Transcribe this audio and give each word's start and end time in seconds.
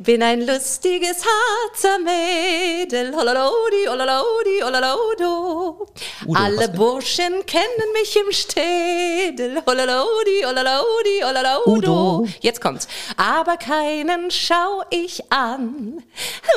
Bin 0.00 0.22
ein 0.22 0.46
lustiges 0.46 1.24
Harzer 1.26 1.98
Mädel, 1.98 3.12
holalodi, 3.16 3.84
holalodi, 3.88 4.60
holalodo. 4.62 5.88
Alle 6.34 6.68
Burschen 6.68 7.44
kennen 7.46 7.92
mich 7.94 8.14
im 8.14 8.30
Städel, 8.30 9.60
holalodi, 9.66 10.44
holalodi, 10.44 11.20
holalodo. 11.24 12.28
Jetzt 12.40 12.60
kommt's. 12.60 12.86
Aber 13.16 13.56
keinen 13.56 14.30
schau 14.30 14.84
ich 14.90 15.32
an, 15.32 16.00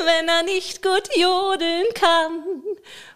wenn 0.04 0.28
er 0.28 0.44
nicht 0.44 0.80
gut 0.80 1.08
jodeln 1.16 1.86
kann. 1.94 2.44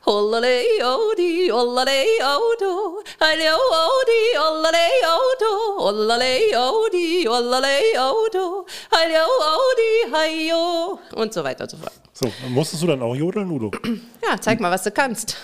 Hollale 0.07 0.63
odi, 0.85 1.49
hollale 1.51 2.05
odo, 2.23 3.03
halle 3.21 3.49
odi, 3.55 4.21
hollale 4.39 4.85
odo, 5.19 5.51
hollale 5.83 6.57
odi, 6.57 7.27
hollale 7.27 7.81
odo, 7.99 8.67
halle 8.93 9.21
odi, 9.25 9.91
hayo 10.13 10.99
und 11.15 11.35
so 11.35 11.43
weiter 11.43 11.65
und 11.65 11.71
so 11.71 11.77
fort. 11.77 11.93
So, 12.13 12.33
musstest 12.49 12.83
du 12.83 12.87
dann 12.87 13.03
auch 13.03 13.17
jodeln, 13.17 13.51
Udo? 13.51 13.71
Ja, 14.23 14.41
zeig 14.41 14.61
mal, 14.61 14.71
was 14.71 14.85
du 14.85 14.91
kannst. 14.91 15.37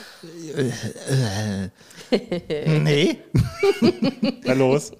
Nee. 2.67 3.19
Na 4.45 4.53
los. 4.55 4.93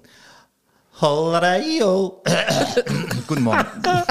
Hollerayo. 1.03 2.21
Guten 3.27 3.43
Morgen. 3.43 3.65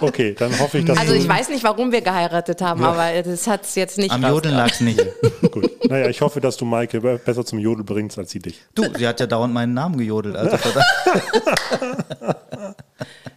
Okay, 0.00 0.34
dann 0.38 0.58
hoffe 0.58 0.78
ich, 0.78 0.84
dass 0.86 0.98
Also 0.98 1.12
ich 1.14 1.28
weiß 1.28 1.50
nicht, 1.50 1.62
warum 1.62 1.92
wir 1.92 2.00
geheiratet 2.00 2.60
haben, 2.62 2.82
aber 2.84 3.22
das 3.22 3.46
hat's 3.46 3.74
jetzt 3.74 3.98
nicht 3.98 4.10
Am 4.10 4.22
Jodeln 4.22 4.54
rausgehauen. 4.56 4.56
lag's 4.58 4.80
nicht. 4.80 5.50
Gut. 5.52 5.70
Naja, 5.88 6.08
ich 6.08 6.20
hoffe, 6.22 6.40
dass 6.40 6.56
du 6.56 6.64
Maike 6.64 7.00
be- 7.02 7.20
besser 7.24 7.44
zum 7.44 7.58
Jodel 7.58 7.84
bringst 7.84 8.18
als 8.18 8.30
sie 8.30 8.38
dich. 8.38 8.60
Du, 8.74 8.84
sie 8.96 9.06
hat 9.06 9.20
ja 9.20 9.26
dauernd 9.26 9.52
meinen 9.54 9.74
Namen 9.74 9.96
gejodelt. 9.98 10.36
Also 10.36 10.56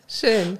Schön. 0.07 0.57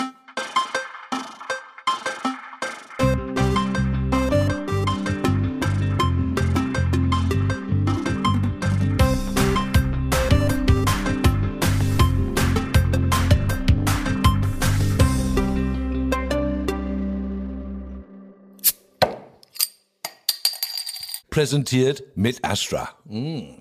Präsentiert 21.37 22.03
mit 22.15 22.43
Astra. 22.43 22.89
Mm. 23.05 23.59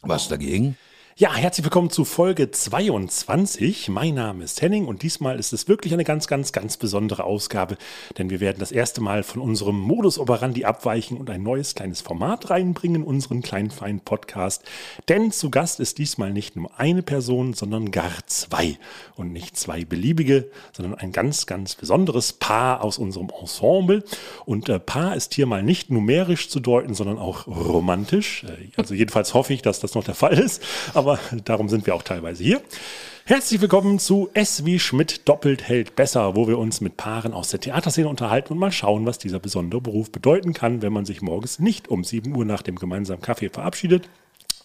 Was 0.00 0.28
dagegen? 0.28 0.78
Ja, 1.20 1.34
herzlich 1.34 1.64
willkommen 1.64 1.90
zu 1.90 2.04
Folge 2.04 2.52
22. 2.52 3.88
Mein 3.88 4.14
Name 4.14 4.44
ist 4.44 4.62
Henning 4.62 4.86
und 4.86 5.02
diesmal 5.02 5.40
ist 5.40 5.52
es 5.52 5.66
wirklich 5.66 5.92
eine 5.92 6.04
ganz, 6.04 6.28
ganz, 6.28 6.52
ganz 6.52 6.76
besondere 6.76 7.24
Ausgabe, 7.24 7.76
denn 8.18 8.30
wir 8.30 8.38
werden 8.38 8.58
das 8.60 8.70
erste 8.70 9.00
Mal 9.00 9.24
von 9.24 9.42
unserem 9.42 9.80
Modus 9.80 10.20
operandi 10.20 10.64
abweichen 10.64 11.16
und 11.16 11.28
ein 11.28 11.42
neues 11.42 11.74
kleines 11.74 12.02
Format 12.02 12.50
reinbringen, 12.50 13.02
unseren 13.02 13.42
kleinen 13.42 13.72
feinen 13.72 13.98
Podcast. 13.98 14.62
Denn 15.08 15.32
zu 15.32 15.50
Gast 15.50 15.80
ist 15.80 15.98
diesmal 15.98 16.32
nicht 16.32 16.54
nur 16.54 16.70
eine 16.78 17.02
Person, 17.02 17.52
sondern 17.52 17.90
gar 17.90 18.12
zwei. 18.26 18.78
Und 19.16 19.32
nicht 19.32 19.56
zwei 19.56 19.84
beliebige, 19.84 20.48
sondern 20.72 20.94
ein 20.94 21.10
ganz, 21.10 21.46
ganz 21.46 21.74
besonderes 21.74 22.32
Paar 22.32 22.84
aus 22.84 22.96
unserem 22.96 23.28
Ensemble. 23.40 24.04
Und 24.44 24.68
äh, 24.68 24.78
Paar 24.78 25.16
ist 25.16 25.34
hier 25.34 25.46
mal 25.46 25.64
nicht 25.64 25.90
numerisch 25.90 26.48
zu 26.48 26.60
deuten, 26.60 26.94
sondern 26.94 27.18
auch 27.18 27.48
romantisch. 27.48 28.44
Äh, 28.44 28.68
also 28.76 28.94
jedenfalls 28.94 29.34
hoffe 29.34 29.52
ich, 29.52 29.62
dass 29.62 29.80
das 29.80 29.96
noch 29.96 30.04
der 30.04 30.14
Fall 30.14 30.38
ist. 30.38 30.62
Aber 30.94 31.07
darum 31.44 31.68
sind 31.68 31.86
wir 31.86 31.94
auch 31.94 32.02
teilweise 32.02 32.42
hier. 32.42 32.60
Herzlich 33.24 33.60
willkommen 33.60 33.98
zu 33.98 34.30
S 34.34 34.64
wie 34.64 34.78
Schmidt 34.78 35.28
doppelt 35.28 35.68
hält 35.68 35.94
besser, 35.96 36.34
wo 36.34 36.48
wir 36.48 36.58
uns 36.58 36.80
mit 36.80 36.96
Paaren 36.96 37.32
aus 37.32 37.50
der 37.50 37.60
Theaterszene 37.60 38.08
unterhalten 38.08 38.54
und 38.54 38.58
mal 38.58 38.72
schauen, 38.72 39.06
was 39.06 39.18
dieser 39.18 39.38
besondere 39.38 39.80
Beruf 39.80 40.10
bedeuten 40.10 40.54
kann, 40.54 40.82
wenn 40.82 40.92
man 40.92 41.04
sich 41.04 41.22
morgens 41.22 41.58
nicht 41.58 41.88
um 41.88 42.04
7 42.04 42.34
Uhr 42.34 42.44
nach 42.44 42.62
dem 42.62 42.76
gemeinsamen 42.76 43.22
Kaffee 43.22 43.50
verabschiedet 43.50 44.08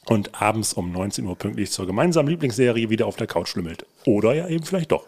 und 0.05 0.41
abends 0.41 0.73
um 0.73 0.91
19 0.91 1.25
Uhr 1.25 1.35
pünktlich 1.35 1.71
zur 1.71 1.87
gemeinsamen 1.87 2.27
Lieblingsserie 2.29 2.89
wieder 2.89 3.07
auf 3.07 3.15
der 3.15 3.27
Couch 3.27 3.49
schlümmelt. 3.49 3.85
Oder 4.05 4.33
ja 4.33 4.47
eben 4.49 4.65
vielleicht 4.65 4.91
doch. 4.91 5.05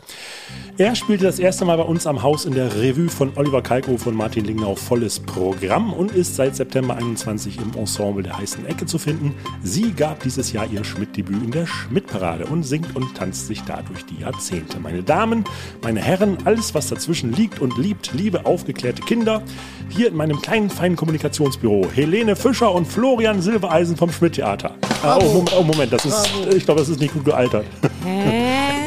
Er 0.78 0.96
spielte 0.96 1.26
das 1.26 1.40
erste 1.40 1.66
Mal 1.66 1.78
bei 1.78 1.84
uns 1.84 2.08
am 2.08 2.24
Haus 2.24 2.46
in 2.46 2.54
der 2.54 2.74
Revue 2.76 3.10
von 3.10 3.34
Oliver 3.36 3.62
Kalkofe 3.62 4.10
und 4.10 4.16
Martin 4.16 4.46
Lingnau 4.46 4.76
volles 4.76 5.20
Programm 5.20 5.92
und 5.92 6.14
ist 6.14 6.36
seit 6.36 6.56
September 6.56 6.96
21 6.96 7.58
im 7.58 7.78
Ensemble 7.78 8.24
der 8.24 8.38
heißen 8.38 8.66
Ecke 8.66 8.86
zu 8.86 8.98
finden. 8.98 9.36
Sie 9.64 9.92
gab 9.92 10.24
dieses 10.24 10.54
Jahr 10.54 10.68
ihr 10.72 10.84
Schmidt-Debüt 10.84 11.44
in 11.44 11.52
der 11.52 11.66
Schmidt-Parade 11.66 12.46
und 12.46 12.64
singt 12.64 12.96
und 12.96 13.16
tanzt 13.16 13.48
sich 13.48 13.62
dadurch 13.64 14.06
die 14.06 14.22
Jahrzehnte. 14.22 14.80
Meine 14.80 15.04
Damen, 15.04 15.44
meine 15.84 16.02
Herren, 16.02 16.38
alles 16.46 16.74
was 16.74 16.88
dazwischen 16.88 17.34
liegt 17.34 17.60
und 17.60 17.78
liebt, 17.78 18.14
liebe 18.14 18.46
aufgeklärte 18.46 19.02
Kinder, 19.02 19.44
hier 19.90 20.08
in 20.08 20.16
meinem 20.16 20.42
kleinen 20.42 20.70
feinen 20.70 20.96
Kommunikationsbüro 20.96 21.88
Helene 21.94 22.36
Fischer 22.38 22.74
und 22.74 22.86
Florian 22.86 23.42
Silbereisen 23.42 23.98
vom 23.98 24.12
Schmidt-Theater. 24.12 24.76
Ah, 25.04 25.18
oh, 25.20 25.26
Moment, 25.26 25.54
oh, 25.58 25.64
Moment, 25.64 25.94
das 25.94 26.06
ist, 26.06 26.30
ich 26.56 26.66
glaube, 26.66 26.82
das 26.82 26.90
ist 26.90 27.00
nicht 27.00 27.14
gut 27.14 27.26
gealtert. 27.26 27.66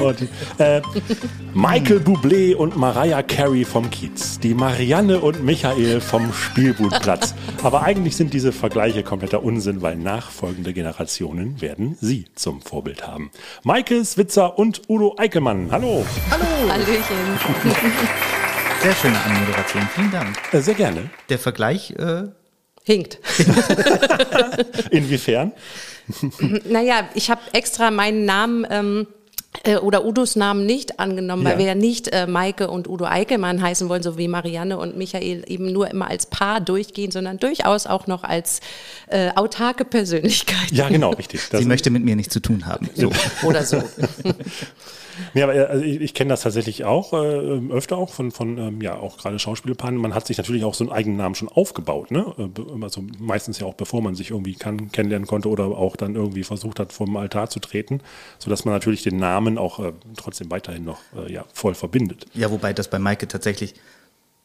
Oh, 0.01 0.13
die, 0.13 0.29
äh, 0.63 0.81
Michael 1.55 1.99
Bublé 1.99 2.55
und 2.55 2.77
Mariah 2.77 3.23
Carey 3.25 3.65
vom 3.65 3.91
Kiez. 3.91 4.39
Die 4.39 4.55
Marianne 4.55 5.19
und 5.19 5.45
Michael 5.45 6.01
vom 6.01 6.33
Spielbudplatz. 6.33 7.35
Aber 7.65 7.83
eigentlich 7.83 8.15
sind 8.15 8.33
diese 8.33 8.53
Vergleiche 8.53 9.03
kompletter 9.03 9.43
Unsinn, 9.43 9.83
weil 9.83 9.97
nachfolgende 9.97 10.73
Generationen 10.73 11.61
werden 11.61 11.99
sie 12.01 12.27
zum 12.37 12.61
Vorbild 12.63 13.09
haben. 13.09 13.33
Michael 13.65 14.05
Switzer 14.05 14.57
und 14.57 14.83
Udo 14.89 15.17
Eickelmann. 15.19 15.69
Hallo. 15.73 16.07
Hallöchen. 16.31 17.03
Sehr 18.81 18.95
schöne 18.95 19.21
Anmoderation. 19.21 19.83
Vielen 19.97 20.13
Dank. 20.13 20.39
Äh, 20.53 20.61
sehr 20.61 20.75
gerne. 20.75 21.11
Der 21.29 21.41
Vergleich, 21.41 21.91
äh, 21.99 22.29
Hinkt. 22.89 23.19
Inwiefern? 24.91 25.53
Naja, 26.65 27.07
ich 27.15 27.31
habe 27.31 27.43
extra 27.53 27.91
meinen 27.91 28.25
Namen 28.25 28.67
ähm, 28.71 29.07
äh, 29.65 29.77
oder 29.77 30.07
Udos 30.07 30.37
Namen 30.37 30.65
nicht 30.65 30.99
angenommen, 30.99 31.43
Ja. 31.45 31.51
weil 31.51 31.59
wir 31.59 31.67
ja 31.67 31.75
nicht 31.75 32.09
äh, 32.09 32.27
Maike 32.27 32.71
und 32.71 32.89
Udo 32.89 33.05
Eickelmann 33.05 33.61
heißen 33.61 33.91
wollen, 33.91 34.03
so 34.03 34.17
wie 34.17 34.27
Marianne 34.27 34.79
und 34.79 34.97
Michael 34.97 35.45
eben 35.49 35.71
nur 35.71 35.91
immer 35.91 36.09
als 36.09 36.25
Paar 36.25 36.63
durchgehen, 36.63 37.11
sondern 37.11 37.37
durchaus 37.39 37.87
auch 37.87 38.07
noch 38.07 38.25
als 38.25 38.61
äh, 39.09 39.33
autarke 39.35 39.85
Persönlichkeit 39.85 40.71
Ja, 40.71 40.89
genau, 40.89 41.11
richtig. 41.11 41.43
Das 41.51 41.61
sie 41.61 41.67
möchte 41.67 41.91
mit 41.91 42.05
mir 42.05 42.17
nichts 42.17 42.33
zu 42.33 42.41
tun 42.41 42.65
haben. 42.65 42.89
So. 42.95 43.13
oder 43.43 43.65
so. 43.67 43.83
Ja, 45.35 45.45
aber 45.45 45.55
äh, 45.55 45.65
also 45.65 45.85
ich, 45.85 46.01
ich 46.01 46.15
kenne 46.15 46.31
das 46.31 46.43
tatsächlich 46.43 46.85
auch, 46.85 47.13
äh, 47.13 47.17
öfter 47.71 47.97
auch 47.97 48.11
von, 48.11 48.31
von 48.31 48.59
ähm, 48.59 48.81
ja, 48.81 48.97
auch 48.97 49.19
gerade 49.19 49.39
Schauspielpaaren. 49.39 49.97
Man 49.97 50.15
hat 50.15 50.27
sich 50.27 50.39
natürlich 50.39 50.65
auch 50.65 50.75
so 50.75 50.85
einen 50.85 50.93
eigenen 50.93 51.17
Namen 51.17 51.35
schon 51.35 51.49
aufgebaut, 51.49 52.11
ne? 52.11 52.35
Also 52.83 53.05
meistens 53.19 53.59
ja 53.59 53.67
auch 53.67 53.75
bevor 53.75 54.03
man 54.03 54.15
sich 54.15 54.31
irgendwie 54.31 54.55
kann, 54.55 54.91
kennenlernen 54.93 55.27
konnte 55.27 55.49
oder 55.49 55.65
auch 55.65 55.97
dann 55.97 56.15
irgendwie 56.15 56.45
versucht 56.45 56.81
hat, 56.81 56.93
vom 56.93 57.17
Altar 57.17 57.51
zu 57.51 57.61
treten, 57.61 58.01
sodass 58.39 58.65
man 58.65 58.75
natürlich 58.75 59.03
den 59.03 59.19
Namen 59.19 59.59
auch 59.59 59.79
äh, 59.81 59.93
trotzdem 60.17 60.51
weiterhin 60.51 60.85
noch 60.85 61.01
äh, 61.17 61.33
ja, 61.33 61.45
voll 61.53 61.75
verbindet. 61.75 62.27
Ja, 62.35 62.51
wobei 62.51 62.73
das 62.73 62.89
bei 62.89 62.99
Maike 62.99 63.29
tatsächlich 63.29 63.75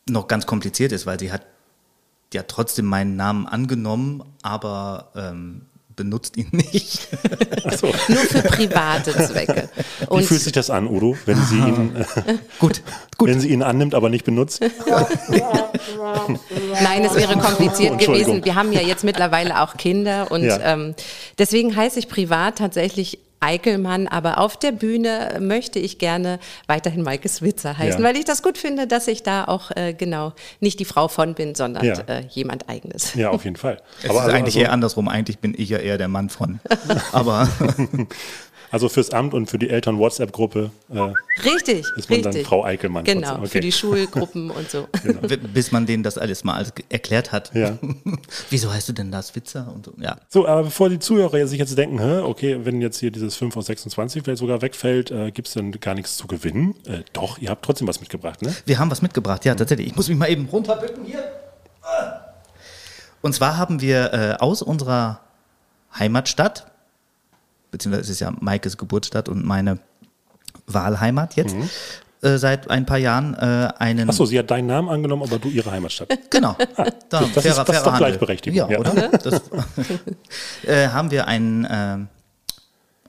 noch 0.10 0.28
ganz 0.28 0.46
kompliziert 0.46 0.92
ist, 0.92 1.06
weil 1.06 1.20
sie 1.20 1.32
hat 1.32 1.46
ja 2.34 2.44
trotzdem 2.44 2.86
meinen 2.86 3.16
Namen 3.16 3.48
angenommen, 3.48 4.24
aber 4.42 5.12
ähm, 5.16 5.68
benutzt 5.96 6.38
ihn 6.38 6.48
nicht. 6.52 7.08
Achso. 7.66 7.88
Nur 8.08 8.18
für 8.18 8.42
private 8.44 9.12
Zwecke. 9.14 9.70
Wie 10.00 10.06
Und 10.08 10.24
fühlt 10.26 10.42
sich 10.42 10.52
das 10.54 10.70
an, 10.70 10.88
Udo, 10.88 11.18
wenn 11.26 11.38
sie 11.46 11.58
ihn, 11.58 11.96
äh, 11.96 12.06
gut, 12.59 12.81
gut. 13.18 13.30
wenn 13.30 13.40
sie 13.40 13.50
ihn 13.50 13.62
annimmt, 13.64 13.96
aber 13.96 14.09
nicht 14.09 14.26
benutzt? 14.26 14.62
Nein, 16.81 17.06
es 17.06 17.16
wäre 17.16 17.38
kompliziert 17.38 18.00
gewesen. 18.00 18.44
Wir 18.46 18.56
haben 18.56 18.72
ja 18.72 18.81
jetzt 18.81 19.04
mittlerweile 19.04 19.62
auch 19.62 19.78
Kinder 19.78 20.31
und 20.31 20.44
Ja. 20.44 20.59
ähm, 20.62 20.96
deswegen 21.38 21.76
heiße 21.76 22.00
ich 22.00 22.08
privat 22.08 22.58
tatsächlich 22.58 23.20
Eickelmann, 23.44 24.08
aber 24.08 24.38
auf 24.40 24.58
der 24.58 24.72
Bühne 24.72 25.38
möchte 25.40 25.80
ich 25.80 25.98
gerne 25.98 26.40
weiterhin 26.68 27.02
Maike 27.04 27.28
Switzer 27.30 27.78
heißen, 27.78 28.01
Ja. 28.01 28.07
weil 28.07 28.16
ich 28.18 28.25
das 28.25 28.42
gut 28.42 28.57
finde, 28.57 28.88
dass 28.88 29.07
ich 29.07 29.24
da 29.24 29.45
auch 29.45 29.72
äh, 29.75 29.94
genau 29.94 30.34
nicht 30.60 30.80
die 30.80 30.86
Frau 30.86 31.07
von 31.07 31.34
bin, 31.36 31.54
sondern 31.56 31.84
Ja. 31.86 31.94
äh, 32.07 32.24
jemand 32.30 32.69
eigenes. 32.69 33.13
Ja, 33.16 33.30
auf 33.31 33.44
jeden 33.44 33.56
Fall. 33.57 33.81
Es 34.00 34.06
ist 34.06 34.10
also- 34.12 34.22
eigentlich 34.31 34.56
also, 34.56 34.60
eher 34.60 34.72
andersrum. 34.72 35.07
Eigentlich 35.07 35.40
bin 35.40 35.54
ich 35.57 35.69
ja 35.69 35.78
eher 35.80 35.98
der 35.98 36.07
Mann 36.07 36.30
von. 36.30 36.60
Aber 37.12 37.48
also 38.74 38.90
fürs 38.90 39.12
Amt 39.12 39.36
und 39.36 39.46
für 39.52 39.60
die 39.60 39.70
Eltern-WhatsApp-Gruppe 39.70 40.72
äh, 40.92 41.00
Richtig, 41.48 41.86
ist 41.96 42.10
man 42.10 42.18
richtig. 42.18 42.24
dann 42.24 42.46
Frau 42.46 42.66
Eickelmann. 42.66 43.04
Genau, 43.04 43.36
trotzdem. 43.36 43.48
für 43.48 43.60
die 43.60 43.72
Schulgruppen 43.72 44.50
und 44.50 44.68
so. 44.72 44.88
bis 45.54 45.72
man 45.72 45.86
denen 45.86 46.02
das 46.02 46.18
alles 46.18 46.44
mal 46.44 46.66
erklärt 46.90 47.31
hat. 47.31 47.54
Ja. 47.54 47.78
Wieso 48.50 48.74
heißt 48.74 48.90
du 48.90 48.94
denn 48.94 49.12
das 49.12 49.36
Witzer? 49.36 49.72
Und 49.72 49.86
so. 49.86 49.94
Ja. 50.00 50.18
So, 50.28 50.48
aber 50.48 50.64
bevor 50.64 50.90
die 50.90 50.98
Zuhörer 50.98 51.46
sich 51.46 51.60
jetzt 51.60 51.78
denken, 51.78 52.00
hä, 52.00 52.22
okay, 52.22 52.62
wenn 52.64 52.81
jetzt 52.81 52.98
hier 52.98 53.12
dieses 53.12 53.36
5 53.36 53.56
aus 53.56 53.68
26 53.68 54.24
vielleicht 54.24 54.40
sogar 54.40 54.64
wegfällt, 54.64 55.12
äh, 55.12 55.30
gibt 55.30 55.50
es 55.50 55.54
dann 55.54 55.72
gar 55.74 55.94
nichts 55.94 56.18
zu 56.18 56.26
gewinnen? 56.26 56.74
Äh, 56.88 57.04
doch, 57.14 57.38
ihr 57.38 57.52
habt 57.52 57.64
trotzdem 57.64 57.88
was 57.88 58.00
mitgebracht, 58.00 58.42
ne? 58.42 58.56
Wir 58.66 58.80
haben 58.80 58.90
was 58.90 59.04
mitgebracht, 59.04 59.46
ja, 59.46 59.54
tatsächlich. 59.54 59.86
Ich 59.86 59.96
muss 59.96 60.10
mich 60.10 60.18
mal 60.18 60.31
eben 60.31 60.48
runterbücken 60.48 61.06
hier. 61.06 61.24
Und 63.22 63.34
zwar 63.34 63.56
haben 63.56 63.81
wir 63.81 64.14
äh, 64.14 64.36
aus 64.40 64.64
unserer 64.64 65.19
Heimatstadt, 65.98 66.73
beziehungsweise 67.74 68.04
es 68.04 68.10
ist 68.12 68.20
ja 68.22 68.31
Maikes 68.40 68.78
Geburtsstadt 68.78 69.28
und 69.28 69.44
meine 69.46 69.80
Wahlheimat 70.68 71.36
jetzt, 71.36 71.56
äh, 72.22 72.38
seit 72.38 72.70
ein 72.70 72.86
paar 72.86 72.98
Jahren 73.00 73.34
äh, 73.34 73.68
einen. 73.80 74.08
Achso, 74.10 74.25
sie 74.25 74.40
hat 74.40 74.50
deinen 74.50 74.68
Namen 74.68 74.88
angenommen, 74.88 75.24
aber 75.24 75.40
du 75.40 75.50
ihre 75.50 75.70
Heimatstadt. 75.72 76.08
Genau. 76.30 76.56
Da, 77.10 77.25
das 77.36 77.44
ist- 77.46 77.58
das 77.58 77.70
ist 77.70 77.86
doch 77.86 77.92
Handel. 77.94 77.98
Gleichberechtigung, 78.12 78.58
Ja, 78.58 78.70
ja. 78.70 78.80
oder? 78.80 79.10
Das, 79.24 79.42
äh, 80.66 80.88
haben 80.88 81.12
wir 81.12 81.28
ein, 81.28 81.66
äh, 81.66 81.98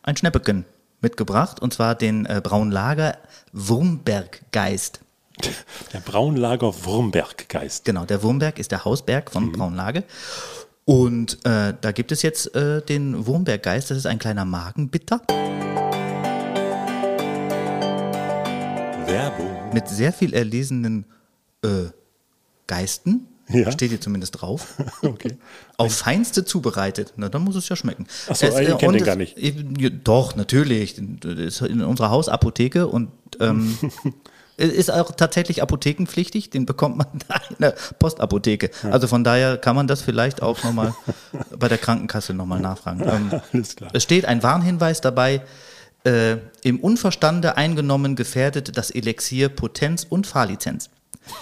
ein 0.02 0.16
Schnäppeken 0.16 0.64
mitgebracht 1.00 1.60
und 1.60 1.72
zwar 1.72 1.94
den 1.94 2.26
äh, 2.26 2.40
Braunlager 2.43 3.17
Wurmberggeist. 3.52 5.00
Der 5.93 5.99
Braunlager 6.00 6.72
Wurmberggeist. 6.84 7.84
Genau, 7.84 8.05
der 8.05 8.22
Wurmberg 8.22 8.58
ist 8.58 8.70
der 8.72 8.84
Hausberg 8.84 9.31
von 9.31 9.52
Braunlage. 9.52 10.05
Und 10.86 11.38
äh, 11.46 11.72
da 11.81 11.92
gibt 11.92 12.12
es 12.12 12.20
jetzt 12.22 12.54
äh, 12.54 12.82
den 12.82 13.26
Wurmberggeist, 13.26 13.90
das 13.90 13.98
ist 13.98 14.06
ein 14.06 14.19
kleiner 14.19 14.44
Magenbitter 14.44 15.22
Werbung. 19.06 19.72
mit 19.72 19.88
sehr 19.88 20.12
viel 20.12 20.34
erlesenen 20.34 21.06
äh, 21.62 21.86
Geisten. 22.66 23.28
Ja. 23.48 23.70
Steht 23.72 23.90
hier 23.90 24.00
zumindest 24.00 24.40
drauf. 24.40 24.75
Okay. 25.02 25.36
Auf 25.76 25.94
feinste 25.94 26.44
zubereitet. 26.46 27.12
Na, 27.16 27.28
dann 27.28 27.42
muss 27.42 27.56
es 27.56 27.69
ja 27.69 27.76
schmecken. 27.76 28.06
Ach 28.28 28.36
so, 28.36 28.46
Es, 28.46 28.54
ihr 28.54 28.60
äh, 28.60 28.66
kennt 28.70 28.84
und 28.84 28.94
den 28.94 29.04
gar 29.04 29.16
nicht. 29.16 29.36
Ja, 29.38 29.90
Doch, 29.90 30.34
natürlich. 30.34 30.96
Das 31.20 31.34
ist 31.38 31.60
in 31.60 31.82
unserer 31.82 32.10
Hausapotheke 32.10 32.86
und 32.86 33.10
ähm, 33.40 33.76
ist 34.56 34.90
auch 34.90 35.10
tatsächlich 35.12 35.62
apothekenpflichtig. 35.62 36.50
Den 36.50 36.66
bekommt 36.66 36.96
man 36.96 37.06
da 37.28 37.40
in 37.50 37.56
der 37.60 37.74
Postapotheke. 37.98 38.70
Also 38.90 39.06
von 39.08 39.24
daher 39.24 39.56
kann 39.56 39.76
man 39.76 39.86
das 39.86 40.02
vielleicht 40.02 40.42
auch 40.42 40.62
nochmal 40.62 40.94
bei 41.58 41.68
der 41.68 41.78
Krankenkasse 41.78 42.34
nochmal 42.34 42.60
nachfragen. 42.60 43.02
Ähm, 43.02 43.40
Alles 43.52 43.76
klar. 43.76 43.90
es 43.92 44.02
steht 44.02 44.24
ein 44.24 44.42
Warnhinweis 44.42 45.00
dabei. 45.00 45.42
Äh, 46.04 46.36
Im 46.62 46.80
Unverstande 46.80 47.56
eingenommen 47.56 48.14
gefährdet 48.14 48.76
das 48.76 48.90
Elixier 48.90 49.48
Potenz 49.48 50.04
und 50.08 50.26
Fahrlizenz. 50.26 50.90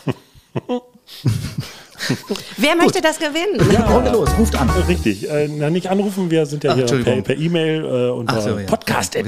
Wer 2.57 2.77
möchte 2.77 3.01
das 3.01 3.19
gewinnen? 3.19 3.61
Runde 3.91 4.11
los, 4.11 4.31
ruft 4.39 4.55
an. 4.57 4.69
Richtig. 4.89 5.29
Äh, 5.29 5.49
na, 5.49 5.71
nicht 5.71 5.89
anrufen, 5.89 6.31
wir 6.31 6.47
sind 6.47 6.65
ja 6.65 6.73
Ach, 6.73 6.77
hier 6.77 7.23
per 7.23 7.37
E-Mail 7.37 7.85
äh, 7.85 8.11
unter 8.11 8.41
so, 8.41 8.59
ja. 8.59 8.67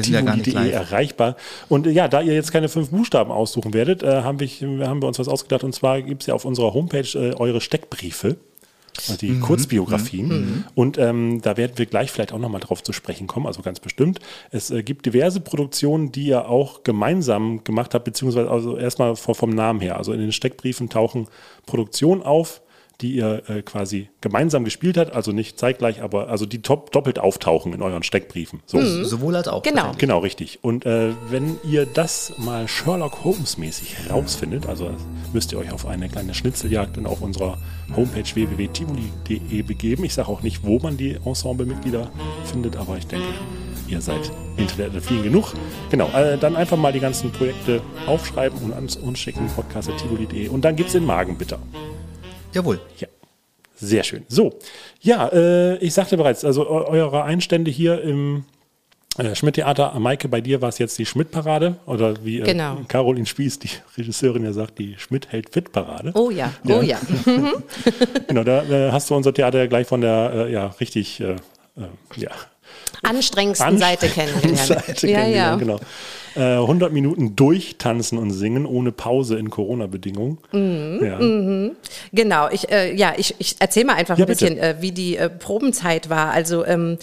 Sind 0.04 0.12
ja 0.12 0.22
erreichbar. 0.80 1.36
Und 1.68 1.86
äh, 1.86 1.90
ja, 1.90 2.08
da 2.08 2.20
ihr 2.20 2.34
jetzt 2.34 2.52
keine 2.52 2.68
fünf 2.68 2.90
Buchstaben 2.90 3.30
aussuchen 3.30 3.74
werdet, 3.74 4.02
äh, 4.02 4.22
haben, 4.22 4.40
wir, 4.40 4.48
haben 4.88 5.02
wir 5.02 5.08
uns 5.08 5.18
was 5.18 5.28
ausgedacht. 5.28 5.64
Und 5.64 5.74
zwar 5.74 6.02
gibt 6.02 6.22
es 6.22 6.26
ja 6.26 6.34
auf 6.34 6.44
unserer 6.44 6.74
Homepage 6.74 7.08
äh, 7.14 7.34
eure 7.34 7.60
Steckbriefe. 7.60 8.36
also 8.96 9.16
Die 9.16 9.30
Mhm. 9.30 9.40
Kurzbiografien. 9.40 10.64
Und 10.74 10.98
ähm, 10.98 11.40
da 11.42 11.56
werden 11.56 11.72
wir 11.76 11.86
gleich 11.86 12.10
vielleicht 12.10 12.32
auch 12.32 12.38
nochmal 12.38 12.60
drauf 12.60 12.82
zu 12.82 12.92
sprechen 12.92 13.26
kommen, 13.26 13.46
also 13.46 13.62
ganz 13.62 13.80
bestimmt. 13.80 14.20
Es 14.50 14.70
äh, 14.70 14.82
gibt 14.82 15.06
diverse 15.06 15.40
Produktionen, 15.40 16.12
die 16.12 16.26
ihr 16.26 16.48
auch 16.48 16.84
gemeinsam 16.84 17.64
gemacht 17.64 17.94
habt, 17.94 18.04
beziehungsweise 18.04 18.50
also 18.50 18.76
erstmal 18.76 19.16
vom 19.16 19.50
Namen 19.50 19.80
her. 19.80 19.96
Also 19.96 20.12
in 20.12 20.20
den 20.20 20.32
Steckbriefen 20.32 20.88
tauchen 20.88 21.26
Produktionen 21.66 22.22
auf, 22.22 22.60
die 23.04 23.16
ihr 23.16 23.42
äh, 23.50 23.60
quasi 23.60 24.08
gemeinsam 24.22 24.64
gespielt 24.64 24.96
habt, 24.96 25.12
also 25.12 25.30
nicht 25.30 25.58
zeitgleich, 25.58 26.00
aber 26.00 26.30
also 26.30 26.46
die 26.46 26.62
top, 26.62 26.90
doppelt 26.90 27.18
auftauchen 27.18 27.74
in 27.74 27.82
euren 27.82 28.02
Steckbriefen. 28.02 28.62
So. 28.64 28.80
Sowohl 28.80 29.36
als 29.36 29.46
auch. 29.46 29.62
Genau. 29.62 29.92
Genau, 29.98 30.20
richtig. 30.20 30.60
Und 30.62 30.86
äh, 30.86 31.10
wenn 31.28 31.58
ihr 31.64 31.84
das 31.84 32.32
mal 32.38 32.66
Sherlock 32.66 33.22
Holmes-mäßig 33.22 33.98
herausfindet, 33.98 34.66
also 34.66 34.90
müsst 35.34 35.52
ihr 35.52 35.58
euch 35.58 35.70
auf 35.70 35.86
eine 35.86 36.08
kleine 36.08 36.32
Schnitzeljagd 36.32 36.96
dann 36.96 37.04
auf 37.04 37.20
unserer 37.20 37.58
Homepage 37.94 38.24
www.tivoli.de 38.24 39.62
begeben. 39.62 40.04
Ich 40.04 40.14
sage 40.14 40.28
auch 40.28 40.42
nicht, 40.42 40.64
wo 40.64 40.78
man 40.78 40.96
die 40.96 41.18
Ensemblemitglieder 41.22 42.10
findet, 42.46 42.78
aber 42.78 42.96
ich 42.96 43.06
denke, 43.06 43.26
ihr 43.86 44.00
seid 44.00 44.30
internetaffin 44.56 45.22
genug. 45.22 45.52
Genau, 45.90 46.08
äh, 46.14 46.38
dann 46.38 46.56
einfach 46.56 46.78
mal 46.78 46.92
die 46.94 47.00
ganzen 47.00 47.30
Projekte 47.32 47.82
aufschreiben 48.06 48.58
und 48.62 48.72
ans 48.72 48.96
uns 48.96 49.18
schicken, 49.18 49.46
podcast.tivoli.de. 49.54 50.48
Und 50.48 50.64
dann 50.64 50.74
gibt 50.74 50.86
es 50.86 50.94
den 50.94 51.04
Magenbitter. 51.04 51.58
Jawohl. 52.54 52.80
Ja. 52.98 53.08
Sehr 53.76 54.04
schön. 54.04 54.24
So, 54.28 54.58
ja, 55.00 55.28
äh, 55.28 55.76
ich 55.78 55.92
sagte 55.94 56.16
bereits, 56.16 56.44
also 56.44 56.62
eu 56.66 56.86
eure 56.86 57.24
Einstände 57.24 57.70
hier 57.70 58.00
im 58.02 58.44
äh, 59.18 59.34
Schmidt-Theater, 59.34 59.98
Maike, 59.98 60.28
bei 60.28 60.40
dir 60.40 60.60
war 60.62 60.68
es 60.68 60.78
jetzt 60.78 60.96
die 60.98 61.06
Schmidt-Parade 61.06 61.76
oder 61.86 62.24
wie 62.24 62.40
äh, 62.40 62.44
Genau. 62.44 62.78
Caroline 62.88 63.26
Spieß, 63.26 63.58
die 63.58 63.70
Regisseurin, 63.98 64.44
ja 64.44 64.52
sagt, 64.52 64.78
die 64.78 64.94
Schmidt-Hält-Fit-Parade. 64.96 66.12
Oh 66.14 66.30
ja, 66.30 66.52
oh 66.68 66.82
ja. 66.82 66.98
Genau, 68.28 68.44
da 68.44 68.62
äh, 68.62 68.92
hast 68.92 69.10
du 69.10 69.16
unser 69.16 69.34
Theater 69.34 69.58
ja 69.58 69.66
gleich 69.66 69.86
von 69.86 70.00
der, 70.00 70.32
äh, 70.48 70.52
ja, 70.52 70.68
richtig, 70.80 71.20
äh, 71.20 71.32
äh, 71.32 71.36
ja, 72.16 72.30
Anstrengendsten 73.02 73.78
Seite 73.78 74.08
kennengelernt. 74.08 74.58
Seite 74.86 75.08
ja, 75.08 75.26
ja. 75.26 75.56
kennengelernt, 75.56 75.60
genau. 75.60 75.80
Äh, 76.36 76.60
100 76.60 76.92
Minuten 76.92 77.36
durchtanzen 77.36 78.18
und 78.18 78.32
singen 78.32 78.66
ohne 78.66 78.90
Pause 78.90 79.38
in 79.38 79.50
Corona-Bedingungen. 79.50 80.38
Mhm, 80.52 81.00
ja. 81.04 81.70
Genau, 82.12 82.48
ich, 82.50 82.70
äh, 82.70 82.94
ja, 82.94 83.14
ich, 83.16 83.36
ich 83.38 83.56
erzähle 83.60 83.86
mal 83.86 83.94
einfach 83.94 84.18
Ja, 84.18 84.24
ein 84.24 84.28
bisschen, 84.28 84.58
äh, 84.58 84.76
wie 84.80 84.90
die 84.90 85.16
äh, 85.16 85.30
Probenzeit 85.30 86.10
war. 86.10 86.32
Also 86.32 86.64
ähm, 86.66 86.98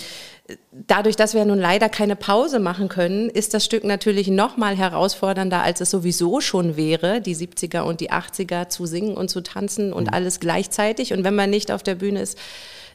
dadurch, 0.71 1.15
dass 1.15 1.33
wir 1.33 1.45
nun 1.45 1.59
leider 1.59 1.89
keine 1.89 2.15
Pause 2.15 2.59
machen 2.59 2.89
können, 2.89 3.29
ist 3.29 3.53
das 3.53 3.65
Stück 3.65 3.83
natürlich 3.83 4.27
noch 4.27 4.57
mal 4.57 4.75
herausfordernder, 4.75 5.61
als 5.61 5.81
es 5.81 5.91
sowieso 5.91 6.41
schon 6.41 6.75
wäre, 6.75 7.21
die 7.21 7.35
70er 7.35 7.81
und 7.81 8.01
die 8.01 8.11
80er 8.11 8.69
zu 8.69 8.85
singen 8.85 9.15
und 9.15 9.29
zu 9.29 9.41
tanzen 9.41 9.93
und 9.93 10.13
alles 10.13 10.39
gleichzeitig. 10.39 11.13
Und 11.13 11.23
wenn 11.23 11.35
man 11.35 11.49
nicht 11.49 11.71
auf 11.71 11.83
der 11.83 11.95
Bühne 11.95 12.21
ist, 12.21 12.37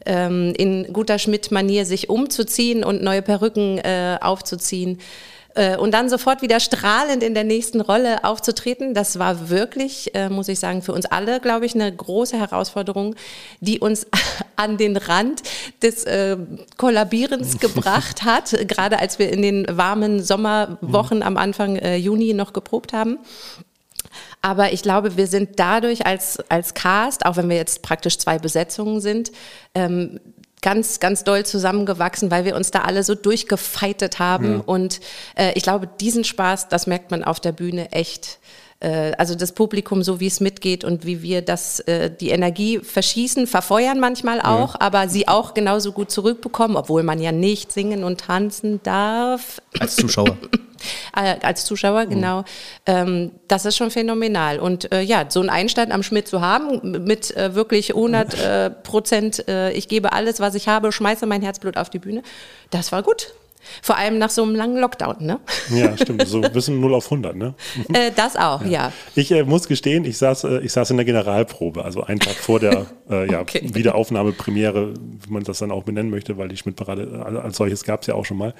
ähm, 0.07 0.55
in 0.57 0.93
guter 0.93 1.19
Schmidt-Manier 1.19 1.85
sich 1.85 2.09
umzuziehen 2.09 2.85
und 2.85 3.03
neue 3.03 3.23
Perücken 3.23 3.79
äh, 3.79 4.19
aufzuziehen. 4.21 4.99
Äh, 5.57 5.77
Und 5.79 5.93
dann 5.93 6.11
sofort 6.11 6.43
wieder 6.43 6.61
strahlend 6.61 7.23
in 7.23 7.33
der 7.33 7.45
nächsten 7.45 7.81
Rolle 7.81 8.25
aufzutreten, 8.25 8.93
das 8.93 9.19
war 9.19 9.49
wirklich, 9.49 10.15
äh, 10.15 10.29
muss 10.29 10.49
ich 10.49 10.59
sagen, 10.59 10.83
für 10.83 10.93
uns 10.93 11.07
alle, 11.07 11.41
glaube 11.41 11.65
ich, 11.65 11.75
eine 11.75 11.91
große 11.95 12.39
Herausforderung, 12.39 13.17
die 13.61 13.81
uns 13.81 14.07
an 14.57 14.77
den 14.77 14.99
Rand 14.99 15.43
des 15.83 16.05
äh, 16.05 16.37
Kollabierens 16.77 17.59
gebracht 17.61 18.25
hat, 18.25 18.55
gerade 18.69 18.99
als 18.99 19.19
wir 19.19 19.33
in 19.33 19.41
den 19.41 19.67
warmen 19.71 20.23
Sommerwochen 20.23 21.23
am 21.23 21.39
Anfang 21.39 21.77
äh, 21.77 21.97
Juni 21.97 22.35
noch 22.35 22.53
geprobt 22.53 22.93
haben. 22.93 23.19
Aber 24.47 24.73
ich 24.73 24.83
glaube, 24.83 25.17
wir 25.17 25.27
sind 25.27 25.59
dadurch 25.59 26.07
als, 26.07 26.39
als 26.49 26.73
Cast, 26.73 27.27
auch 27.27 27.37
wenn 27.37 27.49
wir 27.49 27.57
jetzt 27.57 27.83
praktisch 27.83 28.17
zwei 28.17 28.39
Besetzungen 28.39 29.01
sind, 29.01 29.33
ähm, 29.75 30.21
ganz, 30.63 31.01
ganz 31.01 31.25
doll 31.25 31.45
zusammengewachsen, 31.45 32.31
weil 32.31 32.45
wir 32.45 32.55
uns 32.55 32.71
da 32.71 32.83
alle 32.83 33.03
so 33.03 33.17
durchgefeitet 33.17 34.21
haben. 34.21 34.61
Und 34.61 35.01
äh, 35.35 35.51
ich 35.57 35.65
glaube, 35.65 35.89
diesen 36.01 36.23
Spaß, 36.23 36.69
das 36.69 36.87
merkt 36.87 37.11
man 37.11 37.25
auf 37.25 37.41
der 37.41 37.51
Bühne 37.51 37.91
echt. 37.91 38.39
Äh, 38.79 39.15
also 39.19 39.35
das 39.35 39.51
Publikum, 39.51 40.05
so 40.05 40.21
wie 40.21 40.29
es 40.29 40.39
mitgeht 40.39 40.85
und 40.85 41.05
wie 41.05 41.23
wir 41.23 41.43
das, 41.43 41.81
äh, 41.81 42.09
die 42.09 42.31
Energie 42.31 42.79
verschießen, 42.79 43.49
verfeuern 43.49 43.99
manchmal 43.99 44.41
auch, 44.41 44.77
aber 44.79 45.09
sie 45.09 45.27
auch 45.27 45.55
genauso 45.55 45.91
gut 45.91 46.13
zurückbekommen, 46.13 46.77
obwohl 46.77 47.03
man 47.03 47.21
ja 47.21 47.33
nicht 47.33 47.73
singen 47.73 48.05
und 48.05 48.21
tanzen 48.21 48.81
darf. 48.85 49.61
Als 49.81 49.97
Zuschauer. 49.97 50.37
Äh, 51.17 51.37
als 51.43 51.65
Zuschauer, 51.65 52.07
genau. 52.07 52.45
Ähm, 52.87 53.33
das 53.49 53.65
ist 53.65 53.77
schon 53.77 53.91
phänomenal. 53.91 54.59
Und 54.59 54.93
äh, 54.93 55.01
ja, 55.01 55.27
so 55.29 55.41
einen 55.41 55.51
Einstand 55.51 55.93
am 55.93 56.03
Schmidt 56.03 56.29
zu 56.29 56.41
haben, 56.41 57.05
mit 57.05 57.37
äh, 57.37 57.55
wirklich 57.55 57.95
100 57.95 58.35
äh, 58.41 58.71
Prozent, 58.71 59.49
äh, 59.49 59.73
ich 59.73 59.89
gebe 59.89 60.13
alles, 60.13 60.41
was 60.41 60.55
ich 60.55 60.69
habe, 60.69 60.93
schmeiße 60.93 61.27
mein 61.27 61.43
Herzblut 61.43 61.77
auf 61.77 61.91
die 61.91 61.99
Bühne, 61.99 62.23
das 62.71 62.93
war 62.93 63.03
gut. 63.03 63.33
Vor 63.83 63.97
allem 63.97 64.19
nach 64.19 64.31
so 64.31 64.43
einem 64.43 64.55
langen 64.55 64.79
Lockdown, 64.79 65.17
ne? 65.21 65.41
ja, 65.71 65.97
stimmt. 66.01 66.27
So 66.27 66.41
ein 66.41 66.53
bisschen 66.53 66.81
0 66.81 66.95
auf 66.95 67.07
100, 67.07 67.37
ne? 67.37 67.55
Äh, 67.93 68.11
das 68.15 68.37
auch, 68.37 68.65
ja. 68.65 68.93
Ich 69.15 69.31
äh, 69.31 69.45
muss 69.45 69.69
gestehen, 69.69 70.05
ich 70.05 70.19
saß, 70.19 70.45
äh, 70.45 70.59
ich 70.61 70.73
saß 70.73 70.91
in 70.91 70.97
der 70.97 71.07
Generalprobe, 71.07 71.85
also 71.85 72.03
einen 72.03 72.21
Tag 72.21 72.35
vor 72.35 72.61
der 72.61 72.87
äh, 73.11 73.31
ja, 73.31 73.41
Okay. 73.41 73.69
Wiederaufnahme, 73.73 74.33
Premiere, 74.33 74.95
wie 74.95 75.33
man 75.33 75.45
das 75.45 75.59
dann 75.59 75.71
auch 75.71 75.85
benennen 75.85 76.11
möchte, 76.11 76.37
weil 76.37 76.49
die 76.49 76.57
Schmidt-Parade 76.57 77.25
als 77.43 77.57
solches 77.57 77.85
gab 77.85 78.01
es 78.01 78.07
ja 78.09 78.15
auch 78.15 78.25
schon 78.25 78.39
mal. 78.39 78.55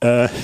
Äh, 0.00 0.28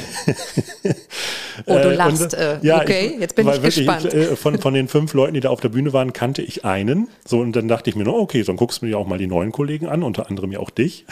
Oh, 1.64 1.74
du 1.74 1.90
äh, 1.90 1.94
lachst. 1.94 2.34
Äh, 2.34 2.58
okay, 2.62 3.16
jetzt 3.18 3.34
bin 3.34 3.48
ich 3.48 3.54
wirklich, 3.54 3.76
gespannt. 3.76 4.12
äh, 4.12 4.36
von, 4.36 4.58
von 4.58 4.74
den 4.74 4.88
fünf 4.88 5.14
Leuten, 5.14 5.34
die 5.34 5.40
da 5.40 5.50
auf 5.50 5.60
der 5.60 5.70
Bühne 5.70 5.92
waren, 5.92 6.12
kannte 6.12 6.42
ich 6.42 6.64
einen. 6.64 7.08
So, 7.24 7.40
und 7.40 7.54
dann 7.56 7.68
dachte 7.68 7.88
ich 7.88 7.96
mir, 7.96 8.04
no, 8.04 8.16
okay, 8.16 8.42
dann 8.42 8.56
guckst 8.56 8.82
du 8.82 8.86
mir 8.86 8.98
auch 8.98 9.06
mal 9.06 9.18
die 9.18 9.26
neuen 9.26 9.52
Kollegen 9.52 9.86
an, 9.86 10.02
unter 10.02 10.28
anderem 10.28 10.52
ja 10.52 10.58
auch 10.58 10.70
dich. 10.70 11.06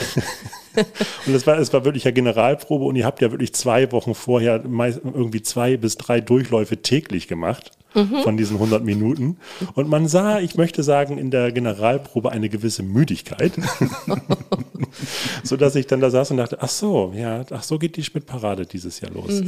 und 1.26 1.34
es 1.34 1.46
war, 1.46 1.58
es 1.58 1.72
war 1.72 1.84
wirklich 1.84 2.04
ja 2.04 2.10
Generalprobe 2.10 2.84
und 2.84 2.96
ihr 2.96 3.06
habt 3.06 3.22
ja 3.22 3.30
wirklich 3.30 3.54
zwei 3.54 3.90
Wochen 3.92 4.14
vorher 4.14 4.62
irgendwie 4.64 5.42
zwei 5.42 5.76
bis 5.76 5.96
drei 5.96 6.20
Durchläufe 6.20 6.82
täglich 6.82 7.28
gemacht. 7.28 7.70
Mhm. 7.94 8.22
Von 8.22 8.36
diesen 8.36 8.56
100 8.56 8.84
Minuten. 8.84 9.36
Und 9.74 9.88
man 9.88 10.08
sah, 10.08 10.40
ich 10.40 10.56
möchte 10.56 10.82
sagen, 10.82 11.18
in 11.18 11.30
der 11.30 11.52
Generalprobe 11.52 12.30
eine 12.32 12.48
gewisse 12.48 12.82
Müdigkeit. 12.82 13.52
so 15.42 15.56
dass 15.56 15.74
ich 15.74 15.86
dann 15.86 16.00
da 16.00 16.10
saß 16.10 16.30
und 16.32 16.38
dachte, 16.38 16.58
ach 16.60 16.68
so, 16.68 17.12
ja, 17.16 17.44
ach 17.50 17.62
so 17.62 17.78
geht 17.78 17.96
die 17.96 18.04
Schmidt-Parade 18.04 18.66
dieses 18.66 19.00
Jahr 19.00 19.10
los. 19.12 19.30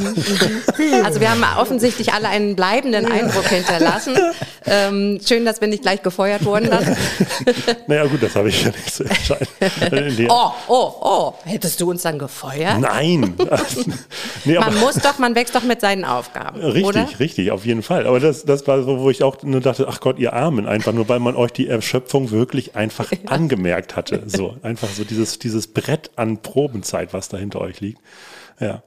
Also 1.04 1.20
wir 1.20 1.30
haben 1.30 1.42
offensichtlich 1.58 2.12
alle 2.12 2.28
einen 2.28 2.56
bleibenden 2.56 3.06
Eindruck 3.06 3.46
hinterlassen. 3.46 4.14
ähm, 4.66 5.20
schön, 5.26 5.44
dass 5.44 5.60
wir 5.60 5.68
nicht 5.68 5.82
gleich 5.82 6.02
gefeuert 6.02 6.44
wurden. 6.44 6.70
Dann. 6.70 6.96
naja, 7.86 8.06
gut, 8.06 8.22
das 8.22 8.34
habe 8.34 8.48
ich 8.48 8.62
ja 8.62 8.70
nicht 8.70 8.92
so 8.92 9.04
entscheiden. 9.04 10.26
oh, 10.28 10.50
oh, 10.68 10.92
oh, 11.00 11.34
hättest 11.44 11.80
du 11.80 11.90
uns 11.90 12.02
dann 12.02 12.18
gefeuert? 12.18 12.80
Nein. 12.80 13.34
nee, 14.44 14.58
man 14.58 14.78
muss 14.78 14.96
doch, 14.96 15.18
man 15.18 15.34
wächst 15.34 15.54
doch 15.54 15.62
mit 15.62 15.80
seinen 15.80 16.04
Aufgaben. 16.04 16.60
Richtig, 16.60 16.84
oder? 16.84 17.08
richtig, 17.18 17.50
auf 17.50 17.64
jeden 17.64 17.82
Fall. 17.82 18.06
Aber 18.06 18.20
das, 18.20 18.35
das 18.44 18.66
war 18.66 18.82
so, 18.82 19.00
wo 19.00 19.10
ich 19.10 19.22
auch 19.22 19.42
nur 19.42 19.60
dachte, 19.60 19.86
ach 19.88 20.00
Gott, 20.00 20.18
ihr 20.18 20.32
Armen, 20.32 20.66
einfach 20.66 20.92
nur, 20.92 21.08
weil 21.08 21.20
man 21.20 21.36
euch 21.36 21.52
die 21.52 21.68
Erschöpfung 21.68 22.30
wirklich 22.30 22.76
einfach 22.76 23.10
ja. 23.12 23.18
angemerkt 23.26 23.96
hatte. 23.96 24.22
So, 24.26 24.56
einfach 24.62 24.88
so 24.88 25.04
dieses, 25.04 25.38
dieses 25.38 25.68
Brett 25.68 26.10
an 26.16 26.38
Probenzeit, 26.38 27.12
was 27.12 27.28
da 27.28 27.38
hinter 27.38 27.60
euch 27.60 27.80
liegt. 27.80 28.00
Ja. 28.60 28.82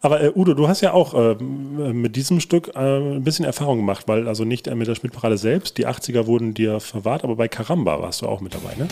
Aber 0.00 0.22
äh, 0.22 0.32
Udo, 0.34 0.54
du 0.54 0.68
hast 0.68 0.80
ja 0.80 0.92
auch 0.92 1.14
äh, 1.14 1.34
mit 1.34 2.16
diesem 2.16 2.40
Stück 2.40 2.72
äh, 2.74 2.78
ein 2.78 3.24
bisschen 3.24 3.44
Erfahrung 3.44 3.78
gemacht, 3.78 4.08
weil 4.08 4.28
also 4.28 4.44
nicht 4.44 4.66
äh, 4.66 4.74
mit 4.74 4.88
der 4.88 4.94
Schmidtparade 4.94 5.38
selbst, 5.38 5.78
die 5.78 5.86
80er 5.86 6.26
wurden 6.26 6.54
dir 6.54 6.80
verwahrt, 6.80 7.24
aber 7.24 7.36
bei 7.36 7.48
Caramba 7.48 8.00
warst 8.00 8.22
du 8.22 8.26
auch 8.26 8.40
mit 8.40 8.54
dabei, 8.54 8.74
ne? 8.76 8.88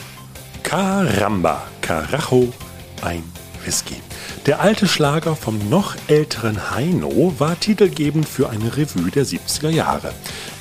Caramba, 0.62 1.62
Carajo, 1.80 2.52
ein 3.02 3.22
Whisky. 3.64 3.96
Der 4.46 4.60
alte 4.60 4.86
Schlager 4.86 5.36
vom 5.36 5.68
noch 5.68 5.96
älteren 6.08 6.70
Heino 6.70 7.34
war 7.38 7.58
titelgebend 7.58 8.28
für 8.28 8.50
eine 8.50 8.76
Revue 8.76 9.10
der 9.10 9.26
70er 9.26 9.70
Jahre. 9.70 10.12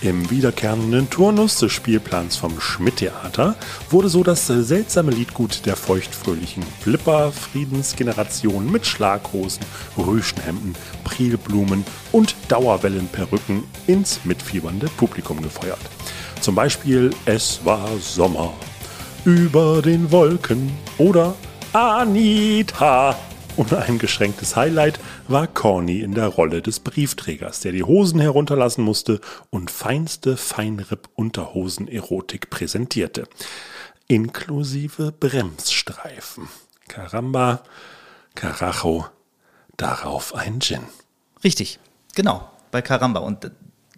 Im 0.01 0.29
wiederkehrenden 0.29 1.09
Turnus 1.09 1.57
des 1.57 1.71
Spielplans 1.71 2.35
vom 2.35 2.59
Schmidt-Theater 2.59 3.55
wurde 3.89 4.09
so 4.09 4.23
das 4.23 4.47
seltsame 4.47 5.11
Liedgut 5.11 5.65
der 5.65 5.75
feuchtfröhlichen 5.75 6.63
Flipper-Friedensgeneration 6.81 8.71
mit 8.71 8.85
Schlaghosen, 8.85 9.63
Rüschenhemden, 9.97 10.75
Prilblumen 11.03 11.85
und 12.11 12.35
Dauerwellenperücken 12.47 13.63
ins 13.87 14.21
mitfiebernde 14.23 14.87
Publikum 14.97 15.41
gefeuert. 15.41 15.79
Zum 16.41 16.55
Beispiel 16.55 17.11
Es 17.25 17.59
war 17.63 17.87
Sommer 17.99 18.53
über 19.25 19.81
den 19.81 20.11
Wolken 20.11 20.71
oder 20.97 21.35
Anita. 21.73 23.17
Und 23.55 23.73
ein 23.73 23.97
geschränktes 23.99 24.55
Highlight 24.55 24.99
war 25.27 25.45
Corny 25.45 25.99
in 25.99 26.15
der 26.15 26.25
Rolle 26.27 26.63
des 26.63 26.79
Briefträgers, 26.79 27.59
der 27.59 27.73
die 27.73 27.83
Hosen 27.83 28.19
herunterlassen 28.19 28.83
musste 28.83 29.21
und 29.51 29.69
feinste 29.69 30.35
Feinripp-Unterhosen-Erotik 30.37 32.49
präsentierte. 32.49 33.27
Inklusive 34.07 35.11
Bremsstreifen. 35.11 36.47
Caramba, 36.87 37.61
Carajo, 38.33 39.05
darauf 39.77 40.33
ein 40.33 40.61
Gin. 40.61 40.81
Richtig, 41.43 41.77
genau, 42.15 42.49
bei 42.71 42.81
Caramba. 42.81 43.19
Und 43.19 43.43
da 43.43 43.51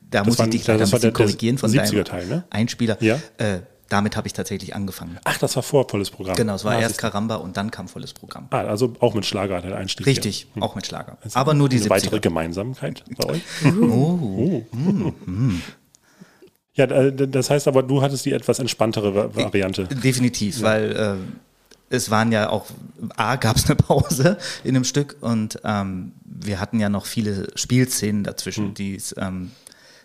das 0.10 0.28
muss 0.28 0.40
ich 0.40 0.50
dich 0.50 0.68
leider 0.68 0.84
ein 0.84 0.92
bisschen 0.92 1.14
korrigieren 1.14 1.58
von 1.58 1.72
deinem 1.72 2.04
Teil, 2.04 2.28
ne? 2.28 2.44
Einspieler. 2.50 3.02
Ja? 3.02 3.18
Äh, 3.38 3.62
damit 3.92 4.16
habe 4.16 4.28
ich 4.28 4.34
tatsächlich 4.34 4.74
angefangen. 4.74 5.18
Ach, 5.26 5.38
das 5.38 5.56
war 5.56 5.64
vor 5.64 5.88
volles 5.88 6.10
Programm. 6.12 6.38
Genau, 6.38 6.56
es 6.56 6.64
war 6.64 6.74
ah, 6.74 6.80
erst 6.80 6.98
Karamba 6.98 7.36
und 7.36 7.58
dann 7.58 7.72
kam 7.72 7.90
volles 7.90 8.14
Programm. 8.14 8.48
Ah, 8.52 8.62
also 8.62 8.94
auch 9.02 9.14
mit 9.14 9.26
Schlager 9.26 9.62
der 9.62 9.76
Einstieg. 9.76 10.06
Richtig, 10.06 10.48
hm. 10.54 10.64
auch 10.64 10.76
mit 10.76 10.86
Schlager. 10.86 11.18
Also 11.22 11.38
Aber 11.38 11.54
nur 11.54 11.68
diese 11.68 11.90
weitere 11.90 12.20
Gemeinsamkeit 12.20 13.04
bei 13.18 13.26
euch. 13.30 13.42
oh. 13.66 14.64
oh. 14.72 15.14
Mm. 15.26 15.62
Ja, 16.74 16.88
das 16.88 17.50
heißt 17.50 17.68
aber, 17.68 17.84
du 17.84 18.02
hattest 18.02 18.26
die 18.26 18.32
etwas 18.32 18.60
entspanntere 18.60 19.36
Variante. 19.36 19.84
Definitiv, 19.88 20.60
ja. 20.60 20.64
weil 20.64 20.92
äh, 20.92 21.16
es 21.96 22.10
waren 22.10 22.32
ja 22.32 22.50
auch, 22.50 22.68
A, 23.18 23.36
gab 23.36 23.58
es 23.58 23.66
eine 23.66 23.76
Pause 23.76 24.38
in 24.64 24.74
dem 24.74 24.86
Stück 24.86 25.18
und 25.20 25.60
ähm, 25.66 26.14
wir 26.24 26.62
hatten 26.62 26.80
ja 26.80 26.88
noch 26.88 27.06
viele 27.06 27.48
Spielszenen 27.56 28.24
dazwischen, 28.24 28.68
hm. 28.68 28.74
die 28.74 28.96
es 28.96 29.14
ähm, 29.18 29.52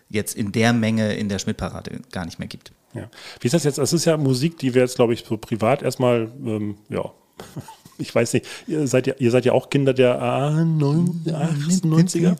jetzt 0.08 0.34
in 0.34 0.50
der 0.50 0.72
Menge 0.72 1.14
in 1.14 1.28
der 1.28 1.38
Schmidtparade 1.38 2.00
gar 2.10 2.24
nicht 2.24 2.40
mehr 2.40 2.48
gibt. 2.48 2.72
Ja. 2.96 3.08
Wie 3.40 3.46
ist 3.46 3.52
das 3.52 3.64
jetzt? 3.64 3.78
Das 3.78 3.92
ist 3.92 4.04
ja 4.04 4.16
Musik, 4.16 4.58
die 4.58 4.74
wir 4.74 4.82
jetzt, 4.82 4.96
glaube 4.96 5.14
ich, 5.14 5.24
so 5.24 5.36
privat 5.36 5.82
erstmal, 5.82 6.30
ähm, 6.44 6.76
ja, 6.88 7.10
ich 7.98 8.14
weiß 8.14 8.34
nicht, 8.34 8.46
ihr 8.66 8.86
seid 8.86 9.06
ja, 9.06 9.14
ihr 9.18 9.30
seid 9.30 9.44
ja 9.44 9.52
auch 9.52 9.70
Kinder 9.70 9.94
der 9.94 10.20
90er. 10.20 12.36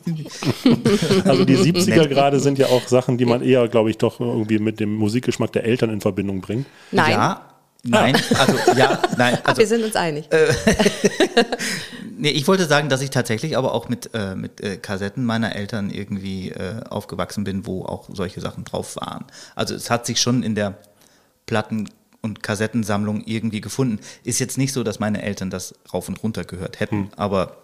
also 1.27 1.45
die 1.45 1.57
70er 1.57 2.07
gerade 2.07 2.39
sind 2.39 2.57
ja 2.57 2.67
auch 2.67 2.87
Sachen, 2.87 3.17
die 3.17 3.25
man 3.25 3.41
eher, 3.41 3.67
glaube 3.67 3.89
ich, 3.89 3.97
doch 3.97 4.19
irgendwie 4.19 4.59
mit 4.59 4.79
dem 4.79 4.95
Musikgeschmack 4.95 5.51
der 5.53 5.65
Eltern 5.65 5.89
in 5.89 6.01
Verbindung 6.01 6.41
bringt. 6.41 6.67
Nein. 6.91 7.11
Ja, 7.11 7.56
Nein, 7.83 8.15
also 8.37 8.53
ja, 8.75 9.01
nein. 9.17 9.37
Also, 9.43 9.59
wir 9.59 9.67
sind 9.67 9.83
uns 9.83 9.95
einig. 9.95 10.31
Äh, 10.31 10.53
nee, 12.17 12.29
ich 12.29 12.47
wollte 12.47 12.65
sagen, 12.65 12.89
dass 12.89 13.01
ich 13.01 13.11
tatsächlich 13.11 13.57
aber 13.57 13.73
auch 13.73 13.87
mit, 13.87 14.09
äh, 14.13 14.35
mit 14.35 14.61
äh, 14.61 14.77
Kassetten 14.77 15.25
meiner 15.25 15.55
Eltern 15.55 15.89
irgendwie 15.89 16.49
äh, 16.49 16.81
aufgewachsen 16.89 17.43
bin, 17.43 17.65
wo 17.65 17.85
auch 17.85 18.09
solche 18.11 18.41
Sachen 18.41 18.65
drauf 18.65 18.95
waren. 18.97 19.25
Also 19.55 19.75
es 19.75 19.89
hat 19.89 20.05
sich 20.05 20.19
schon 20.19 20.43
in 20.43 20.55
der 20.55 20.77
Platten- 21.45 21.89
und 22.21 22.43
Kassettensammlung 22.43 23.23
irgendwie 23.25 23.61
gefunden. 23.61 23.99
Ist 24.23 24.39
jetzt 24.39 24.57
nicht 24.57 24.73
so, 24.73 24.83
dass 24.83 24.99
meine 24.99 25.21
Eltern 25.21 25.49
das 25.49 25.75
rauf 25.93 26.09
und 26.09 26.21
runter 26.23 26.43
gehört 26.43 26.79
hätten, 26.79 27.03
hm. 27.03 27.09
aber 27.15 27.57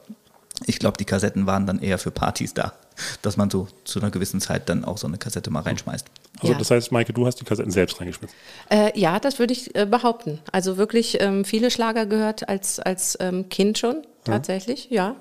ich 0.65 0.79
glaube, 0.79 0.97
die 0.97 1.05
Kassetten 1.05 1.45
waren 1.47 1.65
dann 1.65 1.79
eher 1.79 1.97
für 1.97 2.11
Partys 2.11 2.53
da, 2.53 2.73
dass 3.21 3.37
man 3.37 3.49
so 3.49 3.67
zu 3.83 3.99
einer 3.99 4.11
gewissen 4.11 4.39
Zeit 4.39 4.69
dann 4.69 4.85
auch 4.85 4.97
so 4.97 5.07
eine 5.07 5.17
Kassette 5.17 5.49
mal 5.49 5.61
reinschmeißt. 5.61 6.05
Also 6.43 6.53
ja. 6.53 6.59
das 6.59 6.71
heißt, 6.71 6.91
Maike, 6.91 7.13
du 7.13 7.25
hast 7.25 7.39
die 7.39 7.45
Kassetten 7.45 7.71
selbst 7.71 7.99
reingeschmissen? 7.99 8.35
Äh, 8.69 8.97
ja, 8.99 9.19
das 9.19 9.39
würde 9.39 9.53
ich 9.53 9.75
äh, 9.75 9.85
behaupten. 9.85 10.39
Also 10.51 10.77
wirklich 10.77 11.19
ähm, 11.21 11.45
viele 11.45 11.71
Schlager 11.71 12.05
gehört 12.05 12.47
als, 12.49 12.79
als 12.79 13.17
ähm, 13.19 13.49
Kind 13.49 13.77
schon, 13.77 14.05
tatsächlich, 14.23 14.89
ja. 14.89 15.09
ja. 15.09 15.15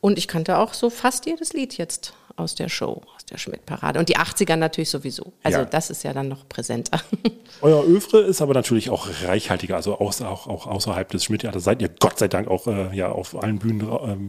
Und 0.00 0.18
ich 0.18 0.28
kannte 0.28 0.58
auch 0.58 0.74
so 0.74 0.90
fast 0.90 1.26
jedes 1.26 1.52
Lied 1.52 1.76
jetzt 1.78 2.14
aus 2.36 2.54
der 2.54 2.68
Show, 2.68 3.02
aus 3.14 3.24
der 3.24 3.38
Schmidt-Parade. 3.38 3.98
Und 3.98 4.08
die 4.08 4.16
80er 4.16 4.56
natürlich 4.56 4.90
sowieso. 4.90 5.32
Also 5.42 5.60
ja. 5.60 5.64
das 5.64 5.90
ist 5.90 6.04
ja 6.04 6.12
dann 6.12 6.28
noch 6.28 6.48
präsenter. 6.48 7.00
Euer 7.62 7.84
Övre 7.84 8.20
ist 8.20 8.42
aber 8.42 8.54
natürlich 8.54 8.90
auch 8.90 9.08
reichhaltiger, 9.24 9.76
also 9.76 9.98
auch, 9.98 10.20
auch, 10.20 10.46
auch 10.46 10.66
außerhalb 10.66 11.08
des 11.10 11.24
Schmidt-Theaters 11.24 11.64
seid 11.64 11.80
ihr 11.80 11.88
Gott 11.88 12.18
sei 12.18 12.28
Dank 12.28 12.48
auch 12.48 12.66
äh, 12.66 12.94
ja, 12.94 13.10
auf 13.10 13.42
allen 13.42 13.58
Bühnen 13.58 13.80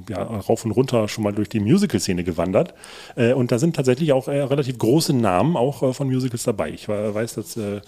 äh, 0.08 0.12
ja, 0.12 0.24
rauf 0.24 0.66
und 0.66 0.72
runter 0.72 1.08
schon 1.08 1.24
mal 1.24 1.34
durch 1.34 1.50
die 1.50 1.60
Musical-Szene 1.60 2.24
gewandert. 2.24 2.74
Äh, 3.16 3.34
und 3.34 3.52
da 3.52 3.60
sind 3.60 3.76
tatsächlich 3.76 4.14
auch 4.14 4.28
äh, 4.28 4.40
relativ 4.40 4.78
große 4.78 5.14
Namen 5.14 5.58
auch 5.58 5.84
äh, 5.84 5.94
von 5.94 6.08
Musicals 6.08 6.44
dabei. 6.44 6.70
Ich 6.72 6.88
weiß, 6.88 7.36
dass, 7.36 7.58
äh, 7.58 7.82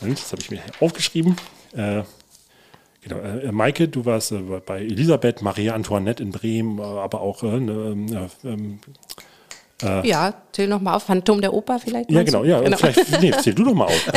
das 0.00 0.32
habe 0.32 0.42
ich 0.42 0.50
mir 0.50 0.60
aufgeschrieben, 0.80 1.36
Genau, 3.02 3.16
äh, 3.18 3.50
Maike, 3.50 3.88
du 3.88 4.04
warst 4.04 4.30
äh, 4.30 4.40
bei 4.64 4.80
Elisabeth, 4.80 5.42
Maria 5.42 5.74
Antoinette 5.74 6.22
in 6.22 6.30
Bremen, 6.30 6.78
äh, 6.78 6.82
aber 6.82 7.20
auch 7.20 7.42
äh, 7.42 7.58
ne, 7.58 8.30
ähm, 8.44 8.78
äh, 9.82 10.06
ja, 10.06 10.34
zähl 10.52 10.68
noch 10.68 10.80
mal 10.80 10.94
auf. 10.94 11.04
Phantom 11.04 11.40
der 11.40 11.52
Oper 11.52 11.78
vielleicht? 11.78 12.10
Ja, 12.10 12.22
genau. 12.22 12.44
Ja, 12.44 12.60
genau. 12.60 12.76
Vielleicht, 12.76 13.20
nee, 13.20 13.32
zähl 13.32 13.54
du 13.54 13.64
doch 13.64 13.74
mal 13.74 13.86
auf. 13.86 14.12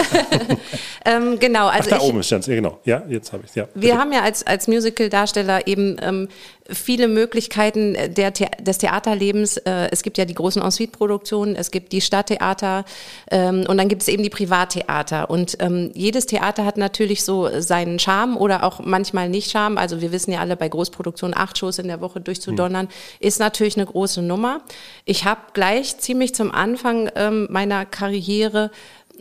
ähm, 1.06 1.40
genau. 1.40 1.68
Also 1.68 1.90
Ach, 1.92 1.98
da 1.98 2.04
ich, 2.04 2.10
oben 2.10 2.20
ist 2.20 2.32
es. 2.32 2.46
Ja, 2.46 2.56
genau. 2.56 2.80
Ja, 2.86 3.04
jetzt 3.08 3.34
habe 3.34 3.44
ich 3.44 3.50
es. 3.50 3.56
Ja, 3.56 3.68
wir 3.74 3.98
haben 3.98 4.12
ja 4.12 4.22
als, 4.22 4.46
als 4.46 4.68
Musical-Darsteller 4.68 5.68
eben 5.68 5.98
ähm, 6.02 6.28
viele 6.70 7.08
Möglichkeiten 7.08 7.96
der, 8.14 8.32
des 8.32 8.78
Theaterlebens. 8.80 9.58
Äh, 9.58 9.90
es 9.92 10.04
gibt 10.04 10.18
ja 10.18 10.26
die 10.26 10.34
großen 10.34 10.62
Ensuite-Produktionen, 10.62 11.56
es 11.56 11.72
gibt 11.72 11.92
die 11.92 12.02
Stadttheater 12.02 12.86
ähm, 13.30 13.66
und 13.68 13.78
dann 13.78 13.88
gibt 13.88 14.02
es 14.02 14.08
eben 14.08 14.24
die 14.24 14.30
Privattheater. 14.30 15.30
Und 15.30 15.58
ähm, 15.60 15.92
jedes 15.94 16.26
Theater 16.26 16.66
hat 16.66 16.78
natürlich 16.78 17.24
so 17.24 17.50
seinen 17.60 18.00
Charme 18.00 18.38
oder 18.38 18.64
auch 18.64 18.80
manchmal 18.80 19.30
nicht 19.30 19.52
Charme. 19.52 19.78
Also 19.78 20.02
wir 20.02 20.12
wissen 20.12 20.32
ja 20.32 20.40
alle, 20.40 20.56
bei 20.56 20.70
Großproduktionen 20.70 21.38
acht 21.38 21.58
Shows 21.58 21.80
in 21.80 21.88
der 21.88 22.02
Woche 22.02 22.20
durchzudonnern, 22.20 22.88
hm. 22.88 22.94
ist 23.20 23.40
natürlich 23.40 23.78
eine 23.78 23.86
große 23.86 24.22
Nummer. 24.22 24.62
Ich 25.06 25.26
habe 25.26 25.42
gleich 25.54 25.98
ziemlich 26.00 26.34
zum 26.34 26.52
Anfang 26.52 27.10
ähm, 27.16 27.48
meiner 27.50 27.86
Karriere 27.86 28.72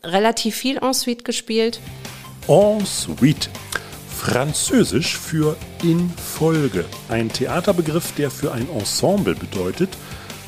relativ 0.02 0.56
viel 0.56 0.78
Ensuite 0.78 1.24
gespielt. 1.24 1.80
Ensuite. 2.48 3.48
Französisch 4.24 5.18
für 5.18 5.54
in 5.82 6.10
Folge. 6.10 6.86
Ein 7.10 7.28
Theaterbegriff, 7.28 8.14
der 8.14 8.30
für 8.30 8.52
ein 8.52 8.66
Ensemble 8.70 9.34
bedeutet, 9.34 9.90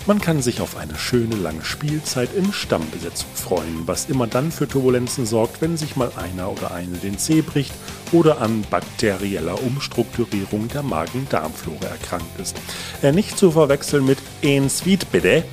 man 0.07 0.19
kann 0.19 0.41
sich 0.41 0.63
auf 0.63 0.79
eine 0.79 0.97
schöne 0.97 1.37
lange 1.37 1.63
Spielzeit 1.63 2.31
in 2.35 2.55
Stammbesetzung 2.55 3.29
freuen, 3.35 3.83
was 3.87 4.09
immer 4.09 4.27
dann 4.27 4.51
für 4.51 4.67
Turbulenzen 4.67 5.27
sorgt, 5.27 5.61
wenn 5.61 5.77
sich 5.77 5.95
mal 5.95 6.11
einer 6.17 6.51
oder 6.51 6.73
eine 6.73 6.97
den 6.97 7.19
Zeh 7.19 7.43
bricht 7.43 7.75
oder 8.13 8.41
an 8.41 8.65
bakterieller 8.71 9.63
Umstrukturierung 9.63 10.69
der 10.69 10.83
Magen-Darm-Flora 10.83 11.87
erkrankt 11.87 12.41
ist. 12.41 12.57
Er 13.03 13.13
nicht 13.13 13.37
zu 13.37 13.51
verwechseln 13.51 14.07
mit 14.07 14.19
en 14.41 14.71
suite 14.71 15.07
bitte, 15.13 15.45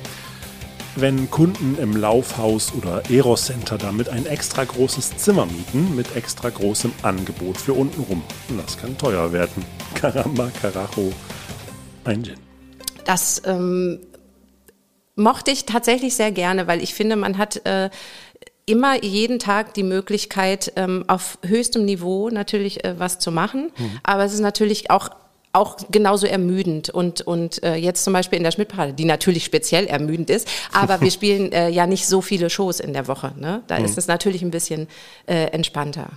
wenn 0.96 1.30
Kunden 1.30 1.76
im 1.78 1.96
Laufhaus 1.96 2.72
oder 2.74 3.02
Eros-Center 3.10 3.78
damit 3.78 4.08
ein 4.08 4.26
extra 4.26 4.64
großes 4.64 5.16
Zimmer 5.16 5.46
mieten 5.46 5.94
mit 5.96 6.14
extra 6.16 6.50
großem 6.50 6.92
Angebot 7.02 7.56
für 7.56 7.72
untenrum. 7.72 8.22
Das 8.64 8.78
kann 8.78 8.96
teuer 8.96 9.32
werden. 9.32 9.64
Caramba, 9.94 10.50
Carajo, 10.60 11.12
ein 12.04 12.22
Gin. 12.22 12.36
Das 13.04 13.42
ähm, 13.44 14.00
mochte 15.16 15.50
ich 15.50 15.66
tatsächlich 15.66 16.14
sehr 16.14 16.32
gerne, 16.32 16.66
weil 16.66 16.82
ich 16.82 16.94
finde, 16.94 17.16
man 17.16 17.38
hat 17.38 17.64
äh, 17.66 17.90
immer 18.66 19.02
jeden 19.04 19.38
Tag 19.38 19.74
die 19.74 19.82
Möglichkeit, 19.82 20.72
ähm, 20.76 21.04
auf 21.08 21.38
höchstem 21.44 21.84
Niveau 21.84 22.30
natürlich 22.30 22.84
äh, 22.84 22.98
was 22.98 23.18
zu 23.18 23.30
machen. 23.30 23.70
Mhm. 23.76 23.98
Aber 24.02 24.24
es 24.24 24.32
ist 24.32 24.40
natürlich 24.40 24.90
auch 24.90 25.10
auch 25.54 25.76
genauso 25.90 26.26
ermüdend 26.26 26.90
und, 26.90 27.20
und 27.22 27.62
äh, 27.62 27.76
jetzt 27.76 28.04
zum 28.04 28.12
Beispiel 28.12 28.38
in 28.38 28.44
der 28.44 28.50
Schmidtparade, 28.50 28.92
die 28.92 29.04
natürlich 29.04 29.44
speziell 29.44 29.86
ermüdend 29.86 30.30
ist, 30.30 30.48
aber 30.72 31.00
wir 31.00 31.10
spielen 31.12 31.52
äh, 31.52 31.68
ja 31.68 31.86
nicht 31.86 32.06
so 32.06 32.20
viele 32.20 32.50
Shows 32.50 32.80
in 32.80 32.92
der 32.92 33.08
Woche. 33.08 33.32
Ne? 33.38 33.62
Da 33.66 33.78
mhm. 33.78 33.84
ist 33.84 33.96
es 33.96 34.06
natürlich 34.06 34.42
ein 34.42 34.50
bisschen 34.50 34.88
äh, 35.26 35.46
entspannter. 35.46 36.10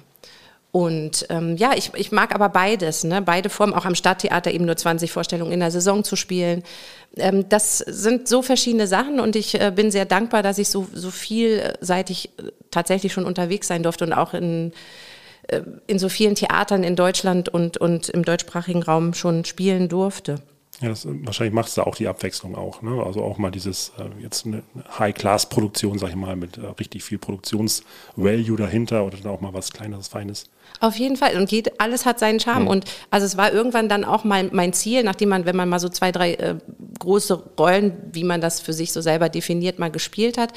Und 0.71 1.25
ähm, 1.29 1.55
ja, 1.57 1.71
ich, 1.75 1.91
ich 1.95 2.11
mag 2.11 2.35
aber 2.35 2.49
beides, 2.49 3.03
ne? 3.03 3.21
beide 3.21 3.49
Formen, 3.49 3.73
auch 3.73 3.85
am 3.85 3.95
Stadttheater 3.95 4.51
eben 4.51 4.65
nur 4.65 4.75
20 4.75 5.11
Vorstellungen 5.11 5.51
in 5.51 5.59
der 5.59 5.71
Saison 5.71 6.03
zu 6.03 6.15
spielen. 6.15 6.61
Ähm, 7.15 7.47
das 7.49 7.79
sind 7.79 8.27
so 8.27 8.41
verschiedene 8.41 8.85
Sachen 8.85 9.19
und 9.19 9.35
ich 9.35 9.59
äh, 9.59 9.71
bin 9.73 9.91
sehr 9.91 10.05
dankbar, 10.05 10.43
dass 10.43 10.57
ich 10.57 10.69
so, 10.69 10.87
so 10.93 11.09
vielseitig 11.09 12.29
äh, 12.37 12.51
tatsächlich 12.69 13.13
schon 13.13 13.25
unterwegs 13.25 13.67
sein 13.67 13.81
durfte 13.81 14.05
und 14.05 14.13
auch 14.13 14.33
in 14.33 14.73
in 15.87 15.99
so 15.99 16.09
vielen 16.09 16.35
Theatern 16.35 16.83
in 16.83 16.95
Deutschland 16.95 17.49
und, 17.49 17.77
und 17.77 18.09
im 18.09 18.23
deutschsprachigen 18.23 18.83
Raum 18.83 19.13
schon 19.13 19.45
spielen 19.45 19.89
durfte. 19.89 20.41
Ja, 20.79 20.89
das, 20.89 21.07
wahrscheinlich 21.07 21.55
macht 21.55 21.69
es 21.69 21.73
da 21.73 21.83
auch 21.83 21.95
die 21.95 22.07
Abwechslung 22.07 22.55
auch. 22.55 22.83
Ne? 22.83 23.01
Also 23.03 23.23
auch 23.23 23.39
mal 23.39 23.49
dieses, 23.49 23.93
äh, 23.97 24.21
jetzt 24.21 24.45
eine 24.45 24.61
High-Class-Produktion, 24.99 25.97
sag 25.97 26.09
ich 26.09 26.15
mal, 26.15 26.35
mit 26.35 26.57
äh, 26.57 26.67
richtig 26.79 27.03
viel 27.03 27.17
Produktionsvalue 27.17 28.57
dahinter 28.57 29.03
oder 29.03 29.17
dann 29.17 29.31
auch 29.31 29.41
mal 29.41 29.53
was 29.53 29.71
Kleineres, 29.71 30.07
Feines. 30.07 30.45
Auf 30.79 30.95
jeden 30.97 31.15
Fall. 31.15 31.35
Und 31.37 31.49
geht, 31.49 31.79
alles 31.79 32.05
hat 32.05 32.19
seinen 32.19 32.39
Charme. 32.39 32.63
Mhm. 32.63 32.67
Und 32.67 32.85
also 33.09 33.25
es 33.25 33.37
war 33.37 33.51
irgendwann 33.51 33.89
dann 33.89 34.05
auch 34.05 34.23
mein, 34.23 34.51
mein 34.53 34.71
Ziel, 34.71 35.03
nachdem 35.03 35.29
man, 35.29 35.45
wenn 35.45 35.55
man 35.55 35.67
mal 35.67 35.79
so 35.79 35.89
zwei, 35.89 36.11
drei 36.11 36.35
äh, 36.35 36.55
große 36.99 37.33
Rollen, 37.57 37.93
wie 38.11 38.23
man 38.23 38.39
das 38.39 38.61
für 38.61 38.73
sich 38.73 38.91
so 38.91 39.01
selber 39.01 39.29
definiert, 39.29 39.79
mal 39.79 39.89
gespielt 39.89 40.37
hat, 40.37 40.53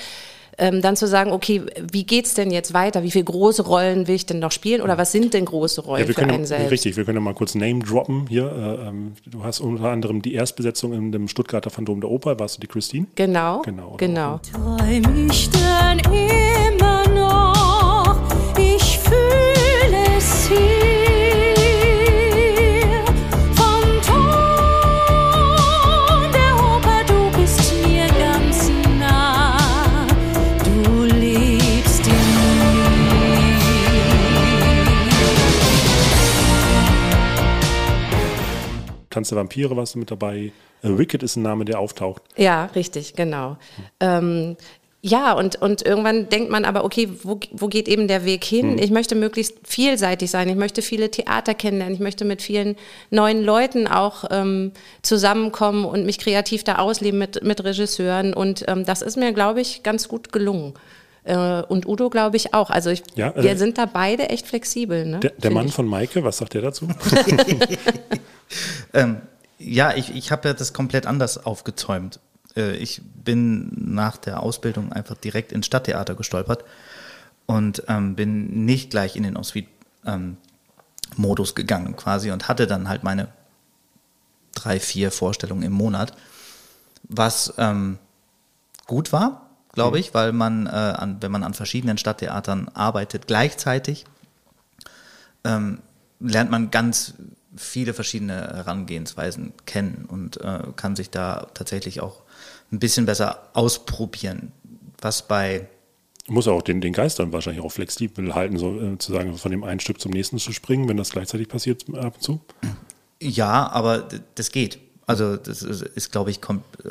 ähm, 0.60 0.82
dann 0.82 0.94
zu 0.94 1.08
sagen, 1.08 1.32
okay, 1.32 1.62
wie 1.90 2.04
geht's 2.04 2.34
denn 2.34 2.50
jetzt 2.50 2.74
weiter? 2.74 3.02
Wie 3.02 3.10
viele 3.10 3.24
große 3.24 3.62
Rollen 3.62 4.06
will 4.06 4.14
ich 4.14 4.26
denn 4.26 4.38
noch 4.38 4.52
spielen? 4.52 4.82
Oder 4.82 4.98
was 4.98 5.10
sind 5.10 5.32
denn 5.34 5.46
große 5.46 5.80
Rollen 5.80 6.02
ja, 6.02 6.06
für 6.06 6.14
können, 6.14 6.30
einen 6.30 6.44
selbst? 6.44 6.70
Richtig, 6.70 6.96
wir 6.96 7.04
können 7.04 7.16
ja 7.16 7.22
mal 7.22 7.34
kurz 7.34 7.54
Name 7.54 7.80
droppen 7.80 8.26
hier. 8.28 8.44
Äh, 8.44 8.88
ähm, 8.88 9.12
du 9.26 9.42
hast 9.42 9.60
unter 9.60 9.90
anderem 9.90 10.20
die 10.22 10.34
Erstbesetzung 10.34 10.92
in 10.92 11.12
dem 11.12 11.28
Stuttgarter 11.28 11.70
Phantom 11.70 12.00
der 12.00 12.10
Oper, 12.10 12.38
warst 12.38 12.58
du 12.58 12.60
die 12.60 12.66
Christine? 12.66 13.06
Genau. 13.14 13.62
Genau. 13.62 13.94
genau. 13.96 14.40
Träum 14.52 15.28
ich 15.30 15.48
denn 15.50 16.49
Tanz 39.20 39.28
der 39.28 39.38
Vampire 39.38 39.76
warst 39.76 39.94
du 39.94 39.98
mit 39.98 40.10
dabei. 40.10 40.52
Äh, 40.82 40.98
Wicked 40.98 41.22
ist 41.22 41.36
ein 41.36 41.42
Name, 41.42 41.66
der 41.66 41.78
auftaucht. 41.78 42.22
Ja, 42.36 42.66
richtig, 42.74 43.14
genau. 43.14 43.58
Ähm, 44.00 44.56
ja, 45.02 45.32
und, 45.32 45.60
und 45.60 45.84
irgendwann 45.84 46.30
denkt 46.30 46.50
man 46.50 46.64
aber, 46.64 46.84
okay, 46.84 47.08
wo, 47.22 47.38
wo 47.52 47.68
geht 47.68 47.86
eben 47.86 48.08
der 48.08 48.24
Weg 48.24 48.44
hin? 48.44 48.72
Hm. 48.72 48.78
Ich 48.78 48.90
möchte 48.90 49.14
möglichst 49.14 49.56
vielseitig 49.64 50.30
sein. 50.30 50.48
Ich 50.48 50.56
möchte 50.56 50.80
viele 50.80 51.10
Theater 51.10 51.52
kennenlernen. 51.52 51.94
Ich 51.94 52.00
möchte 52.00 52.24
mit 52.24 52.40
vielen 52.40 52.76
neuen 53.10 53.42
Leuten 53.44 53.86
auch 53.86 54.24
ähm, 54.30 54.72
zusammenkommen 55.02 55.84
und 55.84 56.06
mich 56.06 56.18
kreativ 56.18 56.64
da 56.64 56.76
ausleben 56.76 57.18
mit, 57.18 57.42
mit 57.44 57.62
Regisseuren. 57.62 58.32
Und 58.32 58.64
ähm, 58.68 58.86
das 58.86 59.02
ist 59.02 59.16
mir, 59.16 59.32
glaube 59.32 59.60
ich, 59.60 59.82
ganz 59.82 60.08
gut 60.08 60.32
gelungen. 60.32 60.74
Äh, 61.24 61.62
und 61.62 61.86
Udo, 61.86 62.08
glaube 62.08 62.38
ich, 62.38 62.54
auch. 62.54 62.70
Also 62.70 62.88
ich, 62.88 63.02
ja, 63.16 63.30
äh, 63.30 63.42
wir 63.42 63.58
sind 63.58 63.76
da 63.76 63.84
beide 63.84 64.30
echt 64.30 64.46
flexibel. 64.46 65.04
Ne? 65.04 65.20
Der, 65.20 65.32
der 65.32 65.50
Mann 65.50 65.66
ich. 65.66 65.74
von 65.74 65.86
Maike, 65.86 66.24
was 66.24 66.38
sagt 66.38 66.54
der 66.54 66.62
dazu? 66.62 66.88
ähm, 68.92 69.22
ja, 69.58 69.94
ich, 69.94 70.14
ich 70.14 70.32
habe 70.32 70.48
ja 70.48 70.54
das 70.54 70.72
komplett 70.72 71.06
anders 71.06 71.44
aufgezäumt. 71.44 72.20
Äh, 72.56 72.76
ich 72.76 73.02
bin 73.04 73.70
nach 73.74 74.16
der 74.16 74.42
Ausbildung 74.42 74.92
einfach 74.92 75.16
direkt 75.16 75.52
ins 75.52 75.66
Stadttheater 75.66 76.14
gestolpert 76.14 76.64
und 77.46 77.84
ähm, 77.88 78.14
bin 78.14 78.64
nicht 78.64 78.90
gleich 78.90 79.16
in 79.16 79.22
den 79.22 79.36
Ensuite-Modus 79.36 81.50
ähm, 81.50 81.54
gegangen 81.54 81.96
quasi 81.96 82.30
und 82.30 82.48
hatte 82.48 82.66
dann 82.66 82.88
halt 82.88 83.02
meine 83.02 83.28
drei, 84.54 84.80
vier 84.80 85.10
Vorstellungen 85.10 85.62
im 85.62 85.72
Monat, 85.72 86.12
was 87.04 87.54
ähm, 87.58 87.98
gut 88.86 89.12
war, 89.12 89.46
glaube 89.72 89.96
mhm. 89.96 90.00
ich, 90.00 90.14
weil 90.14 90.32
man, 90.32 90.66
äh, 90.66 90.70
an, 90.70 91.18
wenn 91.20 91.32
man 91.32 91.44
an 91.44 91.54
verschiedenen 91.54 91.98
Stadttheatern 91.98 92.68
arbeitet 92.74 93.26
gleichzeitig, 93.26 94.04
ähm, 95.44 95.80
lernt 96.18 96.50
man 96.50 96.70
ganz 96.70 97.14
viele 97.56 97.94
verschiedene 97.94 98.34
Herangehensweisen 98.34 99.52
kennen 99.66 100.06
und 100.08 100.40
äh, 100.40 100.62
kann 100.76 100.96
sich 100.96 101.10
da 101.10 101.48
tatsächlich 101.54 102.00
auch 102.00 102.22
ein 102.72 102.78
bisschen 102.78 103.06
besser 103.06 103.48
ausprobieren. 103.54 104.52
Was 105.00 105.26
bei 105.26 105.68
muss 106.28 106.46
auch 106.46 106.62
den, 106.62 106.80
den 106.80 106.92
Geist 106.92 107.18
dann 107.18 107.32
wahrscheinlich 107.32 107.64
auch 107.64 107.72
flexibel 107.72 108.34
halten, 108.34 108.56
so 108.56 108.80
äh, 108.80 108.98
zu 108.98 109.12
sagen, 109.12 109.36
von 109.36 109.50
dem 109.50 109.64
einen 109.64 109.80
Stück 109.80 110.00
zum 110.00 110.12
nächsten 110.12 110.38
zu 110.38 110.52
springen, 110.52 110.88
wenn 110.88 110.96
das 110.96 111.10
gleichzeitig 111.10 111.48
passiert 111.48 111.84
ab 111.94 112.14
und 112.16 112.22
zu. 112.22 112.40
Ja, 113.20 113.68
aber 113.68 114.06
das 114.36 114.52
geht. 114.52 114.78
Also 115.10 115.36
das 115.36 115.62
ist, 115.62 115.82
ist 115.82 116.12
glaube 116.12 116.30
ich, 116.30 116.40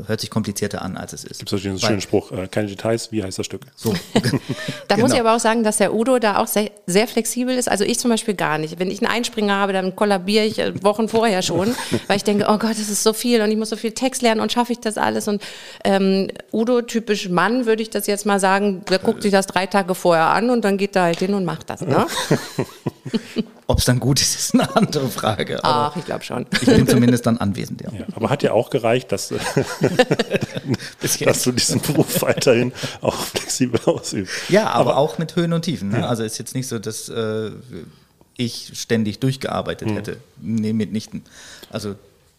hört 0.07 0.19
sich 0.19 0.29
komplizierter 0.29 0.81
an, 0.81 0.97
als 0.97 1.13
es 1.13 1.23
ist. 1.23 1.39
Gibt 1.39 1.53
es 1.53 1.65
einen 1.65 1.79
schönen 1.79 2.01
Spruch, 2.01 2.31
äh, 2.31 2.47
keine 2.47 2.67
Details, 2.67 3.11
wie 3.11 3.23
heißt 3.23 3.39
das 3.39 3.45
Stück? 3.45 3.61
So. 3.75 3.93
da 4.13 4.95
genau. 4.95 4.99
muss 4.99 5.13
ich 5.13 5.19
aber 5.19 5.35
auch 5.35 5.39
sagen, 5.39 5.63
dass 5.63 5.77
der 5.77 5.93
Udo 5.93 6.19
da 6.19 6.37
auch 6.37 6.47
sehr, 6.47 6.71
sehr, 6.85 7.07
flexibel 7.07 7.55
ist. 7.55 7.69
Also 7.69 7.85
ich 7.85 7.97
zum 7.99 8.11
Beispiel 8.11 8.33
gar 8.33 8.57
nicht. 8.57 8.77
Wenn 8.79 8.91
ich 8.91 9.01
einen 9.01 9.11
Einspringer 9.11 9.55
habe, 9.55 9.73
dann 9.73 9.95
kollabiere 9.95 10.45
ich 10.45 10.59
äh, 10.59 10.83
Wochen 10.83 11.07
vorher 11.07 11.41
schon, 11.41 11.73
weil 12.07 12.17
ich 12.17 12.23
denke, 12.23 12.45
oh 12.49 12.57
Gott, 12.57 12.71
das 12.71 12.89
ist 12.89 13.03
so 13.03 13.13
viel 13.13 13.41
und 13.41 13.49
ich 13.51 13.57
muss 13.57 13.69
so 13.69 13.77
viel 13.77 13.91
Text 13.91 14.21
lernen 14.21 14.41
und 14.41 14.51
schaffe 14.51 14.73
ich 14.73 14.79
das 14.79 14.97
alles. 14.97 15.27
Und 15.27 15.41
ähm, 15.83 16.27
Udo, 16.51 16.81
typisch 16.81 17.29
Mann, 17.29 17.65
würde 17.65 17.81
ich 17.81 17.89
das 17.89 18.07
jetzt 18.07 18.25
mal 18.25 18.39
sagen, 18.39 18.83
der 18.89 18.99
guckt 18.99 19.23
sich 19.23 19.31
das 19.31 19.47
drei 19.47 19.65
Tage 19.65 19.95
vorher 19.95 20.27
an 20.27 20.49
und 20.49 20.65
dann 20.65 20.77
geht 20.77 20.95
er 20.95 21.03
halt 21.03 21.19
hin 21.19 21.33
und 21.33 21.45
macht 21.45 21.69
das. 21.69 21.81
Ne? 21.81 22.05
Ob 23.69 23.77
es 23.77 23.85
dann 23.85 23.99
gut 23.99 24.19
ist, 24.19 24.35
ist 24.39 24.55
eine 24.55 24.75
andere 24.75 25.07
Frage. 25.09 25.59
Ach, 25.61 25.95
ich 25.95 26.03
glaube 26.03 26.23
schon. 26.23 26.47
Ich 26.53 26.65
bin 26.65 26.87
zumindest 26.87 27.27
dann 27.27 27.37
anwesend, 27.37 27.81
ja. 27.81 27.91
ja 27.91 28.05
aber 28.15 28.31
hat 28.31 28.41
ja 28.41 28.51
auch 28.51 28.71
gereicht, 28.71 29.11
dass, 29.11 29.31
dass 31.01 31.43
du 31.43 31.51
diesen 31.51 31.79
Beruf 31.79 32.23
weiterhin 32.23 32.73
auch 33.01 33.15
flexibel 33.15 33.79
ausübst. 33.85 34.49
Ja, 34.49 34.71
aber, 34.71 34.91
aber 34.91 34.97
auch 34.97 35.19
mit 35.19 35.35
Höhen 35.35 35.53
und 35.53 35.61
Tiefen. 35.61 35.89
Ne? 35.89 35.99
Ja. 35.99 36.07
Also 36.07 36.23
ist 36.23 36.39
jetzt 36.39 36.55
nicht 36.55 36.67
so, 36.67 36.79
dass 36.79 37.09
äh, 37.09 37.51
ich 38.37 38.71
ständig 38.73 39.19
durchgearbeitet 39.19 39.87
hm. 39.87 39.95
hätte. 39.97 40.17
Nee, 40.41 40.73
mitnichten. 40.73 41.21
Also 41.69 41.93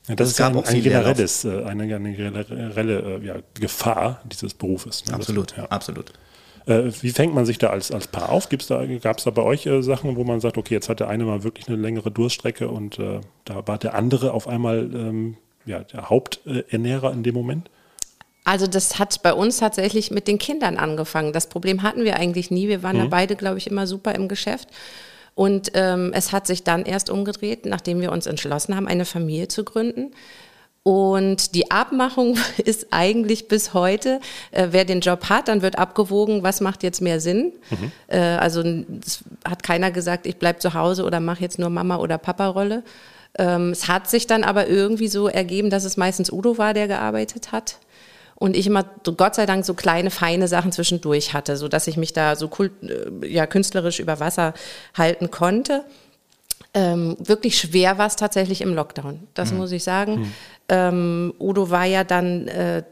ja, 0.09 0.17
das 0.17 0.31
ist 0.31 0.39
ja 0.41 0.49
ein, 0.49 0.65
ein 0.65 0.83
generelles, 0.83 1.45
äh, 1.45 1.63
eine, 1.63 1.95
eine 1.95 2.13
generelle 2.13 3.21
äh, 3.21 3.25
ja, 3.25 3.37
Gefahr 3.55 4.21
dieses 4.25 4.53
Berufes. 4.53 5.05
Ne? 5.07 5.15
Absolut, 5.15 5.57
ja. 5.57 5.67
absolut. 5.67 6.13
Äh, 6.67 6.91
wie 7.01 7.11
fängt 7.11 7.35
man 7.35 7.47
sich 7.47 7.59
da 7.59 7.69
als, 7.69 7.91
als 7.91 8.09
Paar 8.09 8.31
auf? 8.31 8.49
da, 8.49 8.87
Gab 9.03 9.19
es 9.19 9.25
da 9.25 9.31
bei 9.31 9.43
euch 9.43 9.67
äh, 9.67 9.83
Sachen, 9.83 10.17
wo 10.17 10.25
man 10.25 10.41
sagt, 10.41 10.59
okay, 10.59 10.75
jetzt 10.75 10.89
hat 10.89 11.01
der 11.01 11.09
eine 11.09 11.25
mal 11.25 11.43
wirklich 11.43 11.69
eine 11.69 11.77
längere 11.77 12.11
Durststrecke 12.11 12.69
und 12.69 12.99
äh, 12.99 13.21
da 13.45 13.67
war 13.67 13.79
der 13.79 13.95
andere 13.95 14.33
auf 14.33 14.49
einmal 14.49 14.91
ähm, 14.95 15.37
ja, 15.67 15.81
der 15.81 16.11
Haupternährer 16.11 17.13
in 17.13 17.23
dem 17.23 17.35
Moment? 17.35 17.71
Also 18.45 18.67
das 18.67 18.99
hat 18.99 19.23
bei 19.23 19.33
uns 19.33 19.59
tatsächlich 19.59 20.11
mit 20.11 20.27
den 20.27 20.39
Kindern 20.39 20.77
angefangen. 20.77 21.33
Das 21.33 21.49
Problem 21.49 21.83
hatten 21.83 22.05
wir 22.05 22.17
eigentlich 22.17 22.51
nie. 22.51 22.69
Wir 22.69 22.83
waren 22.83 22.97
mhm. 22.97 23.03
da 23.03 23.07
beide, 23.09 23.37
glaube 23.37 23.59
ich, 23.59 23.67
immer 23.67 23.87
super 23.87 24.15
im 24.15 24.29
Geschäft. 24.29 24.69
Und 25.35 25.71
ähm, 25.75 26.13
es 26.15 26.33
hat 26.33 26.47
sich 26.47 26.65
dann 26.65 26.85
erst 26.85 27.11
umgedreht, 27.11 27.65
nachdem 27.65 28.01
wir 28.01 28.13
uns 28.13 28.27
entschlossen 28.27 28.75
haben, 28.77 28.89
eine 28.89 29.05
Familie 29.05 29.49
zu 29.49 29.65
gründen. 29.65 30.11
Und 30.83 31.55
die 31.55 31.71
Abmachung 31.71 32.39
ist 32.65 32.89
eigentlich 32.91 33.49
bis 33.49 33.75
heute, 33.75 34.21
äh, 34.51 34.69
wer 34.71 34.85
den 34.85 35.01
Job 35.01 35.29
hat, 35.29 35.49
dann 35.49 35.63
wird 35.63 35.79
abgewogen, 35.79 36.43
was 36.43 36.61
macht 36.61 36.83
jetzt 36.83 37.03
mehr 37.03 37.21
Sinn. 37.21 37.53
Mhm. 37.71 37.93
Äh, 38.09 38.19
also 38.19 38.63
es 38.63 39.23
hat 39.47 39.63
keiner 39.63 39.91
gesagt, 39.91 40.27
ich 40.27 40.37
bleibe 40.37 40.59
zu 40.59 40.75
Hause 40.75 41.05
oder 41.05 41.21
mache 41.21 41.43
jetzt 41.43 41.59
nur 41.59 41.71
Mama- 41.71 41.99
oder 41.99 42.17
Papa-Rolle. 42.19 42.83
Ähm, 43.39 43.71
es 43.71 43.89
hat 43.89 44.09
sich 44.09 44.27
dann 44.27 44.43
aber 44.43 44.69
irgendwie 44.69 45.09
so 45.09 45.29
ergeben, 45.29 45.71
dass 45.71 45.85
es 45.85 45.97
meistens 45.97 46.33
Udo 46.33 46.59
war, 46.59 46.75
der 46.75 46.89
gearbeitet 46.89 47.53
hat. 47.53 47.79
Und 48.35 48.57
ich 48.57 48.67
immer, 48.67 48.87
Gott 49.19 49.35
sei 49.35 49.45
Dank, 49.45 49.67
so 49.67 49.75
kleine, 49.75 50.11
feine 50.11 50.49
Sachen 50.49 50.73
zwischendurch 50.73 51.35
hatte, 51.35 51.59
sodass 51.59 51.87
ich 51.87 51.99
mich 51.99 52.15
da 52.15 52.37
so 52.37 52.49
kult, 52.49 52.73
äh, 52.83 53.27
ja, 53.29 53.47
künstlerisch 53.47 54.01
über 54.01 54.19
Wasser 54.19 54.55
halten 54.97 55.31
konnte. 55.31 55.85
Ähm, 56.73 57.17
wirklich 57.19 57.59
schwer 57.59 57.99
war 57.99 58.07
es 58.07 58.17
tatsächlich 58.17 58.61
im 58.61 58.75
Lockdown, 58.75 59.27
das 59.35 59.51
mhm. 59.51 59.59
muss 59.59 59.73
ich 59.73 59.83
sagen. 59.83 60.21
Mhm. 60.21 60.33
Ähm, 60.69 61.35
Udo 61.41 61.71
war 61.71 61.85
ja 61.85 62.05
dann 62.05 62.47
äh, 62.49 62.85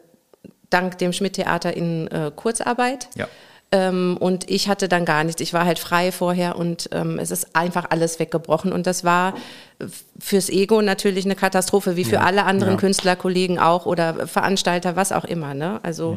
dank 0.70 0.98
dem 0.98 1.12
Schmidt-Theater 1.12 1.76
in 1.76 2.08
äh, 2.08 2.32
Kurzarbeit. 2.34 3.08
Ja. 3.16 3.28
Ähm, 3.70 4.16
und 4.18 4.50
ich 4.50 4.68
hatte 4.68 4.88
dann 4.88 5.04
gar 5.04 5.24
nichts. 5.24 5.42
Ich 5.42 5.52
war 5.52 5.66
halt 5.66 5.78
frei 5.78 6.10
vorher 6.10 6.56
und 6.56 6.88
ähm, 6.92 7.18
es 7.18 7.30
ist 7.30 7.54
einfach 7.54 7.86
alles 7.90 8.18
weggebrochen. 8.18 8.72
Und 8.72 8.86
das 8.86 9.04
war 9.04 9.34
fürs 10.18 10.48
Ego 10.48 10.80
natürlich 10.80 11.26
eine 11.26 11.36
Katastrophe, 11.36 11.94
wie 11.94 12.04
für 12.04 12.16
ja. 12.16 12.22
alle 12.22 12.44
anderen 12.44 12.74
ja. 12.74 12.78
Künstlerkollegen 12.80 13.58
auch 13.58 13.84
oder 13.84 14.26
Veranstalter, 14.26 14.96
was 14.96 15.12
auch 15.12 15.24
immer. 15.24 15.52
Ne? 15.52 15.80
Also 15.82 16.16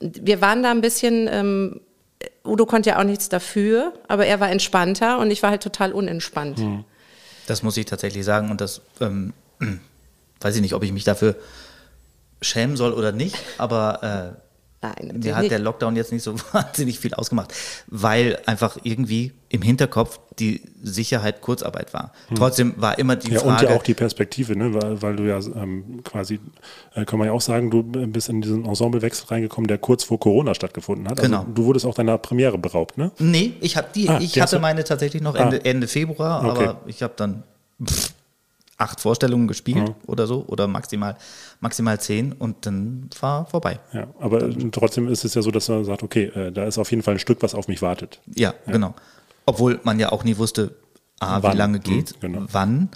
mhm. 0.00 0.12
wir 0.22 0.40
waren 0.40 0.62
da 0.62 0.70
ein 0.70 0.80
bisschen, 0.80 1.28
ähm, 1.30 1.80
Udo 2.44 2.64
konnte 2.64 2.90
ja 2.90 3.00
auch 3.00 3.04
nichts 3.04 3.28
dafür, 3.28 3.92
aber 4.06 4.26
er 4.26 4.38
war 4.38 4.50
entspannter 4.50 5.18
und 5.18 5.32
ich 5.32 5.42
war 5.42 5.50
halt 5.50 5.64
total 5.64 5.92
unentspannt. 5.92 6.58
Mhm. 6.58 6.84
Das 7.46 7.62
muss 7.62 7.76
ich 7.76 7.86
tatsächlich 7.86 8.24
sagen 8.24 8.50
und 8.50 8.60
das 8.60 8.80
ähm, 9.00 9.32
weiß 10.40 10.56
ich 10.56 10.62
nicht, 10.62 10.74
ob 10.74 10.82
ich 10.82 10.92
mich 10.92 11.04
dafür 11.04 11.36
schämen 12.40 12.76
soll 12.76 12.92
oder 12.92 13.12
nicht, 13.12 13.36
aber 13.58 14.36
Nein, 14.84 14.94
natürlich 15.08 15.24
mir 15.24 15.36
hat 15.36 15.50
der 15.50 15.58
Lockdown 15.58 15.96
jetzt 15.96 16.12
nicht 16.12 16.22
so 16.22 16.34
wahnsinnig 16.52 16.98
viel 16.98 17.14
ausgemacht, 17.14 17.52
weil 17.86 18.38
einfach 18.46 18.78
irgendwie 18.82 19.32
im 19.48 19.62
Hinterkopf 19.62 20.18
die 20.38 20.62
Sicherheit 20.82 21.40
Kurzarbeit 21.40 21.94
war. 21.94 22.12
Trotzdem 22.34 22.74
war 22.76 22.98
immer 22.98 23.14
die 23.16 23.28
Hm. 23.28 23.34
Ja, 23.34 23.40
und 23.42 23.54
Frage, 23.54 23.66
ja 23.68 23.76
auch 23.76 23.82
die 23.84 23.94
Perspektive, 23.94 24.56
ne? 24.56 24.74
weil, 24.74 25.00
weil 25.02 25.16
du 25.16 25.22
ja 25.24 25.38
ähm, 25.38 26.00
quasi, 26.02 26.40
äh, 26.94 27.04
kann 27.04 27.18
man 27.20 27.28
ja 27.28 27.32
auch 27.32 27.40
sagen, 27.40 27.70
du 27.70 27.82
bist 27.82 28.28
in 28.28 28.40
diesen 28.42 28.64
Ensemblewechsel 28.64 29.26
reingekommen, 29.28 29.68
der 29.68 29.78
kurz 29.78 30.02
vor 30.04 30.18
Corona 30.18 30.54
stattgefunden 30.54 31.08
hat. 31.08 31.20
Genau. 31.20 31.40
Also, 31.40 31.52
du 31.52 31.64
wurdest 31.66 31.86
auch 31.86 31.94
deiner 31.94 32.18
Premiere 32.18 32.58
beraubt, 32.58 32.98
ne? 32.98 33.12
Nee, 33.18 33.54
ich, 33.60 33.76
hab 33.76 33.92
die, 33.92 34.08
Ah, 34.08 34.18
ich 34.20 34.40
hatte 34.40 34.58
meine 34.58 34.82
tatsächlich 34.82 35.22
noch 35.22 35.34
Ende, 35.36 35.58
Ah. 35.58 35.68
Ende 35.68 35.86
Februar, 35.88 36.44
Okay. 36.44 36.64
aber 36.64 36.80
ich 36.86 37.02
habe 37.02 37.14
dann 37.16 37.42
pff, 37.84 38.13
acht 38.76 39.00
Vorstellungen 39.00 39.46
gespielt 39.46 39.94
oder 40.06 40.26
so 40.26 40.44
oder 40.48 40.66
maximal, 40.66 41.16
maximal 41.60 42.00
zehn 42.00 42.32
und 42.32 42.66
dann 42.66 43.08
war 43.20 43.46
vorbei. 43.46 43.78
Ja, 43.92 44.08
aber 44.18 44.50
trotzdem 44.72 45.08
ist 45.08 45.24
es 45.24 45.34
ja 45.34 45.42
so, 45.42 45.50
dass 45.50 45.68
man 45.68 45.84
sagt, 45.84 46.02
okay, 46.02 46.24
äh, 46.24 46.50
da 46.50 46.64
ist 46.64 46.78
auf 46.78 46.90
jeden 46.90 47.02
Fall 47.02 47.14
ein 47.14 47.20
Stück, 47.20 47.42
was 47.42 47.54
auf 47.54 47.68
mich 47.68 47.82
wartet. 47.82 48.20
Ja, 48.34 48.54
genau. 48.66 48.94
Obwohl 49.46 49.80
man 49.84 50.00
ja 50.00 50.10
auch 50.10 50.24
nie 50.24 50.38
wusste, 50.38 50.74
A, 51.20 51.42
Wann. 51.42 51.52
wie 51.52 51.56
lange 51.56 51.78
geht, 51.78 52.20
genau. 52.20 52.42
wann 52.50 52.88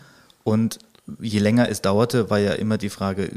und 0.42 0.78
je 1.20 1.38
länger 1.38 1.68
es 1.68 1.80
dauerte, 1.80 2.30
war 2.30 2.38
ja 2.38 2.52
immer 2.52 2.76
die 2.76 2.90
Frage, 2.90 3.30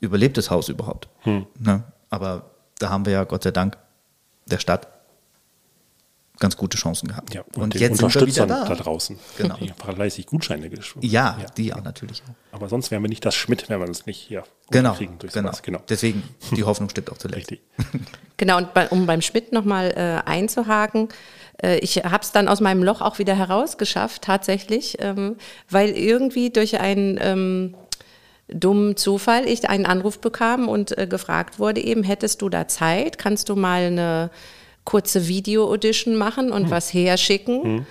überlebt 0.00 0.38
das 0.38 0.50
Haus 0.50 0.68
überhaupt? 0.68 1.08
Hm. 1.20 1.46
Ne? 1.58 1.84
Aber 2.08 2.50
da 2.78 2.88
haben 2.88 3.04
wir 3.04 3.12
ja 3.12 3.24
Gott 3.24 3.42
sei 3.42 3.50
Dank 3.50 3.76
der 4.46 4.58
Stadt 4.58 4.88
ganz 6.40 6.56
gute 6.56 6.76
Chancen 6.76 7.08
gehabt. 7.08 7.34
Ja, 7.34 7.42
und 7.54 7.74
den 7.74 7.80
jetzt 7.80 7.98
sind 7.98 8.14
wir 8.14 8.26
wieder 8.26 8.42
Unterstützern 8.42 8.48
da. 8.48 8.64
da. 8.64 8.74
draußen, 8.74 9.18
Genau. 9.36 9.56
die 9.56 9.72
fleißig 9.78 10.26
Gutscheine 10.26 10.70
geschrieben. 10.70 11.06
Ja, 11.06 11.38
die 11.56 11.72
auch 11.72 11.84
natürlich 11.84 12.22
auch. 12.24 12.56
Aber 12.56 12.68
sonst 12.68 12.90
wären 12.90 13.02
wir 13.02 13.08
nicht 13.08 13.24
das 13.24 13.34
Schmidt, 13.34 13.68
wenn 13.68 13.78
wir 13.78 13.86
das 13.86 14.06
nicht 14.06 14.18
hier 14.18 14.42
Genau, 14.70 14.94
kriegen 14.94 15.18
durch 15.18 15.32
genau. 15.32 15.52
genau. 15.62 15.80
Deswegen, 15.88 16.22
die 16.56 16.64
Hoffnung 16.64 16.88
stirbt 16.88 17.12
auch 17.12 17.18
zuletzt. 17.18 17.50
Richtig. 17.50 17.60
Genau, 18.36 18.56
und 18.56 18.72
bei, 18.72 18.88
um 18.88 19.04
beim 19.04 19.20
Schmidt 19.20 19.52
nochmal 19.52 19.90
äh, 19.94 20.26
einzuhaken, 20.26 21.08
äh, 21.62 21.76
ich 21.80 21.96
habe 21.96 22.22
es 22.22 22.32
dann 22.32 22.48
aus 22.48 22.62
meinem 22.62 22.82
Loch 22.82 23.02
auch 23.02 23.18
wieder 23.18 23.34
herausgeschafft, 23.34 24.22
tatsächlich, 24.22 24.96
ähm, 25.00 25.36
weil 25.68 25.90
irgendwie 25.90 26.48
durch 26.48 26.80
einen 26.80 27.18
ähm, 27.20 27.74
dummen 28.48 28.96
Zufall 28.96 29.46
ich 29.46 29.68
einen 29.68 29.84
Anruf 29.84 30.20
bekam 30.20 30.70
und 30.70 30.96
äh, 30.96 31.06
gefragt 31.06 31.58
wurde 31.58 31.82
eben, 31.84 32.02
hättest 32.02 32.40
du 32.40 32.48
da 32.48 32.66
Zeit, 32.66 33.18
kannst 33.18 33.50
du 33.50 33.56
mal 33.56 33.82
eine 33.82 34.30
kurze 34.90 35.28
Video-Audition 35.28 36.16
machen 36.16 36.50
und 36.50 36.68
was 36.70 36.92
herschicken? 36.92 37.86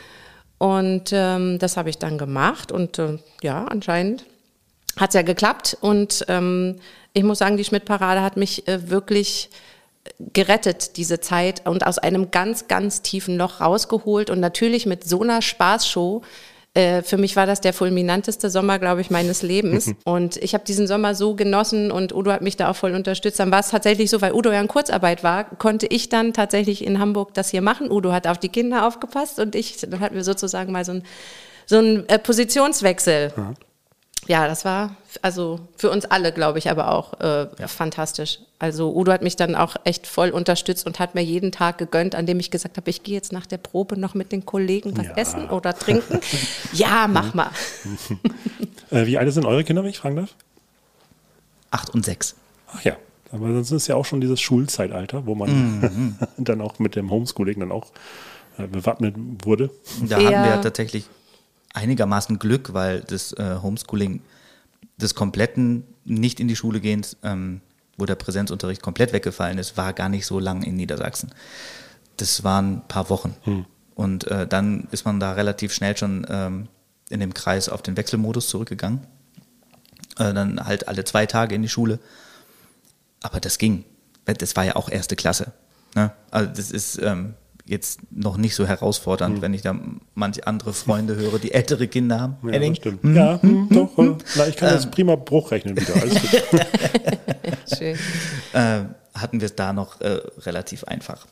Und 0.58 1.12
ähm, 1.14 1.58
das 1.58 1.78
habe 1.78 1.90
ich 1.90 1.98
dann 1.98 2.18
gemacht 2.18 2.74
und 2.74 3.00
äh, 3.00 3.18
ja, 3.42 3.64
anscheinend 3.64 4.26
hat 4.98 5.12
es 5.12 5.14
ja 5.14 5.22
geklappt 5.22 5.78
und 5.80 6.26
ähm, 6.28 6.76
ich 7.14 7.24
muss 7.24 7.40
sagen, 7.40 7.56
die 7.56 7.64
Schmidt-Parade 7.64 8.22
hat 8.22 8.36
mich 8.36 8.68
äh, 8.68 8.90
wirklich 8.90 9.50
gerettet, 10.34 10.98
diese 10.98 11.22
Zeit 11.22 11.66
und 11.66 11.88
aus 11.88 12.00
einem 12.00 12.32
ganz, 12.32 12.68
ganz 12.68 13.02
tiefen 13.02 13.38
Loch 13.38 13.62
rausgeholt 13.62 14.30
und 14.30 14.42
natürlich 14.42 14.86
mit 14.86 15.08
so 15.08 15.22
einer 15.22 15.42
Spaßshow. 15.42 16.22
Äh, 16.76 17.02
für 17.02 17.18
mich 17.18 17.36
war 17.36 17.46
das 17.48 17.62
der 17.62 17.74
fulminanteste 17.74 18.50
Sommer, 18.50 18.78
glaube 18.78 19.02
ich, 19.02 19.10
meines 19.10 19.42
Lebens. 19.42 19.94
Und 20.06 20.38
ich 20.38 20.54
habe 20.54 20.64
diesen 20.64 20.88
Sommer 20.88 21.16
so 21.16 21.36
genossen 21.36 21.92
und 21.92 22.14
Udo 22.14 22.32
hat 22.32 22.42
mich 22.42 22.58
da 22.58 22.70
auch 22.70 22.76
voll 22.76 22.94
unterstützt. 22.94 23.40
Dann 23.40 23.52
war 23.52 23.60
es 23.60 23.70
tatsächlich 23.70 24.10
so, 24.10 24.22
weil 24.22 24.34
Udo 24.34 24.52
ja 24.52 24.62
in 24.62 24.68
Kurzarbeit 24.68 25.24
war, 25.24 25.46
konnte 25.46 25.88
ich 25.88 26.10
dann 26.10 26.34
tatsächlich 26.34 26.86
in 26.86 27.00
Hamburg 27.00 27.34
das 27.34 27.50
hier 27.50 27.62
machen. 27.62 27.92
Udo 27.92 28.12
hat 28.12 28.28
auf 28.28 28.38
die 28.38 28.50
Kinder 28.50 28.86
aufgepasst 28.86 29.40
und 29.40 29.56
ich, 29.56 29.78
dann 29.78 30.00
hatten 30.00 30.16
wir 30.16 30.24
sozusagen 30.24 30.72
mal 30.72 30.86
so 30.86 30.94
ein 30.94 31.04
so 31.66 31.78
ein 31.78 32.10
äh, 32.10 32.18
Positionswechsel. 32.18 33.32
Ja, 33.38 33.54
das 34.30 34.64
war 34.64 34.96
also 35.24 35.60
für 35.76 35.90
uns 35.90 36.06
alle, 36.06 36.32
glaube 36.32 36.60
ich, 36.60 36.70
aber 36.70 36.92
auch 36.94 37.20
äh, 37.20 37.48
fantastisch. 37.68 38.40
Also 38.60 38.94
Udo 38.96 39.12
hat 39.12 39.24
mich 39.24 39.36
dann 39.36 39.56
auch 39.56 39.76
echt 39.86 40.06
voll 40.06 40.30
unterstützt 40.30 40.86
und 40.86 41.00
hat 41.00 41.16
mir 41.16 41.22
jeden 41.24 41.52
Tag 41.52 41.80
gegönnt, 41.80 42.14
an 42.14 42.26
dem 42.28 42.40
ich 42.40 42.52
gesagt 42.52 42.78
habe, 42.78 42.90
ich 42.92 43.02
gehe 43.04 43.16
jetzt 43.16 43.32
nach 43.32 43.48
der 43.48 43.58
Probe 43.58 43.98
noch 44.00 44.14
mit 44.14 44.32
den 44.32 44.46
Kollegen 44.46 44.96
was 44.98 45.08
Ja. 45.08 45.14
essen 45.16 45.50
oder 45.50 45.74
trinken. 45.74 46.20
ja, 46.74 47.08
mach 47.12 47.34
mal. 47.34 47.50
Äh, 48.92 49.06
wie 49.06 49.18
alt 49.20 49.32
sind 49.32 49.46
eure 49.46 49.64
Kinder, 49.64 49.84
wenn 49.84 49.90
ich 49.92 50.00
fragen 50.00 50.16
darf? 50.16 50.34
Acht 51.70 51.92
und 51.94 52.04
sechs. 52.04 52.36
Ach 52.74 52.82
ja, 52.84 52.96
aber 53.32 53.48
sonst 53.54 53.72
ist 53.72 53.88
ja 53.88 53.96
auch 53.96 54.06
schon 54.06 54.20
dieses 54.20 54.42
Schulzeitalter, 54.42 55.28
wo 55.28 55.36
man 55.36 55.80
Mhm. 55.80 56.18
dann 56.38 56.60
auch 56.62 56.80
mit 56.80 56.96
dem 56.96 57.12
Homeschooling 57.12 57.60
dann 57.60 57.72
auch 57.72 57.88
äh, 58.58 58.66
bewappnet 58.68 59.16
wurde. 59.44 59.70
Da 60.08 60.20
Ja. 60.20 60.26
hatten 60.26 60.44
wir 60.44 60.60
tatsächlich 60.62 61.06
einigermaßen 61.80 62.40
Glück, 62.40 62.74
weil 62.74 63.02
das 63.02 63.34
äh, 63.34 63.58
Homeschooling 63.62 64.22
des 64.98 65.16
kompletten 65.16 65.84
nicht 66.04 66.40
in 66.40 66.48
die 66.48 66.56
Schule 66.56 66.82
gehens, 66.82 67.18
ähm, 67.24 67.62
wo 67.98 68.06
der 68.06 68.16
Präsenzunterricht 68.16 68.82
komplett 68.82 69.14
weggefallen 69.14 69.58
ist, 69.58 69.78
war 69.78 69.94
gar 69.94 70.10
nicht 70.10 70.26
so 70.26 70.40
lang 70.40 70.64
in 70.64 70.76
Niedersachsen. 70.76 71.32
Das 72.18 72.44
waren 72.44 72.78
ein 72.78 72.88
paar 72.88 73.10
Wochen. 73.10 73.36
Und 73.96 74.28
äh, 74.28 74.48
dann 74.48 74.88
ist 74.92 75.06
man 75.06 75.20
da 75.20 75.34
relativ 75.34 75.74
schnell 75.74 75.98
schon 75.98 76.26
ähm, 76.30 76.68
in 77.10 77.20
dem 77.20 77.34
Kreis 77.34 77.70
auf 77.70 77.82
den 77.82 77.98
Wechselmodus 77.98 78.50
zurückgegangen. 78.50 79.02
Äh, 80.18 80.34
dann 80.34 80.66
halt 80.66 80.88
alle 80.88 81.04
zwei 81.04 81.26
Tage 81.26 81.56
in 81.56 81.62
die 81.62 81.70
Schule. 81.70 82.00
Aber 83.22 83.40
das 83.40 83.58
ging. 83.58 83.86
Das 84.26 84.56
war 84.56 84.64
ja 84.64 84.76
auch 84.76 84.90
erste 84.90 85.16
Klasse. 85.16 85.54
Ne? 85.96 86.12
Also 86.30 86.52
das 86.56 86.72
ist 86.72 87.02
ähm, 87.02 87.34
jetzt 87.70 88.00
noch 88.12 88.38
nicht 88.38 88.56
so 88.56 88.66
herausfordernd, 88.66 89.42
wenn 89.42 89.54
ich 89.54 89.62
da 89.62 89.76
manche 90.16 90.46
andere 90.48 90.74
Freunde 90.74 91.16
höre, 91.16 91.40
die 91.40 91.52
ältere 91.52 91.88
Kinder 91.88 92.20
haben. 92.20 92.38
Ja, 92.44 92.52
Henning? 92.52 92.74
das 92.74 92.78
stimmt. 92.80 93.16
Ja, 93.16 93.42
hm, 93.42 93.68
doch. 93.70 93.98
Äh, 93.98 94.16
na, 94.36 94.48
ich 94.48 94.56
kann 94.58 94.70
Ähm. 94.70 94.76
jetzt 94.76 94.92
prima 94.92 95.16
Bruch 95.16 95.52
rechnen 95.52 95.78
wieder. 95.80 95.94
Alles 95.96 96.14
gut. 96.22 96.44
Schön. 97.78 97.96
Äh, 98.54 98.82
hatten 99.14 99.40
wir 99.40 99.46
es 99.46 99.56
da 99.56 99.74
noch 99.74 100.02
äh, 100.02 100.20
relativ 100.40 100.84
einfach. 100.86 101.28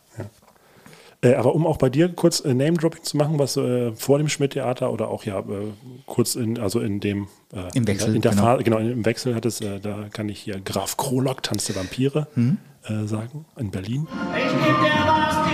Äh, 1.21 1.33
aber 1.33 1.55
um 1.55 1.65
auch 1.65 1.77
bei 1.77 1.89
dir 1.89 2.09
kurz 2.09 2.41
äh, 2.41 2.53
Name-Dropping 2.53 3.03
zu 3.03 3.17
machen, 3.17 3.39
was 3.39 3.57
äh, 3.57 3.91
vor 3.93 4.19
dem 4.19 4.29
Schmidt-Theater 4.29 4.91
oder 4.93 5.07
auch 5.07 5.23
ja 5.23 5.39
äh, 5.39 5.43
kurz 6.05 6.35
in, 6.35 6.59
also 6.59 6.79
in 6.79 6.99
dem 6.99 7.27
äh, 7.53 7.75
Im 7.75 7.87
Wechsel, 7.87 8.15
in 8.15 8.21
der, 8.21 8.31
genau. 8.31 8.43
Phase, 8.43 8.63
genau, 8.63 8.77
im 8.77 9.03
Wechsel 9.03 9.33
hat 9.33 9.45
es, 9.45 9.59
äh, 9.61 9.79
da 9.79 10.05
kann 10.11 10.29
ich 10.29 10.39
hier 10.39 10.59
Graf 10.59 10.95
Krolok, 10.97 11.41
Tanz 11.41 11.65
der 11.65 11.75
Vampire 11.77 12.27
Hm? 12.35 12.57
äh, 12.83 13.07
sagen, 13.07 13.45
in 13.57 13.71
Berlin. 13.71 14.07
Ich 14.35 14.43
geb 14.43 14.79
dir 14.79 15.07
was 15.07 15.46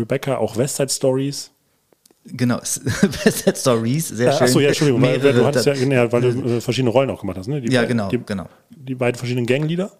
Rebecca, 0.00 0.36
auch 0.38 0.56
Westside 0.56 0.88
Stories. 0.90 1.50
Genau, 2.24 2.58
Best 3.24 3.58
Stories, 3.58 4.08
sehr 4.08 4.28
Äh, 4.28 4.32
schön. 4.34 4.42
Achso, 4.42 4.60
ja, 4.60 4.68
Entschuldigung, 4.68 5.00
weil, 5.02 5.18
Mehrere 5.18 5.32
du 5.40 5.46
hattest 5.46 5.66
ja, 5.66 5.74
ja, 5.74 6.12
weil 6.12 6.20
du 6.20 6.28
äh, 6.56 6.60
verschiedene 6.60 6.90
Rollen 6.90 7.08
auch 7.10 7.20
gemacht 7.20 7.38
hast, 7.38 7.46
ne? 7.48 7.60
Die 7.62 7.72
Ja, 7.72 7.80
beiden- 7.80 7.96
genau, 7.96 8.08
die, 8.10 8.18
genau. 8.18 8.46
Die 8.70 8.94
beiden 8.94 9.16
verschiedenen 9.18 9.46
Ganglieder. 9.46 9.90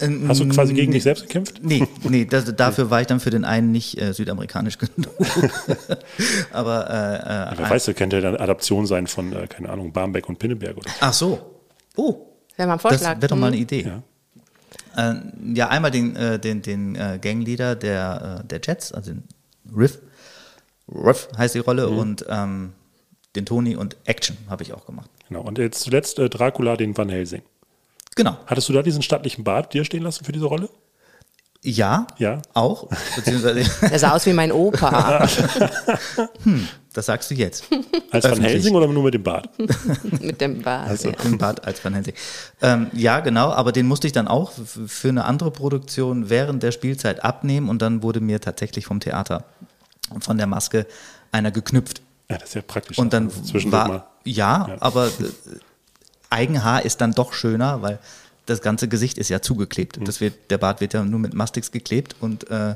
Ähm, 0.00 0.24
Hast 0.28 0.40
du 0.40 0.48
quasi 0.48 0.74
gegen 0.74 0.88
nee. 0.90 0.94
dich 0.96 1.02
selbst 1.04 1.22
gekämpft? 1.22 1.60
Nee, 1.62 1.86
nee 2.08 2.24
das, 2.24 2.52
dafür 2.56 2.90
war 2.90 3.00
ich 3.00 3.06
dann 3.06 3.20
für 3.20 3.30
den 3.30 3.44
einen 3.44 3.70
nicht 3.72 4.00
äh, 4.00 4.12
südamerikanisch 4.12 4.78
genug. 4.78 5.12
Aber, 6.52 6.88
äh, 6.90 7.52
äh, 7.54 7.58
Wer 7.58 7.70
weiß, 7.70 7.90
könnte 7.96 8.18
ja 8.18 8.28
eine 8.28 8.40
Adaption 8.40 8.86
sein 8.86 9.06
von, 9.06 9.32
äh, 9.32 9.46
keine 9.46 9.68
Ahnung, 9.70 9.92
Barmbek 9.92 10.28
und 10.28 10.38
Pinneberg 10.38 10.76
oder 10.76 10.88
so. 10.90 10.96
ach 11.00 11.12
so. 11.12 11.38
Oh, 11.96 12.26
Wäre 12.56 12.66
mal 12.68 12.74
ein 12.74 12.78
das 12.78 12.82
Vorschlag. 12.82 13.16
wäre 13.20 13.28
doch 13.28 13.36
mal 13.36 13.48
eine 13.48 13.56
Mhm. 13.56 13.62
Idee. 13.62 13.82
Ja. 13.82 14.02
Äh, 14.96 15.14
ja, 15.54 15.68
einmal 15.68 15.90
den, 15.90 16.16
äh, 16.16 16.38
den, 16.38 16.62
den 16.62 16.94
äh, 16.94 17.18
Gangleader 17.20 17.74
der, 17.76 18.40
äh, 18.42 18.46
der 18.46 18.60
Jets, 18.64 18.92
also 18.92 19.12
den 19.12 19.24
Riff. 19.76 19.98
Riff 20.92 21.28
heißt 21.36 21.54
die 21.54 21.60
Rolle 21.60 21.88
Mhm. 21.90 21.98
und 21.98 22.26
ähm, 22.28 22.72
den 23.36 23.46
Tony 23.46 23.76
und 23.76 23.96
Action 24.04 24.36
habe 24.48 24.62
ich 24.62 24.72
auch 24.72 24.84
gemacht. 24.86 25.10
Genau. 25.28 25.40
Und 25.42 25.58
jetzt 25.58 25.80
zuletzt 25.80 26.18
äh, 26.18 26.28
Dracula, 26.28 26.76
den 26.76 26.96
Van 26.96 27.08
Helsing. 27.08 27.42
Genau. 28.14 28.36
Hattest 28.46 28.68
du 28.68 28.72
da 28.74 28.82
diesen 28.82 29.00
stattlichen 29.02 29.42
Bart 29.44 29.72
dir 29.72 29.84
stehen 29.84 30.02
lassen 30.02 30.24
für 30.24 30.32
diese 30.32 30.44
Rolle? 30.44 30.68
Ja, 31.64 32.06
Ja. 32.18 32.42
auch. 32.54 32.88
Beziehungsweise, 33.14 33.62
Der 33.88 33.98
sah 33.98 34.12
aus 34.12 34.26
wie 34.26 34.32
mein 34.32 34.50
Opa 34.52 35.28
das 36.94 37.06
sagst 37.06 37.30
du 37.30 37.34
jetzt. 37.34 37.64
Als 38.10 38.24
Van 38.24 38.32
Öffentlich. 38.32 38.52
Helsing 38.52 38.74
oder 38.74 38.86
nur 38.86 39.04
mit 39.04 39.14
dem 39.14 39.22
Bart? 39.22 39.48
mit 40.20 40.40
dem 40.40 40.60
Bart. 40.60 40.88
Also 40.88 41.08
ja. 41.10 41.14
im 41.24 41.38
Bad 41.38 41.64
als 41.66 41.82
Van 41.84 41.94
Helsing. 41.94 42.14
Ähm, 42.60 42.88
ja, 42.92 43.20
genau, 43.20 43.50
aber 43.50 43.72
den 43.72 43.86
musste 43.86 44.06
ich 44.06 44.12
dann 44.12 44.28
auch 44.28 44.52
für 44.86 45.08
eine 45.08 45.24
andere 45.24 45.50
Produktion 45.50 46.28
während 46.28 46.62
der 46.62 46.72
Spielzeit 46.72 47.24
abnehmen 47.24 47.68
und 47.70 47.80
dann 47.80 48.02
wurde 48.02 48.20
mir 48.20 48.40
tatsächlich 48.40 48.84
vom 48.86 49.00
Theater 49.00 49.44
von 50.20 50.36
der 50.36 50.46
Maske 50.46 50.86
einer 51.30 51.50
geknüpft. 51.50 52.02
Ja, 52.28 52.36
das 52.38 52.50
ist 52.50 52.54
ja 52.56 52.62
praktisch. 52.62 52.98
Und 52.98 53.12
dann 53.14 53.28
Also 53.28 53.72
war, 53.72 53.88
mal. 53.88 54.04
ja, 54.24 54.66
Ja. 54.68 54.76
aber 54.80 55.06
äh, 55.06 55.10
Eigenhaar 56.28 56.84
ist 56.84 57.00
dann 57.00 57.12
doch 57.12 57.32
schöner, 57.32 57.80
weil 57.82 57.98
das 58.46 58.60
ganze 58.60 58.88
Gesicht 58.88 59.18
ist 59.18 59.28
ja 59.28 59.40
zugeklebt. 59.40 59.98
Mhm. 59.98 60.04
Das 60.04 60.20
wird, 60.20 60.34
der 60.50 60.58
Bart 60.58 60.80
wird 60.80 60.94
ja 60.94 61.04
nur 61.04 61.20
mit 61.20 61.34
Mastix 61.34 61.70
geklebt 61.70 62.16
und 62.20 62.50
äh, 62.50 62.74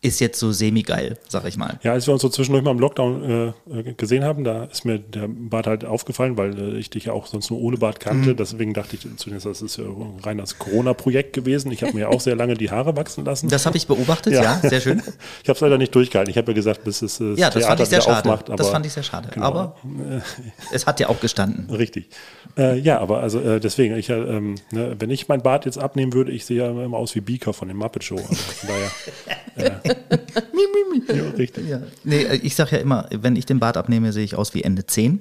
ist 0.00 0.20
jetzt 0.20 0.38
so 0.38 0.52
semi-geil, 0.52 1.18
sag 1.28 1.44
ich 1.44 1.56
mal. 1.56 1.80
Ja, 1.82 1.92
als 1.92 2.06
wir 2.06 2.12
uns 2.12 2.22
so 2.22 2.28
zwischendurch 2.28 2.62
mal 2.62 2.70
im 2.70 2.78
Lockdown 2.78 3.54
äh, 3.68 3.78
äh, 3.80 3.92
gesehen 3.94 4.22
haben, 4.24 4.44
da 4.44 4.64
ist 4.64 4.84
mir 4.84 5.00
der 5.00 5.26
Bart 5.26 5.66
halt 5.66 5.84
aufgefallen, 5.84 6.36
weil 6.36 6.56
äh, 6.56 6.78
ich 6.78 6.88
dich 6.90 7.06
ja 7.06 7.12
auch 7.14 7.26
sonst 7.26 7.50
nur 7.50 7.60
ohne 7.60 7.78
Bart 7.78 7.98
kannte. 7.98 8.36
Deswegen 8.36 8.74
dachte 8.74 8.94
ich 8.94 9.06
zunächst, 9.16 9.44
das 9.44 9.60
ist 9.60 9.76
ja 9.76 9.84
rein 10.22 10.38
das 10.38 10.58
Corona-Projekt 10.58 11.32
gewesen. 11.32 11.72
Ich 11.72 11.82
habe 11.82 11.94
mir 11.94 12.00
ja 12.02 12.08
auch 12.08 12.20
sehr 12.20 12.36
lange 12.36 12.54
die 12.54 12.70
Haare 12.70 12.96
wachsen 12.96 13.24
lassen. 13.24 13.48
Das 13.48 13.66
habe 13.66 13.76
ich 13.76 13.88
beobachtet, 13.88 14.34
ja. 14.34 14.60
sehr 14.60 14.80
schön. 14.80 15.02
Ich 15.42 15.48
habe 15.48 15.56
es 15.56 15.60
leider 15.60 15.78
nicht 15.78 15.94
durchgehalten. 15.94 16.30
Ich 16.30 16.36
habe 16.36 16.50
ja 16.52 16.54
gesagt, 16.54 16.84
bis 16.84 17.02
es 17.02 17.20
äh, 17.20 17.34
Ja, 17.34 17.50
das 17.50 17.64
fand 17.64 17.78
Theater 17.78 17.82
ich 17.82 17.88
sehr 17.88 18.00
schade. 18.02 18.18
aufmacht. 18.18 18.48
Aber 18.48 18.56
das 18.56 18.68
fand 18.70 18.86
ich 18.86 18.92
sehr 18.92 19.02
schade. 19.02 19.28
Genau. 19.32 19.46
Aber 19.46 19.76
es 20.72 20.86
hat 20.86 21.00
ja 21.00 21.08
auch 21.08 21.20
gestanden. 21.20 21.74
Richtig. 21.74 22.08
Äh, 22.56 22.78
ja, 22.78 22.98
aber 22.98 23.20
also 23.20 23.40
äh, 23.40 23.58
deswegen, 23.60 23.96
ich, 23.96 24.10
äh, 24.10 24.14
ähm, 24.14 24.56
ne, 24.70 24.96
wenn 24.98 25.10
ich 25.10 25.28
mein 25.28 25.42
Bart 25.42 25.64
jetzt 25.64 25.78
abnehmen 25.78 26.12
würde, 26.12 26.30
ich 26.32 26.44
sehe 26.44 26.58
ja 26.58 26.70
immer 26.70 26.96
aus 26.96 27.14
wie 27.14 27.20
Beaker 27.20 27.52
von 27.52 27.68
dem 27.68 27.78
Muppet 27.78 28.04
Show. 28.04 28.16
Also 28.16 28.34
von 28.34 28.68
daher. 28.68 29.80
Ja, 31.16 31.30
richtig. 31.36 31.68
Ja. 31.68 31.80
Nee, 32.04 32.22
äh, 32.24 32.36
ich 32.36 32.54
sag 32.54 32.72
ja 32.72 32.78
immer, 32.78 33.08
wenn 33.10 33.36
ich 33.36 33.46
den 33.46 33.58
Bart 33.60 33.76
abnehme, 33.76 34.12
sehe 34.12 34.24
ich 34.24 34.34
aus 34.34 34.54
wie 34.54 34.62
Ende 34.62 34.86
10. 34.86 35.20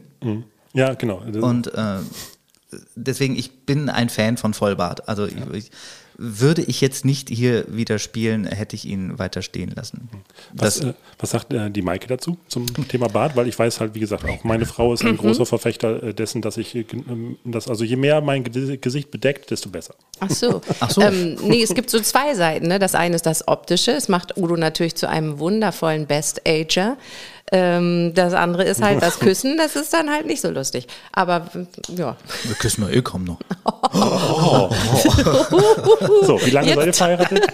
Ja, 0.74 0.94
genau. 0.94 1.22
Das- 1.32 1.42
Und 1.44 1.74
äh, 1.74 1.98
deswegen, 2.96 3.36
ich 3.38 3.66
bin 3.66 3.90
ein 3.90 4.10
Fan 4.10 4.38
von 4.38 4.54
Vollbart. 4.54 5.08
Also 5.08 5.26
ich, 5.26 5.36
ich, 5.54 5.72
würde 6.20 6.64
ich 6.64 6.82
jetzt 6.82 7.06
nicht 7.06 7.30
hier 7.30 7.66
wieder 7.68 8.00
spielen, 8.00 8.46
hätte 8.46 8.76
ich 8.76 8.86
ihn 8.86 9.20
weiter 9.20 9.42
stehen 9.42 9.72
lassen. 9.76 10.10
Was, 10.54 10.80
Das, 10.80 10.90
äh, 10.90 10.94
was 11.20 11.30
sagt 11.30 11.54
äh, 11.54 11.70
die 11.70 11.82
Maike 11.84 12.08
dazu 12.08 12.38
zum 12.48 12.66
Thema 12.88 13.08
Bart? 13.08 13.36
Weil 13.36 13.48
ich 13.48 13.58
weiß 13.58 13.80
halt, 13.80 13.94
wie 13.94 14.00
gesagt, 14.00 14.26
auch 14.26 14.44
meine 14.44 14.66
Frau 14.66 14.94
ist 14.94 15.04
ein 15.04 15.12
Mhm. 15.12 15.18
großer 15.18 15.46
Verfechter 15.46 16.02
äh, 16.02 16.14
dessen, 16.14 16.42
dass 16.42 16.58
ich, 16.58 16.74
äh, 16.76 16.86
ähm, 16.92 17.38
dass 17.46 17.68
also 17.68 17.84
je 17.84 17.96
mehr 17.98 18.22
mein 18.22 18.44
Ge- 18.44 18.78
Gesicht 18.78 19.12
bedeckt, 19.12 19.52
desto 19.52 19.70
besser. 19.70 19.94
Ach 20.20 20.30
so. 20.32 20.62
Ach 20.80 20.90
so. 20.90 21.02
Ähm, 21.02 21.38
nee, 21.44 21.62
es 21.62 21.76
gibt 21.76 21.90
so 21.92 22.00
zwei 22.00 22.34
Seiten. 22.34 22.68
Ne? 22.68 22.80
Das 22.80 22.96
eine 22.96 23.16
ist 23.16 23.26
das 23.28 23.48
Optische. 23.48 23.92
Es 23.92 24.08
macht 24.10 24.38
Udo 24.38 24.58
natürlich 24.58 24.96
zu 24.96 25.08
einem 25.08 25.38
wundervollen 25.40 26.08
Best-Ager. 26.08 26.98
Ähm, 27.52 28.14
das 28.14 28.34
andere 28.34 28.64
ist 28.64 28.82
halt 28.82 29.02
das 29.02 29.20
Küssen. 29.22 29.58
Das 29.58 29.76
ist 29.76 29.94
dann 29.94 30.10
halt 30.10 30.26
nicht 30.26 30.42
so 30.42 30.50
lustig. 30.50 30.88
Aber 31.14 31.46
ja. 31.96 32.18
wir 32.44 32.56
küssen 32.56 32.88
wir 32.88 32.96
eh 32.96 33.02
kaum 33.02 33.24
noch. 33.24 33.40
So, 36.24 36.40
wie 36.46 36.52
lange 36.52 36.68
seid 36.70 36.78
ihr 36.78 36.86
Jetzt. 36.86 36.98
verheiratet? 36.98 37.48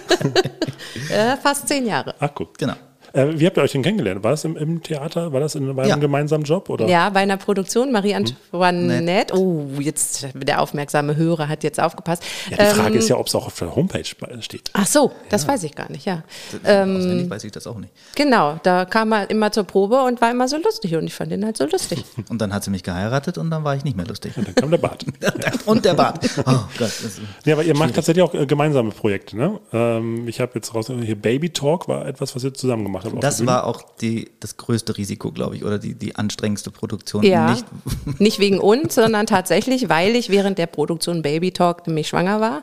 Äh, 1.10 1.36
fast 1.36 1.66
zehn 1.68 1.86
Jahre. 1.86 2.14
Ach, 2.20 2.30
guck. 2.34 2.56
Genau. 2.56 2.74
Äh, 3.14 3.38
wie 3.38 3.46
habt 3.46 3.56
ihr 3.56 3.62
euch 3.62 3.72
denn 3.72 3.82
kennengelernt? 3.82 4.22
War 4.24 4.32
das 4.32 4.44
im, 4.44 4.56
im 4.56 4.82
Theater? 4.82 5.32
War 5.32 5.40
das 5.40 5.54
in 5.54 5.74
bei 5.74 5.82
einem 5.82 5.90
Ja. 5.90 5.96
gemeinsamen 5.96 6.44
Job? 6.44 6.68
Oder? 6.68 6.86
Ja, 6.88 7.08
bei 7.10 7.20
einer 7.20 7.36
Produktion, 7.36 7.92
Marie-Antoinette. 7.92 9.34
Oh, 9.36 9.66
jetzt 9.78 10.26
der 10.34 10.60
aufmerksame 10.60 11.16
Hörer 11.16 11.48
hat 11.48 11.62
jetzt 11.64 11.80
aufgepasst. 11.80 12.22
Ja, 12.50 12.56
die 12.56 12.74
Frage 12.76 12.94
Ähm, 12.94 12.98
ist 12.98 13.08
ja, 13.08 13.16
ob 13.16 13.26
es 13.28 13.34
auch 13.34 13.46
auf 13.46 13.58
der 13.58 13.74
Homepage 13.74 14.04
steht. 14.40 14.70
Ach 14.72 14.86
so, 14.86 15.12
das 15.30 15.46
weiß 15.46 15.62
ich 15.62 15.74
gar 15.74 15.90
nicht, 15.90 16.04
ja. 16.06 16.22
Ähm, 16.64 16.96
Auswendig 16.96 17.30
weiß 17.30 17.44
ich 17.44 17.52
das 17.52 17.66
auch 17.66 17.78
nicht. 17.78 17.92
Genau, 18.16 18.58
da 18.62 18.84
kam 18.84 19.12
er 19.12 19.30
immer 19.30 19.52
zur 19.52 19.64
Probe 19.64 20.02
und 20.02 20.20
war 20.20 20.30
immer 20.30 20.48
so 20.48 20.56
lustig 20.56 20.94
und 20.96 21.04
ich 21.04 21.14
fand 21.14 21.32
ihn 21.32 21.44
halt 21.44 21.56
so 21.56 21.64
lustig. 21.66 22.04
Und 22.28 22.40
dann 22.40 22.52
hat 22.52 22.64
sie 22.64 22.70
mich 22.70 22.82
geheiratet 22.82 23.38
und 23.38 23.50
dann 23.50 23.64
war 23.64 23.76
ich 23.76 23.84
nicht 23.84 23.96
mehr 23.96 24.06
lustig. 24.06 24.32
Dann 24.34 24.54
kam 24.54 24.70
der 24.70 24.78
Bart. 24.78 25.04
und 25.66 25.84
der 25.84 25.94
Bart. 25.94 26.18
Oh 26.46 26.52
Gott. 26.78 26.90
Ja, 27.44 27.54
aber 27.54 27.62
ihr 27.64 27.76
macht 27.76 27.94
tatsächlich 27.94 28.22
auch 28.24 28.34
äh, 28.34 28.46
gemeinsame 28.46 28.90
Projekte, 28.90 29.36
ne? 29.36 29.60
Ähm, 29.72 30.26
ich 30.26 30.40
habe 30.40 30.52
jetzt 30.54 30.74
raus, 30.74 30.86
hier 30.88 31.16
Baby 31.20 31.50
Talk 31.50 31.86
war 31.88 32.06
etwas, 32.06 32.34
was 32.34 32.42
ihr 32.44 32.54
zusammen 32.54 32.84
gemacht 32.84 33.03
habt. 33.04 33.14
auf 33.14 33.20
das 33.20 33.46
war 33.46 33.64
auch 33.66 33.82
die, 34.00 34.30
das 34.40 34.56
größte 34.56 34.96
Risiko, 34.96 35.30
glaube 35.32 35.56
ich, 35.56 35.64
oder 35.64 35.78
die, 35.78 35.94
die 35.94 36.16
anstrengendste 36.16 36.70
Produktion. 36.70 37.22
Ja, 37.22 37.50
Nicht, 37.50 37.66
nicht, 38.20 38.38
wegen 38.38 38.58
uns, 38.58 38.94
sondern 38.94 39.26
tatsächlich, 39.26 39.88
weil 39.88 40.16
ich 40.16 40.30
während 40.30 40.58
der 40.58 40.66
Produktion 40.66 41.22
Baby 41.22 41.52
Talk 41.52 41.86
nämlich 41.86 42.08
schwanger 42.08 42.40
war. 42.40 42.62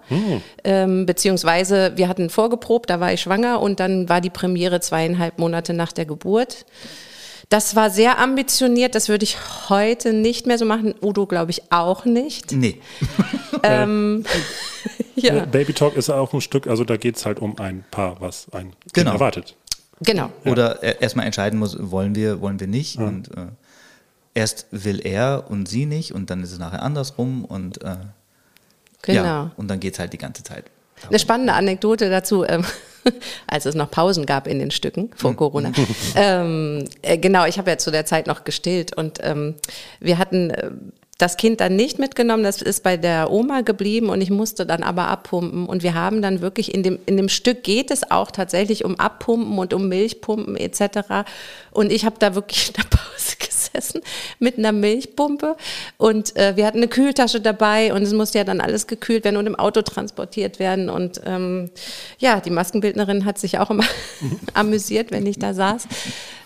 Ähm, 0.63 1.05
beziehungsweise 1.05 1.93
wir 1.95 2.07
hatten 2.07 2.29
vorgeprobt, 2.29 2.89
da 2.89 2.99
war 2.99 3.13
ich 3.13 3.21
schwanger 3.21 3.61
und 3.61 3.79
dann 3.79 4.09
war 4.09 4.21
die 4.21 4.29
Premiere 4.29 4.79
zweieinhalb 4.79 5.39
Monate 5.39 5.73
nach 5.73 5.91
der 5.91 6.05
Geburt. 6.05 6.65
Das 7.49 7.75
war 7.75 7.89
sehr 7.89 8.17
ambitioniert, 8.17 8.95
das 8.95 9.09
würde 9.09 9.25
ich 9.25 9.37
heute 9.67 10.13
nicht 10.13 10.47
mehr 10.47 10.57
so 10.57 10.63
machen. 10.63 10.95
Udo, 11.01 11.25
glaube 11.25 11.51
ich, 11.51 11.63
auch 11.69 12.05
nicht. 12.05 12.53
nee. 12.53 12.79
Ja, 15.15 15.43
Äh, 15.43 15.45
Baby 15.45 15.73
Talk 15.73 15.95
ist 15.95 16.09
auch 16.09 16.33
ein 16.33 16.41
Stück, 16.41 16.67
also 16.67 16.83
da 16.83 16.97
geht 16.97 17.17
es 17.17 17.25
halt 17.25 17.39
um 17.39 17.59
ein 17.59 17.83
Paar, 17.91 18.19
was 18.19 18.47
ein 18.53 18.73
Genau. 18.93 19.11
erwartet. 19.13 19.55
Genau. 20.01 20.29
Oder 20.45 20.81
er- 20.83 21.01
erstmal 21.01 21.25
entscheiden 21.25 21.57
muss, 21.59 21.77
wollen 21.79 22.15
wir, 22.15 22.41
wollen 22.41 22.59
wir 22.59 22.67
nicht. 22.67 22.97
Und 22.97 23.29
äh, 23.37 23.47
erst 24.33 24.67
will 24.71 24.99
er 25.05 25.45
und 25.49 25.67
sie 25.67 25.85
nicht 25.85 26.13
und 26.13 26.29
dann 26.29 26.41
ist 26.43 26.51
es 26.51 26.59
nachher 26.59 26.81
andersrum 26.83 27.45
und 27.45 27.81
äh, 27.83 27.95
Genau. 29.03 29.23
ja, 29.23 29.51
und 29.57 29.67
dann 29.67 29.79
geht 29.79 29.93
es 29.93 29.99
halt 29.99 30.13
die 30.13 30.19
ganze 30.19 30.43
Zeit. 30.43 30.65
Eine 31.09 31.17
spannende 31.17 31.53
Anekdote 31.53 32.11
dazu, 32.11 32.43
ähm, 32.45 32.63
als 33.47 33.65
es 33.65 33.73
noch 33.73 33.89
Pausen 33.89 34.27
gab 34.27 34.45
in 34.45 34.59
den 34.59 34.69
Stücken 34.69 35.09
vor 35.15 35.35
Corona. 35.35 35.71
ähm, 36.15 36.85
äh, 37.01 37.17
genau, 37.17 37.45
ich 37.47 37.57
habe 37.57 37.71
ja 37.71 37.77
zu 37.79 37.89
der 37.89 38.05
Zeit 38.05 38.27
noch 38.27 38.43
gestillt 38.43 38.95
und 38.95 39.17
ähm, 39.23 39.55
wir 39.99 40.19
hatten 40.19 40.51
äh, 40.51 40.69
das 41.21 41.37
Kind 41.37 41.61
dann 41.61 41.75
nicht 41.75 41.99
mitgenommen, 41.99 42.43
das 42.43 42.61
ist 42.61 42.81
bei 42.81 42.97
der 42.97 43.29
Oma 43.31 43.61
geblieben 43.61 44.09
und 44.09 44.21
ich 44.21 44.31
musste 44.31 44.65
dann 44.65 44.81
aber 44.81 45.07
abpumpen 45.07 45.67
und 45.67 45.83
wir 45.83 45.93
haben 45.93 46.21
dann 46.21 46.41
wirklich 46.41 46.73
in 46.73 46.81
dem, 46.81 46.97
in 47.05 47.15
dem 47.15 47.29
Stück 47.29 47.63
geht 47.63 47.91
es 47.91 48.09
auch 48.09 48.31
tatsächlich 48.31 48.83
um 48.85 48.99
Abpumpen 48.99 49.59
und 49.59 49.73
um 49.73 49.87
Milchpumpen 49.87 50.57
etc. 50.57 51.29
Und 51.69 51.91
ich 51.91 52.05
habe 52.05 52.15
da 52.17 52.33
wirklich 52.33 52.69
in 52.69 52.73
der 52.73 52.89
Pause 52.89 53.35
gesessen 53.39 54.01
mit 54.39 54.57
einer 54.57 54.71
Milchpumpe 54.71 55.57
und 55.97 56.35
äh, 56.37 56.55
wir 56.55 56.65
hatten 56.65 56.77
eine 56.77 56.87
Kühltasche 56.87 57.39
dabei 57.39 57.93
und 57.93 58.01
es 58.01 58.13
musste 58.13 58.39
ja 58.39 58.43
dann 58.43 58.59
alles 58.59 58.87
gekühlt 58.87 59.23
werden 59.23 59.37
und 59.37 59.45
im 59.45 59.55
Auto 59.55 59.83
transportiert 59.83 60.57
werden 60.57 60.89
und 60.89 61.21
ähm, 61.25 61.69
ja, 62.17 62.39
die 62.39 62.49
Maskenbildnerin 62.49 63.25
hat 63.25 63.37
sich 63.37 63.59
auch 63.59 63.69
immer 63.69 63.85
amüsiert, 64.55 65.11
wenn 65.11 65.27
ich 65.27 65.37
da 65.37 65.53
saß. 65.53 65.87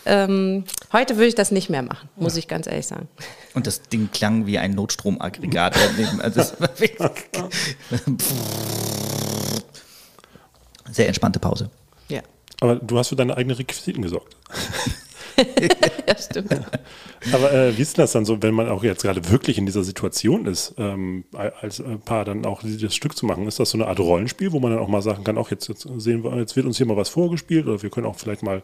Ähm, 0.05 0.65
heute 0.91 1.15
würde 1.15 1.27
ich 1.27 1.35
das 1.35 1.51
nicht 1.51 1.69
mehr 1.69 1.81
machen, 1.81 2.09
muss 2.17 2.35
ich 2.35 2.49
ganz 2.49 2.67
ehrlich 2.67 2.88
sagen. 2.88 3.07
Und 3.55 3.65
das 3.67 3.81
Ding 3.83 4.09
klang 4.11 4.45
wie 4.45 4.59
ein 4.59 4.71
Notstromaggregat. 4.71 5.75
daneben. 5.75 6.21
also 6.21 6.41
Sehr 10.91 11.07
entspannte 11.07 11.39
Pause. 11.39 11.69
Ja, 12.09 12.21
Aber 12.59 12.75
du 12.75 12.97
hast 12.97 13.09
für 13.09 13.15
deine 13.15 13.35
eigenen 13.37 13.57
Requisiten 13.57 14.01
gesorgt. 14.01 14.35
ja 16.08 16.17
stimmt. 16.17 16.52
Aber 17.34 17.54
äh, 17.54 17.78
wie 17.78 17.82
ist 17.82 17.98
denn 17.98 18.04
das 18.04 18.12
dann 18.12 18.26
so, 18.26 18.41
wenn 18.41 18.54
man 18.54 18.69
auch 18.69 18.84
jetzt 18.84 19.04
gerade 19.04 19.30
wirklich 19.30 19.58
in 19.58 19.65
dieser 19.65 19.84
Situation 19.84 20.45
ist, 20.45 20.76
ähm, 20.78 21.26
als 21.34 21.80
äh, 21.80 21.98
Paar 22.04 22.26
dann 22.26 22.45
auch 22.45 22.62
dieses 22.62 22.95
Stück 22.95 23.17
zu 23.17 23.26
machen? 23.26 23.48
Ist 23.48 23.60
das 23.60 23.71
so 23.71 23.78
eine 23.78 23.88
Art 23.88 24.00
Rollenspiel, 24.00 24.52
wo 24.52 24.60
man 24.60 24.71
dann 24.71 24.80
auch 24.80 24.88
mal 24.88 25.02
sagen 25.02 25.24
kann, 25.24 25.38
auch 25.38 25.52
jetzt, 25.52 25.67
jetzt 25.67 25.88
sehen 25.98 26.24
wir, 26.24 26.36
jetzt 26.38 26.56
wird 26.56 26.65
uns 26.65 26.78
hier 26.78 26.86
mal 26.86 26.98
was 26.98 27.10
vorgespielt 27.10 27.67
oder 27.67 27.82
wir 27.82 27.89
können 27.89 28.06
auch 28.06 28.17
vielleicht 28.17 28.43
mal 28.43 28.62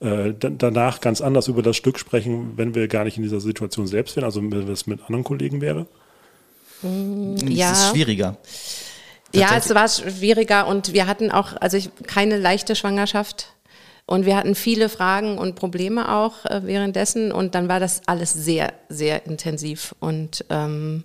äh, 0.00 0.32
da- 0.38 0.50
danach 0.50 1.00
ganz 1.00 1.20
anders 1.20 1.48
über 1.48 1.62
das 1.62 1.76
Stück 1.76 1.98
sprechen, 1.98 2.52
wenn 2.56 2.74
wir 2.74 2.88
gar 2.88 3.04
nicht 3.04 3.16
in 3.16 3.22
dieser 3.22 3.40
Situation 3.40 3.86
selbst 3.86 4.16
wären, 4.16 4.24
also 4.24 4.40
wenn 4.42 4.66
das 4.66 4.86
mit 4.86 5.00
anderen 5.02 5.24
Kollegen 5.24 5.60
wäre? 5.60 5.86
Ja. 6.82 7.72
Es 7.72 7.78
ist 7.78 7.90
schwieriger. 7.90 8.36
Ja, 9.34 9.56
es 9.56 9.74
war 9.74 9.88
schwieriger 9.88 10.66
und 10.66 10.92
wir 10.92 11.06
hatten 11.06 11.30
auch, 11.30 11.54
also 11.60 11.76
ich, 11.76 11.90
keine 12.06 12.38
leichte 12.38 12.74
Schwangerschaft. 12.74 13.52
Und 14.08 14.24
wir 14.24 14.38
hatten 14.38 14.54
viele 14.54 14.88
Fragen 14.88 15.36
und 15.36 15.54
Probleme 15.54 16.10
auch 16.10 16.46
äh, 16.46 16.62
währenddessen. 16.64 17.30
Und 17.30 17.54
dann 17.54 17.68
war 17.68 17.78
das 17.78 18.00
alles 18.06 18.32
sehr, 18.32 18.72
sehr 18.88 19.26
intensiv. 19.26 19.94
Und 20.00 20.46
ähm, 20.48 21.04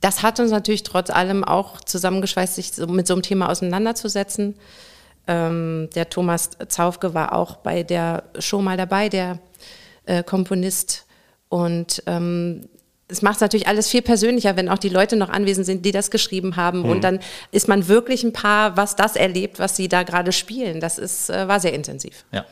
das 0.00 0.22
hat 0.22 0.40
uns 0.40 0.50
natürlich 0.50 0.82
trotz 0.82 1.10
allem 1.10 1.44
auch 1.44 1.82
zusammengeschweißt, 1.82 2.54
sich 2.54 2.72
so 2.72 2.86
mit 2.86 3.06
so 3.06 3.12
einem 3.12 3.22
Thema 3.22 3.50
auseinanderzusetzen. 3.50 4.54
Ähm, 5.26 5.90
der 5.94 6.08
Thomas 6.08 6.48
Zaufke 6.68 7.12
war 7.12 7.34
auch 7.34 7.56
bei 7.56 7.82
der 7.82 8.22
Show 8.38 8.62
mal 8.62 8.78
dabei, 8.78 9.10
der 9.10 9.38
äh, 10.06 10.22
Komponist. 10.22 11.04
Und 11.50 12.02
ähm, 12.06 12.66
es 13.12 13.22
macht 13.22 13.36
es 13.36 13.40
natürlich 13.42 13.68
alles 13.68 13.88
viel 13.88 14.02
persönlicher, 14.02 14.56
wenn 14.56 14.68
auch 14.68 14.78
die 14.78 14.88
Leute 14.88 15.16
noch 15.16 15.28
anwesend 15.28 15.66
sind, 15.66 15.84
die 15.84 15.92
das 15.92 16.10
geschrieben 16.10 16.56
haben. 16.56 16.84
Und 16.84 17.04
dann 17.04 17.20
ist 17.50 17.68
man 17.68 17.86
wirklich 17.86 18.24
ein 18.24 18.32
Paar, 18.32 18.76
was 18.76 18.96
das 18.96 19.16
erlebt, 19.16 19.58
was 19.58 19.76
sie 19.76 19.88
da 19.88 20.02
gerade 20.02 20.32
spielen. 20.32 20.80
Das 20.80 20.98
ist, 20.98 21.30
äh, 21.30 21.46
war 21.46 21.60
sehr 21.60 21.74
intensiv. 21.74 22.24
Ja. 22.32 22.46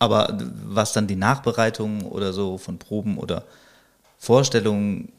Aber 0.00 0.38
was 0.66 0.92
dann 0.92 1.06
die 1.06 1.16
Nachbereitung 1.16 2.02
oder 2.02 2.32
so 2.32 2.58
von 2.58 2.78
Proben 2.78 3.16
oder 3.18 3.44
Vorstellungen 4.18 5.12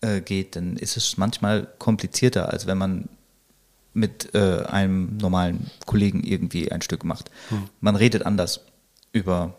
äh, 0.00 0.20
geht, 0.20 0.56
dann 0.56 0.76
ist 0.76 0.96
es 0.96 1.16
manchmal 1.16 1.66
komplizierter, 1.78 2.52
als 2.52 2.66
wenn 2.66 2.78
man 2.78 3.08
mit 3.92 4.34
äh, 4.34 4.64
einem 4.66 5.16
normalen 5.16 5.70
Kollegen 5.84 6.22
irgendwie 6.22 6.70
ein 6.70 6.80
Stück 6.80 7.04
macht. 7.04 7.30
Man 7.80 7.96
redet 7.96 8.24
anders 8.24 8.60
über 9.12 9.54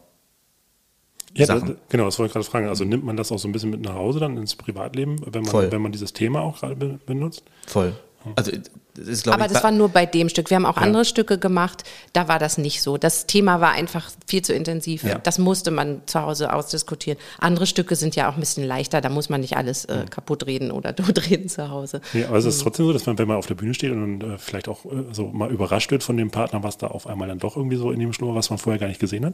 Ja, 1.36 1.46
Sachen. 1.46 1.78
genau, 1.90 2.06
das 2.06 2.20
wollte 2.20 2.30
ich 2.30 2.34
gerade 2.34 2.46
fragen. 2.46 2.68
Also 2.68 2.84
nimmt 2.84 3.06
man 3.06 3.16
das 3.18 3.32
auch 3.32 3.40
so 3.40 3.48
ein 3.48 3.52
bisschen 3.52 3.70
mit 3.70 3.82
nach 3.82 3.94
Hause 3.96 4.20
dann 4.20 4.36
ins 4.38 4.56
Privatleben, 4.56 5.16
wenn 5.32 5.44
man, 5.44 5.52
Voll. 5.52 5.72
wenn 5.72 5.82
man 5.82 5.92
dieses 5.92 6.14
Thema 6.14 6.42
auch 6.42 6.60
gerade 6.60 6.76
be 6.76 7.00
benutzt? 7.06 7.44
voll. 7.68 7.94
Also 8.36 8.52
Das 8.94 9.08
ist, 9.08 9.28
Aber 9.28 9.46
ich, 9.48 9.52
das 9.52 9.64
war 9.64 9.72
nur 9.72 9.90
bei 9.90 10.06
dem 10.06 10.30
Stück. 10.30 10.52
Wir 10.52 10.56
haben 10.58 10.68
auch 10.68 10.78
andere 10.78 11.06
Stücke 11.06 11.40
gemacht, 11.40 11.84
da 12.14 12.28
war 12.28 12.38
das 12.38 12.60
nicht 12.60 12.84
so. 12.84 12.98
Das 13.00 13.26
Thema 13.26 13.62
war 13.62 13.72
einfach 13.72 14.12
viel 14.28 14.44
zu 14.44 14.54
intensiv. 14.54 15.04
Ja. 15.04 15.18
Das 15.18 15.40
musste 15.40 15.72
man 15.72 16.02
zu 16.06 16.22
Hause 16.22 16.54
ausdiskutieren. 16.54 17.18
Andere 17.40 17.66
Stücke 17.66 17.96
sind 17.96 18.16
ja 18.16 18.30
auch 18.30 18.36
ein 18.36 18.40
bisschen 18.42 18.64
leichter, 18.68 19.02
da 19.02 19.10
muss 19.10 19.30
man 19.30 19.42
nicht 19.42 19.58
alles 19.58 19.88
Mhm. 19.88 19.94
äh, 19.94 20.06
kaputt 20.06 20.46
reden 20.46 20.70
oder 20.70 20.96
totreden 20.96 21.50
zu 21.50 21.72
Hause. 21.72 22.00
Nee, 22.14 22.26
aber 22.26 22.38
es 22.38 22.46
ist 22.46 22.62
trotzdem 22.62 22.86
so, 22.86 22.94
dass 22.94 23.08
man, 23.08 23.18
wenn 23.18 23.28
man 23.28 23.38
auf 23.38 23.48
der 23.48 23.56
Bühne 23.56 23.74
steht 23.74 23.92
und 23.92 24.22
äh, 24.24 24.38
vielleicht 24.38 24.68
auch 24.68 24.86
äh, 24.86 24.90
so 25.14 25.30
mal 25.30 25.50
überrascht 25.50 25.90
wird 25.90 26.04
von 26.04 26.16
dem 26.18 26.30
Partner, 26.30 26.62
was 26.62 26.78
da 26.78 26.88
auf 26.88 27.08
einmal 27.08 27.28
dann 27.28 27.40
doch 27.40 27.58
irgendwie 27.58 27.78
so 27.78 27.90
in 27.92 28.00
dem 28.00 28.14
Schnur, 28.14 28.36
was 28.36 28.52
man 28.52 28.60
vorher 28.60 28.78
gar 28.80 28.88
nicht 28.88 29.00
gesehen 29.00 29.26
hat. 29.26 29.34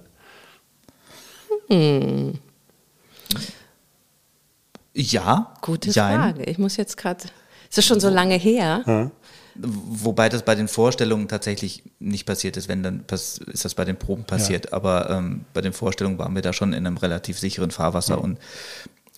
Ja. 4.94 5.54
Gute 5.62 5.90
jein. 5.92 6.20
Frage. 6.20 6.44
Ich 6.44 6.58
muss 6.58 6.78
jetzt 6.78 6.98
gerade. 6.98 7.26
Es 7.70 7.78
ist 7.78 7.86
schon 7.86 8.00
so 8.00 8.10
lange 8.10 8.36
her. 8.36 9.12
Wobei 9.56 10.30
das 10.30 10.44
bei 10.44 10.56
den 10.56 10.68
Vorstellungen 10.68 11.28
tatsächlich 11.28 11.84
nicht 12.00 12.26
passiert 12.26 12.58
ist, 12.58 12.68
wenn 12.68 12.84
dann 12.84 13.04
ist 13.10 13.66
das 13.66 13.76
bei 13.76 13.86
den 13.86 13.98
Proben 13.98 14.24
passiert. 14.24 14.72
Aber 14.72 15.10
ähm, 15.10 15.46
bei 15.54 15.62
den 15.62 15.74
Vorstellungen 15.74 16.20
waren 16.20 16.36
wir 16.36 16.42
da 16.42 16.54
schon 16.54 16.74
in 16.74 16.86
einem 16.86 16.98
relativ 16.98 17.40
sicheren 17.40 17.72
Fahrwasser 17.72 18.22
und 18.22 18.40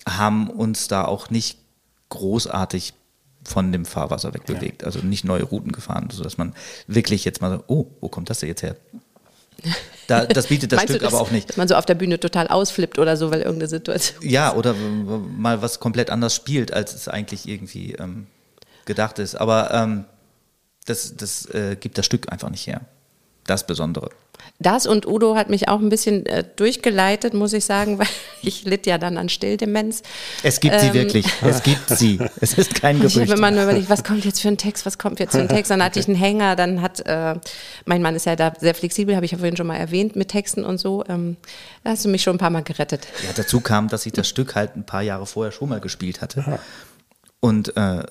haben 0.08 0.48
uns 0.48 0.88
da 0.88 1.04
auch 1.04 1.30
nicht 1.30 1.58
großartig 2.08 2.94
von 3.44 3.72
dem 3.72 3.84
Fahrwasser 3.84 4.34
wegbewegt. 4.34 4.84
Also 4.84 5.00
nicht 5.00 5.24
neue 5.24 5.42
Routen 5.42 5.72
gefahren, 5.72 6.08
sodass 6.10 6.38
man 6.38 6.54
wirklich 6.86 7.24
jetzt 7.24 7.40
mal 7.40 7.58
so, 7.58 7.64
oh, 7.66 7.86
wo 8.00 8.08
kommt 8.08 8.30
das 8.30 8.40
denn 8.40 8.48
jetzt 8.48 8.62
her? 8.62 8.76
Da, 10.06 10.26
das 10.26 10.48
bietet 10.48 10.72
das 10.72 10.82
Stück 10.82 10.98
du, 10.98 11.04
dass, 11.04 11.14
aber 11.14 11.22
auch 11.22 11.30
nicht. 11.30 11.48
Dass 11.48 11.56
man 11.56 11.68
so 11.68 11.76
auf 11.76 11.86
der 11.86 11.94
Bühne 11.94 12.18
total 12.18 12.48
ausflippt 12.48 12.98
oder 12.98 13.16
so, 13.16 13.30
weil 13.30 13.42
irgendeine 13.42 13.68
Situation. 13.68 14.28
Ja, 14.28 14.54
oder 14.54 14.74
mal 14.74 15.62
was 15.62 15.78
komplett 15.78 16.10
anders 16.10 16.34
spielt, 16.34 16.72
als 16.72 16.94
es 16.94 17.06
eigentlich 17.06 17.48
irgendwie 17.48 17.92
ähm, 17.92 18.26
gedacht 18.86 19.20
ist. 19.20 19.36
Aber 19.36 19.72
ähm, 19.72 20.04
das, 20.86 21.16
das 21.16 21.46
äh, 21.46 21.76
gibt 21.78 21.96
das 21.96 22.06
Stück 22.06 22.32
einfach 22.32 22.50
nicht 22.50 22.66
her. 22.66 22.80
Das 23.44 23.66
Besondere. 23.66 24.10
Das 24.62 24.86
und 24.86 25.06
Udo 25.06 25.36
hat 25.36 25.48
mich 25.48 25.68
auch 25.68 25.80
ein 25.80 25.88
bisschen 25.88 26.26
äh, 26.26 26.44
durchgeleitet, 26.56 27.32
muss 27.32 27.52
ich 27.54 27.64
sagen, 27.64 27.98
weil 27.98 28.06
ich 28.42 28.64
litt 28.64 28.86
ja 28.86 28.98
dann 28.98 29.16
an 29.16 29.28
Stilldemenz. 29.30 30.02
Es 30.42 30.60
gibt 30.60 30.78
sie 30.80 30.88
Ähm, 30.88 30.94
wirklich. 30.94 31.26
Es 31.42 31.62
gibt 31.64 31.88
sie. 31.88 32.18
Es 32.40 32.52
ist 32.54 32.74
kein 32.74 32.96
Und 32.96 33.06
ich 33.06 33.14
habe 33.14 33.24
Gerücht. 33.24 33.38
immer 33.38 33.50
nur 33.50 33.62
überlegt, 33.62 33.88
was 33.88 34.04
kommt 34.04 34.24
jetzt 34.26 34.40
für 34.42 34.48
ein 34.48 34.58
Text, 34.58 34.84
was 34.84 34.98
kommt 34.98 35.18
jetzt 35.18 35.32
für 35.32 35.40
ein 35.40 35.48
Text. 35.48 35.70
Dann 35.70 35.82
hatte 35.82 35.98
ich 35.98 36.06
einen 36.08 36.16
Hänger, 36.16 36.56
dann 36.56 36.82
hat, 36.82 37.00
äh, 37.06 37.36
mein 37.86 38.02
Mann 38.02 38.14
ist 38.14 38.26
ja 38.26 38.36
da 38.36 38.52
sehr 38.60 38.74
flexibel, 38.74 39.16
habe 39.16 39.24
ich 39.24 39.32
ja 39.32 39.38
vorhin 39.38 39.56
schon 39.56 39.66
mal 39.66 39.76
erwähnt, 39.76 40.14
mit 40.14 40.28
Texten 40.28 40.64
und 40.64 40.78
so. 40.78 41.04
Ähm, 41.08 41.36
da 41.82 41.90
hast 41.92 42.04
du 42.04 42.10
mich 42.10 42.22
schon 42.22 42.34
ein 42.36 42.38
paar 42.38 42.50
Mal 42.50 42.62
gerettet. 42.62 43.08
Ja, 43.24 43.30
dazu 43.34 43.60
kam, 43.60 43.88
dass 43.88 44.04
ich 44.04 44.12
das 44.12 44.28
Stück 44.28 44.54
halt 44.54 44.76
ein 44.76 44.84
paar 44.84 45.02
Jahre 45.02 45.26
vorher 45.26 45.52
schon 45.52 45.70
mal 45.70 45.80
gespielt 45.80 46.20
hatte. 46.20 46.58
Und 47.40 47.74
äh, 47.76 48.02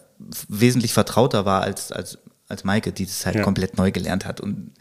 wesentlich 0.48 0.94
vertrauter 0.94 1.46
war 1.46 1.62
als, 1.62 1.92
als, 1.92 2.18
als 2.48 2.64
Maike, 2.64 2.92
die 2.92 3.06
das 3.06 3.26
halt 3.28 3.36
Ja. 3.36 3.44
komplett 3.44 3.78
neu 3.78 3.92
gelernt 3.92 4.26
hat. 4.26 4.42
Und 4.42 4.72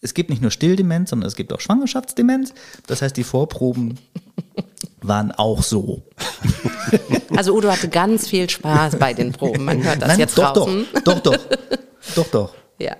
es 0.00 0.14
gibt 0.14 0.30
nicht 0.30 0.42
nur 0.42 0.50
Stilldemenz, 0.50 1.10
sondern 1.10 1.26
es 1.26 1.36
gibt 1.36 1.52
auch 1.52 1.60
Schwangerschaftsdemenz. 1.60 2.54
Das 2.86 3.02
heißt, 3.02 3.16
die 3.16 3.24
Vorproben 3.24 3.98
waren 5.02 5.32
auch 5.32 5.62
so. 5.62 6.02
Also 7.36 7.56
Udo 7.56 7.70
hatte 7.70 7.88
ganz 7.88 8.28
viel 8.28 8.48
Spaß 8.48 8.96
bei 8.96 9.14
den 9.14 9.32
Proben. 9.32 9.64
Man 9.64 9.82
hört 9.82 10.02
das 10.02 10.16
jetzt 10.18 10.38
doch, 10.38 10.52
draußen. 10.52 10.86
doch, 11.04 11.20
doch, 11.20 11.36
doch, 11.36 11.58
doch, 12.14 12.28
doch. 12.28 12.54
Ja. 12.78 12.96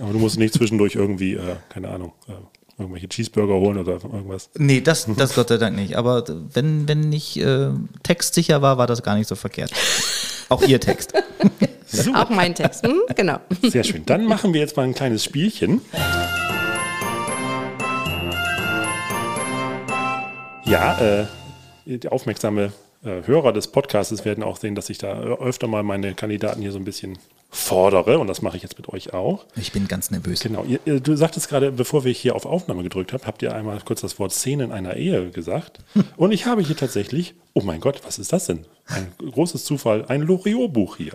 Aber 0.00 0.12
du 0.12 0.18
musst 0.18 0.38
nicht 0.38 0.54
zwischendurch 0.54 0.96
irgendwie, 0.96 1.34
äh, 1.34 1.56
keine 1.68 1.88
Ahnung, 1.88 2.12
äh, 2.28 2.32
irgendwelche 2.78 3.08
Cheeseburger 3.08 3.54
holen 3.54 3.78
oder 3.78 3.92
irgendwas. 3.92 4.50
Nee, 4.56 4.80
das, 4.80 5.06
das 5.16 5.34
Gott 5.34 5.48
sei 5.48 5.58
Dank 5.58 5.76
nicht. 5.76 5.96
Aber 5.96 6.24
wenn, 6.52 6.88
wenn 6.88 7.12
ich 7.12 7.40
äh, 7.40 7.70
textsicher 8.02 8.60
war, 8.60 8.78
war 8.78 8.86
das 8.86 9.02
gar 9.02 9.16
nicht 9.16 9.28
so 9.28 9.34
verkehrt. 9.34 9.72
Auch 10.48 10.62
ihr 10.62 10.80
Text. 10.80 11.14
Auch 12.14 12.30
mein 12.30 12.54
Text. 12.54 12.86
Hm? 12.86 13.02
Genau. 13.14 13.38
Sehr 13.62 13.84
schön. 13.84 14.04
Dann 14.06 14.24
machen 14.24 14.54
wir 14.54 14.60
jetzt 14.60 14.76
mal 14.76 14.84
ein 14.84 14.94
kleines 14.94 15.24
Spielchen. 15.24 15.80
Ja, 20.64 20.98
äh, 21.00 21.26
die 21.84 22.08
aufmerksame 22.08 22.72
äh, 23.04 23.26
Hörer 23.26 23.52
des 23.52 23.68
Podcasts 23.68 24.24
werden 24.24 24.42
auch 24.44 24.56
sehen, 24.56 24.74
dass 24.74 24.88
ich 24.90 24.98
da 24.98 25.22
äh, 25.22 25.38
öfter 25.38 25.66
mal 25.66 25.82
meine 25.82 26.14
Kandidaten 26.14 26.62
hier 26.62 26.72
so 26.72 26.78
ein 26.78 26.84
bisschen 26.84 27.18
fordere 27.54 28.18
und 28.18 28.26
das 28.26 28.40
mache 28.40 28.56
ich 28.56 28.62
jetzt 28.62 28.78
mit 28.78 28.88
euch 28.88 29.12
auch. 29.12 29.44
Ich 29.56 29.72
bin 29.72 29.86
ganz 29.86 30.10
nervös. 30.10 30.40
Genau, 30.40 30.64
ihr, 30.64 31.00
du 31.00 31.14
sagtest 31.14 31.50
gerade, 31.50 31.70
bevor 31.70 32.02
wir 32.04 32.12
hier 32.12 32.34
auf 32.34 32.46
Aufnahme 32.46 32.82
gedrückt 32.82 33.12
haben, 33.12 33.24
habt 33.26 33.42
ihr 33.42 33.54
einmal 33.54 33.78
kurz 33.84 34.00
das 34.00 34.18
Wort 34.18 34.32
Szene 34.32 34.64
in 34.64 34.72
einer 34.72 34.96
Ehe 34.96 35.30
gesagt. 35.30 35.78
Und 36.16 36.32
ich 36.32 36.46
habe 36.46 36.62
hier 36.62 36.76
tatsächlich, 36.76 37.34
oh 37.52 37.60
mein 37.60 37.80
Gott, 37.80 38.00
was 38.04 38.18
ist 38.18 38.32
das 38.32 38.46
denn? 38.46 38.64
Ein 38.86 39.12
großes 39.18 39.64
Zufall, 39.64 40.06
ein 40.08 40.22
Loriot-Buch 40.22 40.96
hier. 40.96 41.12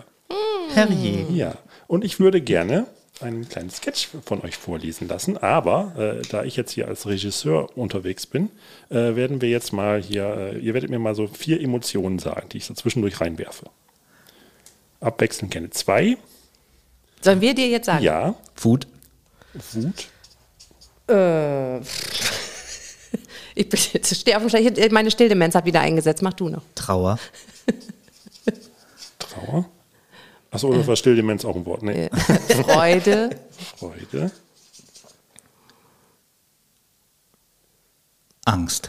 Herrje. 0.72 1.26
Ja, 1.32 1.54
und 1.86 2.04
ich 2.04 2.20
würde 2.20 2.40
gerne 2.40 2.86
einen 3.20 3.48
kleinen 3.48 3.70
Sketch 3.70 4.08
von 4.24 4.42
euch 4.42 4.56
vorlesen 4.56 5.08
lassen, 5.08 5.36
aber 5.38 5.94
äh, 5.96 6.22
da 6.28 6.44
ich 6.44 6.56
jetzt 6.56 6.72
hier 6.72 6.86
als 6.86 7.06
Regisseur 7.06 7.76
unterwegs 7.76 8.26
bin, 8.26 8.50
äh, 8.90 9.16
werden 9.16 9.40
wir 9.40 9.48
jetzt 9.48 9.72
mal 9.72 10.00
hier, 10.00 10.52
äh, 10.52 10.58
ihr 10.58 10.74
werdet 10.74 10.90
mir 10.90 10.98
mal 11.00 11.14
so 11.14 11.26
vier 11.26 11.60
Emotionen 11.60 12.18
sagen, 12.18 12.48
die 12.50 12.58
ich 12.58 12.64
so 12.64 12.74
zwischendurch 12.74 13.20
reinwerfe. 13.20 13.66
Abwechselnd 15.00 15.52
gerne 15.52 15.70
zwei. 15.70 16.16
Sollen 17.20 17.40
wir 17.40 17.54
dir 17.54 17.68
jetzt 17.68 17.86
sagen? 17.86 18.04
Ja, 18.04 18.34
Food. 18.54 18.86
Wut, 19.72 20.08
Ich 23.54 23.68
bin 23.68 23.80
jetzt 23.92 24.14
stehe 24.14 24.36
auf 24.36 24.42
dem 24.44 24.50
Schlauch. 24.50 24.90
Meine 24.92 25.10
Stilldemenz 25.10 25.54
hat 25.56 25.64
wieder 25.64 25.80
eingesetzt. 25.80 26.22
Mach 26.22 26.34
du 26.34 26.48
noch. 26.48 26.62
Trauer. 26.76 27.18
Trauer. 29.18 29.68
Achso, 30.50 30.72
das 30.72 30.86
war 30.86 30.94
Stilldemenz 30.94 31.44
auch 31.44 31.56
ein 31.56 31.66
Wort. 31.66 31.82
Nee. 31.82 32.08
Freude. 32.62 33.30
Freude. 33.76 34.30
Angst. 38.44 38.88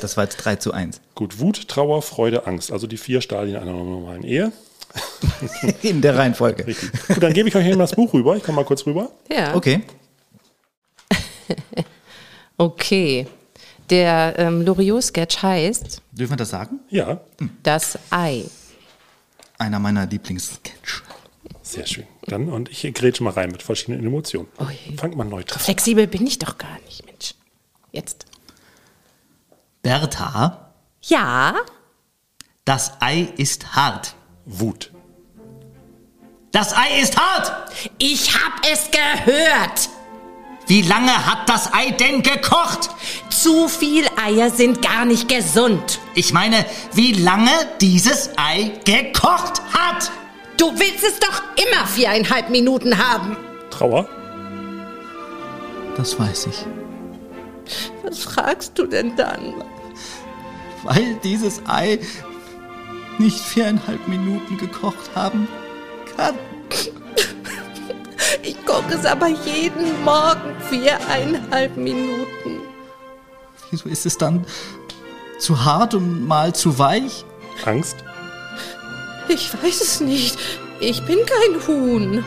Das 0.00 0.16
war 0.16 0.24
jetzt 0.24 0.36
3 0.36 0.56
zu 0.56 0.72
1. 0.72 1.00
Gut, 1.14 1.38
Wut, 1.38 1.68
Trauer, 1.68 2.02
Freude, 2.02 2.46
Angst. 2.46 2.70
Also 2.72 2.86
die 2.86 2.96
vier 2.96 3.20
Stadien 3.20 3.56
einer 3.56 3.72
normalen 3.72 4.22
Ehe. 4.24 4.52
In 5.82 6.00
der 6.00 6.16
Reihenfolge. 6.16 6.66
Richtig. 6.66 6.90
Gut, 7.08 7.22
dann 7.22 7.32
gebe 7.32 7.48
ich 7.48 7.56
euch 7.56 7.66
eben 7.66 7.78
das 7.78 7.92
Buch 7.94 8.12
rüber. 8.14 8.36
Ich 8.36 8.42
komme 8.42 8.56
mal 8.56 8.64
kurz 8.64 8.86
rüber. 8.86 9.10
Ja. 9.30 9.54
Okay. 9.54 9.82
Okay. 12.58 13.26
Der 13.90 14.34
ähm, 14.38 14.62
Loriot-Sketch 14.62 15.42
heißt 15.42 16.00
Dürfen 16.12 16.32
wir 16.32 16.36
das 16.38 16.48
sagen? 16.50 16.80
Ja, 16.88 17.20
Das 17.62 17.98
Ei. 18.10 18.44
Einer 19.58 19.78
meiner 19.78 20.06
Lieblingssketch. 20.06 21.02
sehr 21.62 21.86
schön. 21.86 22.06
Dann, 22.26 22.48
und 22.48 22.70
ich 22.70 22.92
grätsche 22.94 23.22
mal 23.22 23.30
rein 23.34 23.50
mit 23.50 23.62
verschiedenen 23.62 24.04
Emotionen. 24.06 24.48
Ui. 24.58 24.96
Fangt 24.96 25.16
mal 25.16 25.24
neutral. 25.24 25.62
Flexibel 25.62 26.06
bin 26.06 26.26
ich 26.26 26.38
doch 26.38 26.58
gar 26.58 26.78
nicht, 26.86 27.04
Mensch. 27.04 27.34
Jetzt. 27.92 28.24
Bertha, 29.90 30.72
Ja. 31.02 31.54
das 32.64 32.94
Ei 32.98 33.28
ist 33.36 33.76
hart. 33.76 34.16
Wut. 34.44 34.90
Das 36.50 36.76
Ei 36.76 37.00
ist 37.00 37.16
hart! 37.16 37.52
Ich 37.98 38.34
hab 38.34 38.66
es 38.68 38.90
gehört. 38.90 39.88
Wie 40.66 40.82
lange 40.82 41.12
hat 41.26 41.48
das 41.48 41.72
Ei 41.72 41.90
denn 41.92 42.22
gekocht? 42.24 42.90
Zu 43.30 43.68
viel 43.68 44.04
Eier 44.20 44.50
sind 44.50 44.82
gar 44.82 45.04
nicht 45.04 45.28
gesund. 45.28 46.00
Ich 46.16 46.32
meine, 46.32 46.66
wie 46.92 47.12
lange 47.12 47.52
dieses 47.80 48.30
Ei 48.36 48.72
gekocht 48.84 49.62
hat? 49.72 50.10
Du 50.56 50.72
willst 50.76 51.04
es 51.04 51.20
doch 51.20 51.42
immer 51.64 51.86
viereinhalb 51.86 52.50
Minuten 52.50 52.98
haben. 52.98 53.36
Trauer. 53.70 54.08
Das 55.96 56.18
weiß 56.18 56.46
ich. 56.46 56.66
Was 58.02 58.18
fragst 58.24 58.76
du 58.76 58.86
denn 58.86 59.14
dann? 59.14 59.54
Weil 60.86 61.16
dieses 61.24 61.60
Ei 61.66 61.98
nicht 63.18 63.40
viereinhalb 63.40 64.06
Minuten 64.06 64.56
gekocht 64.56 65.10
haben 65.14 65.48
kann. 66.16 66.34
Ich 68.42 68.64
koche 68.64 68.94
es 68.94 69.04
aber 69.04 69.26
jeden 69.26 70.04
Morgen 70.04 70.54
viereinhalb 70.68 71.76
Minuten. 71.76 72.60
Wieso 73.70 73.88
ist 73.88 74.06
es 74.06 74.16
dann 74.16 74.46
zu 75.40 75.64
hart 75.64 75.94
und 75.94 76.26
mal 76.26 76.54
zu 76.54 76.78
weich? 76.78 77.24
Angst. 77.64 77.96
Ich 79.28 79.52
weiß 79.52 79.80
es 79.80 80.00
nicht. 80.00 80.38
Ich 80.78 81.04
bin 81.04 81.18
kein 81.26 81.66
Huhn. 81.66 82.24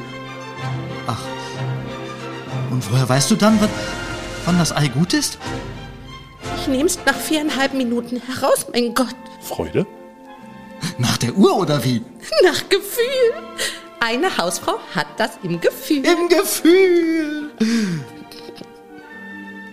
Ach. 1.08 1.22
Und 2.72 2.92
woher 2.92 3.08
weißt 3.08 3.32
du 3.32 3.36
dann, 3.36 3.62
wann, 3.62 3.70
wann 4.46 4.60
das 4.60 4.76
Ei 4.76 4.90
gut 4.90 5.14
ist? 5.14 5.38
Ich 6.62 6.68
nehm's 6.68 7.00
nach 7.06 7.16
viereinhalb 7.16 7.74
Minuten 7.74 8.22
heraus, 8.22 8.68
mein 8.74 8.94
Gott. 8.94 9.16
Freude. 9.42 9.88
Nach 10.98 11.18
der 11.18 11.34
Uhr 11.36 11.56
oder 11.58 11.84
wie? 11.84 12.04
Nach 12.44 12.68
Gefühl. 12.68 13.34
Eine 14.02 14.38
Hausfrau 14.38 14.80
hat 14.94 15.08
das 15.18 15.32
im 15.44 15.60
Gefühl. 15.62 16.06
Im 16.06 16.28
Gefühl. 16.30 17.52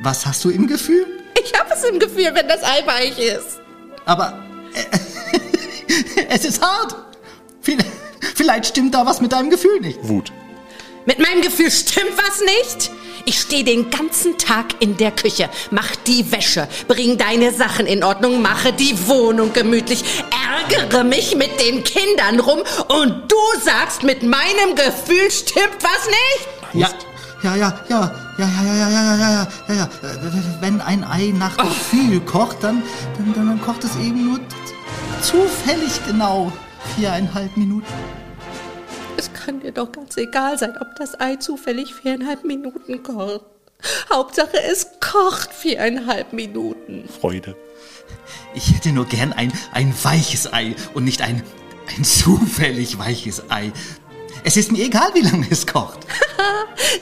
Was 0.02 0.26
hast 0.26 0.44
du 0.44 0.50
im 0.50 0.66
Gefühl? 0.66 1.06
Ich 1.42 1.52
habe 1.58 1.74
es 1.74 1.82
im 1.84 1.98
Gefühl, 1.98 2.30
wenn 2.32 2.48
das 2.48 2.62
Ei 2.62 2.86
weich 2.86 3.18
ist. 3.18 3.60
Aber 4.04 4.44
äh, 4.74 6.26
es 6.28 6.44
ist 6.44 6.62
hart. 6.62 6.94
Vielleicht, 7.60 7.90
Vielleicht 8.34 8.66
stimmt 8.66 8.94
da 8.94 9.04
was 9.06 9.20
mit 9.20 9.32
deinem 9.32 9.50
Gefühl 9.50 9.80
nicht. 9.80 9.98
Wut. 10.02 10.32
Mit 11.04 11.18
meinem 11.18 11.40
Gefühl 11.42 11.70
stimmt 11.70 12.12
was 12.16 12.40
nicht? 12.40 12.90
Ich 13.28 13.40
stehe 13.40 13.64
den 13.64 13.90
ganzen 13.90 14.38
Tag 14.38 14.66
in 14.78 14.96
der 14.96 15.10
Küche, 15.10 15.50
mach 15.72 15.96
die 16.06 16.30
Wäsche, 16.30 16.68
bring 16.86 17.18
deine 17.18 17.52
Sachen 17.52 17.84
in 17.84 18.04
Ordnung, 18.04 18.40
mache 18.40 18.72
die 18.72 18.96
Wohnung 19.08 19.52
gemütlich, 19.52 20.04
ärgere 20.70 21.02
mich 21.02 21.34
mit 21.34 21.60
den 21.60 21.82
Kindern 21.82 22.38
rum 22.38 22.60
und 22.86 23.32
du 23.32 23.60
sagst, 23.64 24.04
mit 24.04 24.22
meinem 24.22 24.76
Gefühl 24.76 25.28
stimmt 25.28 25.82
was 25.82 26.06
nicht? 26.06 26.48
Ja, 26.72 26.88
ja, 27.42 27.56
ja, 27.56 27.80
ja, 27.88 28.12
ja, 28.38 28.48
ja, 28.48 28.62
ja, 28.62 28.74
ja, 28.74 28.88
ja, 28.88 29.16
ja, 29.16 29.30
ja, 29.30 29.48
ja, 29.68 29.74
ja. 29.74 29.88
Wenn 30.60 30.80
ein 30.80 31.02
Ei 31.02 31.32
nach 31.36 31.56
Gefühl 31.56 32.20
kocht, 32.20 32.58
dann, 32.62 32.80
dann, 33.18 33.34
dann, 33.34 33.46
dann 33.48 33.60
kocht 33.60 33.82
es 33.82 33.96
eben 33.96 34.24
nur 34.24 34.38
zufällig 35.20 36.00
genau 36.06 36.52
viereinhalb 36.94 37.56
Minuten. 37.56 37.92
Kann 39.46 39.60
dir 39.60 39.70
doch 39.70 39.92
ganz 39.92 40.16
egal 40.16 40.58
sein, 40.58 40.76
ob 40.80 40.96
das 40.96 41.20
Ei 41.20 41.36
zufällig 41.36 41.94
viereinhalb 41.94 42.42
Minuten 42.42 43.04
kocht. 43.04 43.42
Hauptsache, 44.12 44.60
es 44.60 44.88
kocht 44.98 45.54
viereinhalb 45.54 46.32
Minuten. 46.32 47.08
Freude. 47.08 47.54
Ich 48.56 48.74
hätte 48.74 48.88
nur 48.88 49.04
gern 49.04 49.32
ein, 49.32 49.52
ein 49.70 49.94
weiches 50.02 50.52
Ei 50.52 50.74
und 50.94 51.04
nicht 51.04 51.22
ein, 51.22 51.44
ein 51.96 52.02
zufällig 52.02 52.98
weiches 52.98 53.48
Ei. 53.48 53.70
Es 54.42 54.56
ist 54.56 54.72
mir 54.72 54.84
egal, 54.84 55.10
wie 55.14 55.20
lange 55.20 55.46
es 55.48 55.64
kocht. 55.64 56.00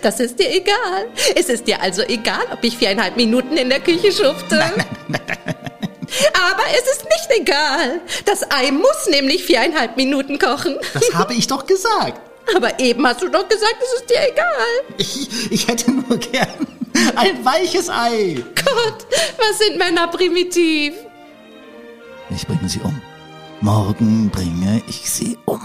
Das 0.03 0.20
ist 0.20 0.38
dir 0.38 0.51
egal. 0.51 1.09
Es 1.34 1.49
ist 1.49 1.66
dir 1.66 1.80
also 1.80 2.03
egal, 2.03 2.42
ob 2.53 2.62
ich 2.62 2.76
viereinhalb 2.76 3.16
Minuten 3.16 3.57
in 3.57 3.70
der 3.70 3.80
Küche 3.80 4.12
schufte. 4.12 4.61
Aber 4.61 6.62
es 6.74 6.92
ist 6.92 7.05
nicht 7.05 7.40
egal. 7.40 8.03
Das 8.26 8.51
Ei 8.51 8.70
muss 8.70 9.07
nämlich 9.11 9.45
viereinhalb 9.45 9.97
Minuten 9.97 10.38
kochen. 10.38 10.76
Das 10.92 11.14
habe 11.14 11.32
ich 11.32 11.47
doch 11.47 11.66
gesagt. 11.66 12.34
Aber 12.55 12.78
eben 12.78 13.07
hast 13.07 13.22
du 13.22 13.28
doch 13.28 13.49
gesagt, 13.49 13.76
es 13.80 14.01
ist 14.01 14.11
dir 14.11 14.20
egal. 14.30 14.97
Ich, 14.99 15.53
ich 15.53 15.68
hätte 15.68 15.90
nur 15.90 16.18
gern 16.18 16.66
ein 17.16 17.45
weiches 17.45 17.88
Ei. 17.88 18.42
Gott, 18.55 19.07
was 19.38 19.59
sind 19.59 19.78
Männer 19.78 20.09
primitiv? 20.09 20.95
Ich 22.30 22.47
bringe 22.47 22.68
sie 22.68 22.80
um. 22.80 23.01
Morgen 23.61 24.30
bringe 24.30 24.82
ich 24.86 25.11
sie 25.11 25.38
um. 25.47 25.61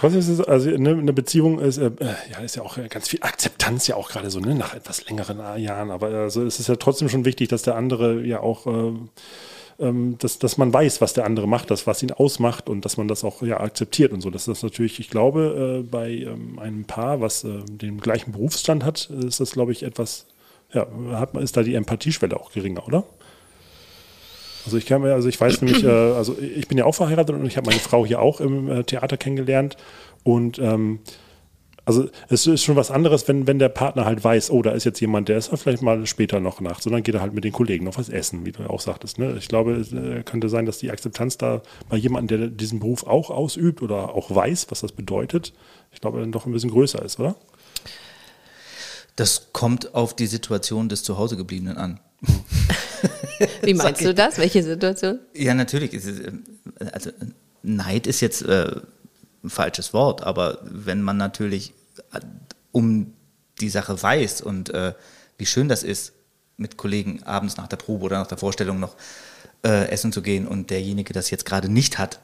Trotzdem 0.00 0.20
ist 0.20 0.28
es, 0.28 0.40
also 0.40 0.70
eine, 0.70 0.90
eine 0.90 1.12
Beziehung 1.12 1.58
ist, 1.58 1.76
äh, 1.76 1.90
ja, 2.32 2.38
ist 2.38 2.56
ja 2.56 2.62
auch 2.62 2.78
ganz 2.88 3.08
viel 3.08 3.22
Akzeptanz 3.22 3.86
ja 3.86 3.96
auch 3.96 4.08
gerade 4.08 4.30
so, 4.30 4.40
ne, 4.40 4.54
nach 4.54 4.74
etwas 4.74 5.04
längeren 5.06 5.38
Jahren. 5.60 5.90
Aber 5.90 6.06
also 6.06 6.42
es 6.42 6.58
ist 6.58 6.68
ja 6.68 6.76
trotzdem 6.76 7.10
schon 7.10 7.26
wichtig, 7.26 7.48
dass 7.48 7.62
der 7.62 7.76
andere 7.76 8.24
ja 8.24 8.40
auch, 8.40 8.66
äh, 8.66 8.92
ähm, 9.78 10.16
dass, 10.18 10.38
dass 10.38 10.56
man 10.56 10.72
weiß, 10.72 11.02
was 11.02 11.12
der 11.12 11.26
andere 11.26 11.46
macht, 11.46 11.70
das, 11.70 11.86
was 11.86 12.02
ihn 12.02 12.12
ausmacht 12.12 12.70
und 12.70 12.86
dass 12.86 12.96
man 12.96 13.08
das 13.08 13.24
auch 13.24 13.42
ja 13.42 13.60
akzeptiert 13.60 14.12
und 14.12 14.22
so. 14.22 14.30
Das 14.30 14.48
ist 14.48 14.62
natürlich, 14.62 15.00
ich 15.00 15.10
glaube, 15.10 15.80
äh, 15.80 15.82
bei 15.82 16.10
ähm, 16.12 16.58
einem 16.58 16.84
Paar, 16.84 17.20
was 17.20 17.44
äh, 17.44 17.58
den 17.68 18.00
gleichen 18.00 18.32
Berufsstand 18.32 18.84
hat, 18.84 19.10
ist 19.10 19.40
das, 19.40 19.52
glaube 19.52 19.72
ich, 19.72 19.82
etwas, 19.82 20.26
ja, 20.72 20.86
hat 21.12 21.36
ist 21.36 21.58
da 21.58 21.62
die 21.62 21.74
Empathieschwelle 21.74 22.40
auch 22.40 22.52
geringer, 22.52 22.86
oder? 22.86 23.04
Also 24.64 24.76
ich 24.76 24.86
kann 24.86 25.02
mir, 25.02 25.14
also 25.14 25.28
ich 25.28 25.40
weiß 25.40 25.62
nämlich, 25.62 25.84
äh, 25.84 25.88
also 25.88 26.36
ich 26.38 26.68
bin 26.68 26.78
ja 26.78 26.84
auch 26.84 26.94
verheiratet 26.94 27.34
und 27.36 27.46
ich 27.46 27.56
habe 27.56 27.68
meine 27.68 27.80
Frau 27.80 28.04
hier 28.04 28.20
auch 28.20 28.40
im 28.40 28.70
äh, 28.70 28.84
Theater 28.84 29.16
kennengelernt. 29.16 29.76
Und 30.22 30.58
ähm, 30.58 31.00
also 31.86 32.08
es 32.28 32.46
ist 32.46 32.62
schon 32.62 32.76
was 32.76 32.90
anderes, 32.90 33.26
wenn, 33.26 33.46
wenn 33.46 33.58
der 33.58 33.68
Partner 33.68 34.04
halt 34.04 34.22
weiß, 34.22 34.50
oh, 34.50 34.62
da 34.62 34.70
ist 34.70 34.84
jetzt 34.84 35.00
jemand, 35.00 35.28
der 35.28 35.38
ist 35.38 35.50
halt 35.50 35.60
vielleicht 35.60 35.82
mal 35.82 36.06
später 36.06 36.38
noch 36.38 36.60
nachts 36.60 36.84
dann 36.84 37.02
geht 37.02 37.14
er 37.14 37.20
halt 37.20 37.34
mit 37.34 37.42
den 37.42 37.52
Kollegen 37.52 37.84
noch 37.84 37.98
was 37.98 38.08
essen, 38.08 38.46
wie 38.46 38.52
du 38.52 38.68
auch 38.68 38.80
sagtest. 38.80 39.18
Ne? 39.18 39.34
Ich 39.38 39.48
glaube, 39.48 39.72
es 39.72 39.92
äh, 39.92 40.22
könnte 40.24 40.48
sein, 40.48 40.66
dass 40.66 40.78
die 40.78 40.90
Akzeptanz 40.90 41.38
da 41.38 41.62
bei 41.88 41.96
jemandem, 41.96 42.40
der 42.40 42.48
diesen 42.48 42.80
Beruf 42.80 43.06
auch 43.06 43.30
ausübt 43.30 43.82
oder 43.82 44.14
auch 44.14 44.32
weiß, 44.32 44.66
was 44.70 44.80
das 44.80 44.92
bedeutet, 44.92 45.52
ich 45.92 46.00
glaube, 46.00 46.20
dann 46.20 46.32
doch 46.32 46.46
ein 46.46 46.52
bisschen 46.52 46.70
größer 46.70 47.02
ist, 47.02 47.18
oder? 47.18 47.34
Das 49.16 49.48
kommt 49.52 49.94
auf 49.94 50.14
die 50.14 50.26
Situation 50.26 50.88
des 50.88 51.02
Zuhausegebliebenen 51.02 51.76
an. 51.76 52.00
Wie 53.62 53.74
meinst 53.74 54.04
du 54.04 54.14
das? 54.14 54.38
Welche 54.38 54.62
Situation? 54.62 55.18
Ja, 55.34 55.54
natürlich. 55.54 55.94
es, 55.94 56.06
äh, 56.06 56.32
Also 56.92 57.10
Neid 57.62 58.06
ist 58.06 58.20
jetzt 58.20 58.42
äh, 58.42 58.70
ein 59.42 59.50
falsches 59.50 59.92
Wort, 59.92 60.22
aber 60.22 60.58
wenn 60.62 61.02
man 61.02 61.16
natürlich 61.16 61.72
äh, 62.12 62.20
um 62.72 63.12
die 63.60 63.70
Sache 63.70 64.00
weiß 64.00 64.40
und 64.42 64.70
äh, 64.70 64.94
wie 65.38 65.46
schön 65.46 65.68
das 65.68 65.82
ist, 65.82 66.12
mit 66.56 66.76
Kollegen 66.76 67.22
abends 67.22 67.56
nach 67.56 67.68
der 67.68 67.78
Probe 67.78 68.04
oder 68.04 68.18
nach 68.18 68.26
der 68.26 68.38
Vorstellung 68.38 68.78
noch 68.80 68.96
äh, 69.64 69.88
essen 69.88 70.12
zu 70.12 70.22
gehen 70.22 70.46
und 70.46 70.70
derjenige 70.70 71.12
das 71.12 71.30
jetzt 71.30 71.46
gerade 71.46 71.70
nicht 71.70 71.98
hat, 71.98 72.20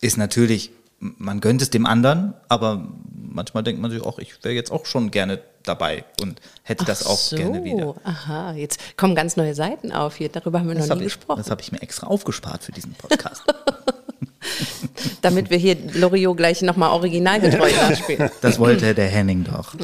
ist 0.00 0.16
natürlich, 0.16 0.70
man 1.00 1.40
gönnt 1.40 1.62
es 1.62 1.70
dem 1.70 1.86
anderen, 1.86 2.34
aber 2.48 2.88
manchmal 3.30 3.62
denkt 3.62 3.80
man 3.80 3.90
sich 3.90 4.02
auch, 4.02 4.18
ich 4.18 4.42
wäre 4.44 4.54
jetzt 4.54 4.70
auch 4.70 4.86
schon 4.86 5.10
gerne 5.10 5.40
dabei 5.64 6.04
und 6.20 6.40
hätte 6.62 6.84
das 6.84 7.04
Ach 7.04 7.10
auch 7.10 7.18
so, 7.18 7.36
gerne 7.36 7.62
wieder. 7.64 7.94
Aha, 8.04 8.52
jetzt 8.54 8.96
kommen 8.96 9.14
ganz 9.14 9.36
neue 9.36 9.54
Seiten 9.54 9.92
auf 9.92 10.16
hier. 10.16 10.28
Darüber 10.28 10.60
haben 10.60 10.68
wir 10.68 10.74
Das 10.74 10.86
noch 10.86 10.90
habe 10.92 11.00
nie 11.00 11.06
ich, 11.06 11.14
gesprochen. 11.14 11.38
das 11.38 11.50
hab 11.50 11.60
ich 11.60 11.72
mir 11.72 11.82
extra 11.82 12.06
aufgespart 12.06 12.62
für 12.64 12.72
diesen 12.72 12.94
Podcast. 12.94 13.42
Damit 15.22 15.50
wir 15.50 15.58
hier 15.58 15.76
Loriot 15.94 16.36
gleich 16.36 16.62
nochmal 16.62 16.90
originalgetreu 16.90 17.70
nachspielen. 17.88 18.30
Das 18.40 18.58
wollte 18.58 18.94
der 18.94 19.08
Henning 19.08 19.44
doch. 19.44 19.74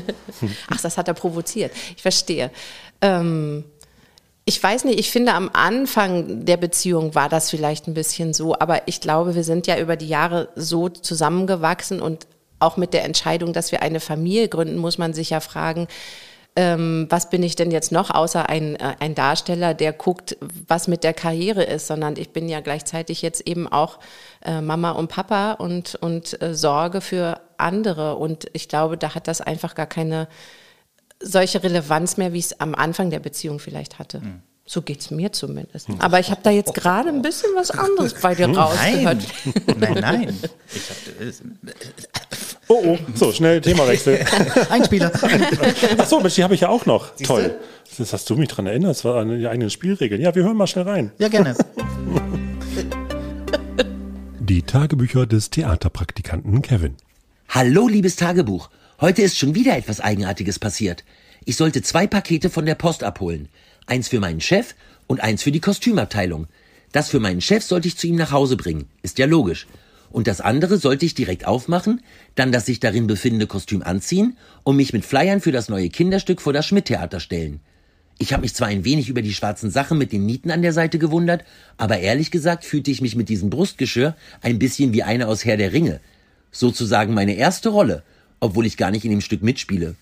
Ach, 0.70 0.80
das 0.80 0.98
hat 0.98 1.08
er 1.08 1.14
provoziert. 1.14 1.72
Ich 1.96 2.02
verstehe. 2.02 2.50
Ähm, 3.00 3.64
ich 4.44 4.62
weiß 4.62 4.84
nicht, 4.84 4.98
ich 4.98 5.10
finde 5.10 5.32
am 5.32 5.48
Anfang 5.52 6.44
der 6.44 6.58
Beziehung 6.58 7.14
war 7.14 7.30
das 7.30 7.48
vielleicht 7.48 7.86
ein 7.86 7.94
bisschen 7.94 8.34
so, 8.34 8.58
aber 8.58 8.86
ich 8.86 9.00
glaube, 9.00 9.34
wir 9.34 9.44
sind 9.44 9.66
ja 9.66 9.78
über 9.78 9.96
die 9.96 10.08
Jahre 10.08 10.50
so 10.54 10.90
zusammengewachsen 10.90 12.02
und 12.02 12.26
auch 12.58 12.76
mit 12.76 12.92
der 12.94 13.04
Entscheidung, 13.04 13.52
dass 13.52 13.72
wir 13.72 13.82
eine 13.82 14.00
Familie 14.00 14.48
gründen, 14.48 14.76
muss 14.76 14.98
man 14.98 15.12
sich 15.12 15.30
ja 15.30 15.40
fragen, 15.40 15.88
ähm, 16.56 17.06
was 17.10 17.30
bin 17.30 17.42
ich 17.42 17.56
denn 17.56 17.72
jetzt 17.72 17.90
noch, 17.90 18.10
außer 18.10 18.48
ein, 18.48 18.76
äh, 18.76 18.94
ein 19.00 19.14
Darsteller, 19.16 19.74
der 19.74 19.92
guckt, 19.92 20.36
was 20.68 20.86
mit 20.86 21.02
der 21.02 21.12
Karriere 21.12 21.64
ist, 21.64 21.88
sondern 21.88 22.16
ich 22.16 22.30
bin 22.30 22.48
ja 22.48 22.60
gleichzeitig 22.60 23.22
jetzt 23.22 23.40
eben 23.46 23.66
auch 23.66 23.98
äh, 24.44 24.60
Mama 24.60 24.92
und 24.92 25.08
Papa 25.08 25.52
und, 25.52 25.96
und 25.96 26.40
äh, 26.40 26.54
Sorge 26.54 27.00
für 27.00 27.40
andere. 27.58 28.16
Und 28.16 28.46
ich 28.52 28.68
glaube, 28.68 28.96
da 28.96 29.16
hat 29.16 29.26
das 29.26 29.40
einfach 29.40 29.74
gar 29.74 29.86
keine 29.86 30.28
solche 31.20 31.62
Relevanz 31.62 32.18
mehr, 32.18 32.32
wie 32.32 32.38
es 32.38 32.60
am 32.60 32.74
Anfang 32.74 33.10
der 33.10 33.20
Beziehung 33.20 33.58
vielleicht 33.58 33.98
hatte. 33.98 34.22
So 34.66 34.80
geht 34.80 35.00
es 35.00 35.10
mir 35.10 35.30
zumindest. 35.32 35.88
Aber 35.98 36.20
ich 36.20 36.30
habe 36.30 36.40
da 36.42 36.50
jetzt 36.50 36.72
gerade 36.72 37.10
ein 37.10 37.20
bisschen 37.20 37.50
was 37.54 37.70
anderes 37.70 38.14
bei 38.14 38.34
dir 38.34 38.48
rausgehört. 38.48 39.18
Nein, 39.66 39.76
nein, 39.78 39.98
nein. 40.00 40.40
Ich 40.74 40.90
hab, 40.90 41.20
äh, 41.20 41.32
Oh, 42.68 42.82
oh, 42.86 42.98
so, 43.14 43.32
schnell 43.32 43.60
Themawechsel. 43.60 44.24
Einspieler. 44.70 45.12
Ach 45.98 46.06
so, 46.06 46.20
Mensch, 46.20 46.34
die 46.36 46.44
habe 46.44 46.54
ich 46.54 46.62
ja 46.62 46.68
auch 46.68 46.86
noch. 46.86 47.14
Toll. 47.16 47.58
Das 47.98 48.12
hast 48.12 48.28
du 48.30 48.36
mich 48.36 48.48
dran 48.48 48.66
erinnert, 48.66 48.90
das 48.90 49.04
war 49.04 49.20
eine 49.20 49.38
die 49.38 49.46
eigenen 49.46 49.70
Spielregeln. 49.70 50.20
Ja, 50.20 50.34
wir 50.34 50.44
hören 50.44 50.56
mal 50.56 50.66
schnell 50.66 50.88
rein. 50.88 51.12
Ja, 51.18 51.28
gerne. 51.28 51.54
Die 54.40 54.62
Tagebücher 54.62 55.26
des 55.26 55.48
Theaterpraktikanten 55.48 56.60
Kevin. 56.60 56.96
Hallo, 57.48 57.88
liebes 57.88 58.16
Tagebuch. 58.16 58.68
Heute 59.00 59.22
ist 59.22 59.38
schon 59.38 59.54
wieder 59.54 59.74
etwas 59.74 60.00
Eigenartiges 60.00 60.58
passiert. 60.58 61.02
Ich 61.46 61.56
sollte 61.56 61.80
zwei 61.80 62.06
Pakete 62.06 62.50
von 62.50 62.66
der 62.66 62.74
Post 62.74 63.04
abholen. 63.04 63.48
Eins 63.86 64.08
für 64.08 64.20
meinen 64.20 64.42
Chef 64.42 64.74
und 65.06 65.22
eins 65.22 65.42
für 65.42 65.50
die 65.50 65.60
Kostümabteilung. 65.60 66.46
Das 66.92 67.08
für 67.08 67.20
meinen 67.20 67.40
Chef 67.40 67.64
sollte 67.64 67.88
ich 67.88 67.96
zu 67.96 68.06
ihm 68.06 68.16
nach 68.16 68.32
Hause 68.32 68.56
bringen. 68.56 68.86
Ist 69.02 69.18
ja 69.18 69.26
logisch. 69.26 69.66
Und 70.14 70.28
das 70.28 70.40
andere 70.40 70.78
sollte 70.78 71.04
ich 71.04 71.14
direkt 71.14 71.44
aufmachen, 71.44 72.00
dann 72.36 72.52
das 72.52 72.66
sich 72.66 72.78
darin 72.78 73.08
befindende 73.08 73.48
Kostüm 73.48 73.82
anziehen 73.82 74.36
und 74.62 74.76
mich 74.76 74.92
mit 74.92 75.04
Flyern 75.04 75.40
für 75.40 75.50
das 75.50 75.68
neue 75.68 75.88
Kinderstück 75.88 76.40
vor 76.40 76.52
das 76.52 76.66
Schmidt-Theater 76.66 77.18
stellen. 77.18 77.58
Ich 78.18 78.32
habe 78.32 78.42
mich 78.42 78.54
zwar 78.54 78.68
ein 78.68 78.84
wenig 78.84 79.08
über 79.08 79.22
die 79.22 79.34
schwarzen 79.34 79.72
Sachen 79.72 79.98
mit 79.98 80.12
den 80.12 80.24
Nieten 80.24 80.52
an 80.52 80.62
der 80.62 80.72
Seite 80.72 81.00
gewundert, 81.00 81.42
aber 81.78 81.98
ehrlich 81.98 82.30
gesagt 82.30 82.64
fühlte 82.64 82.92
ich 82.92 83.00
mich 83.00 83.16
mit 83.16 83.28
diesem 83.28 83.50
Brustgeschirr 83.50 84.14
ein 84.40 84.60
bisschen 84.60 84.92
wie 84.92 85.02
einer 85.02 85.26
aus 85.26 85.44
Herr 85.44 85.56
der 85.56 85.72
Ringe. 85.72 85.98
Sozusagen 86.52 87.12
meine 87.12 87.34
erste 87.34 87.70
Rolle, 87.70 88.04
obwohl 88.38 88.66
ich 88.66 88.76
gar 88.76 88.92
nicht 88.92 89.04
in 89.04 89.10
dem 89.10 89.20
Stück 89.20 89.42
mitspiele. 89.42 89.96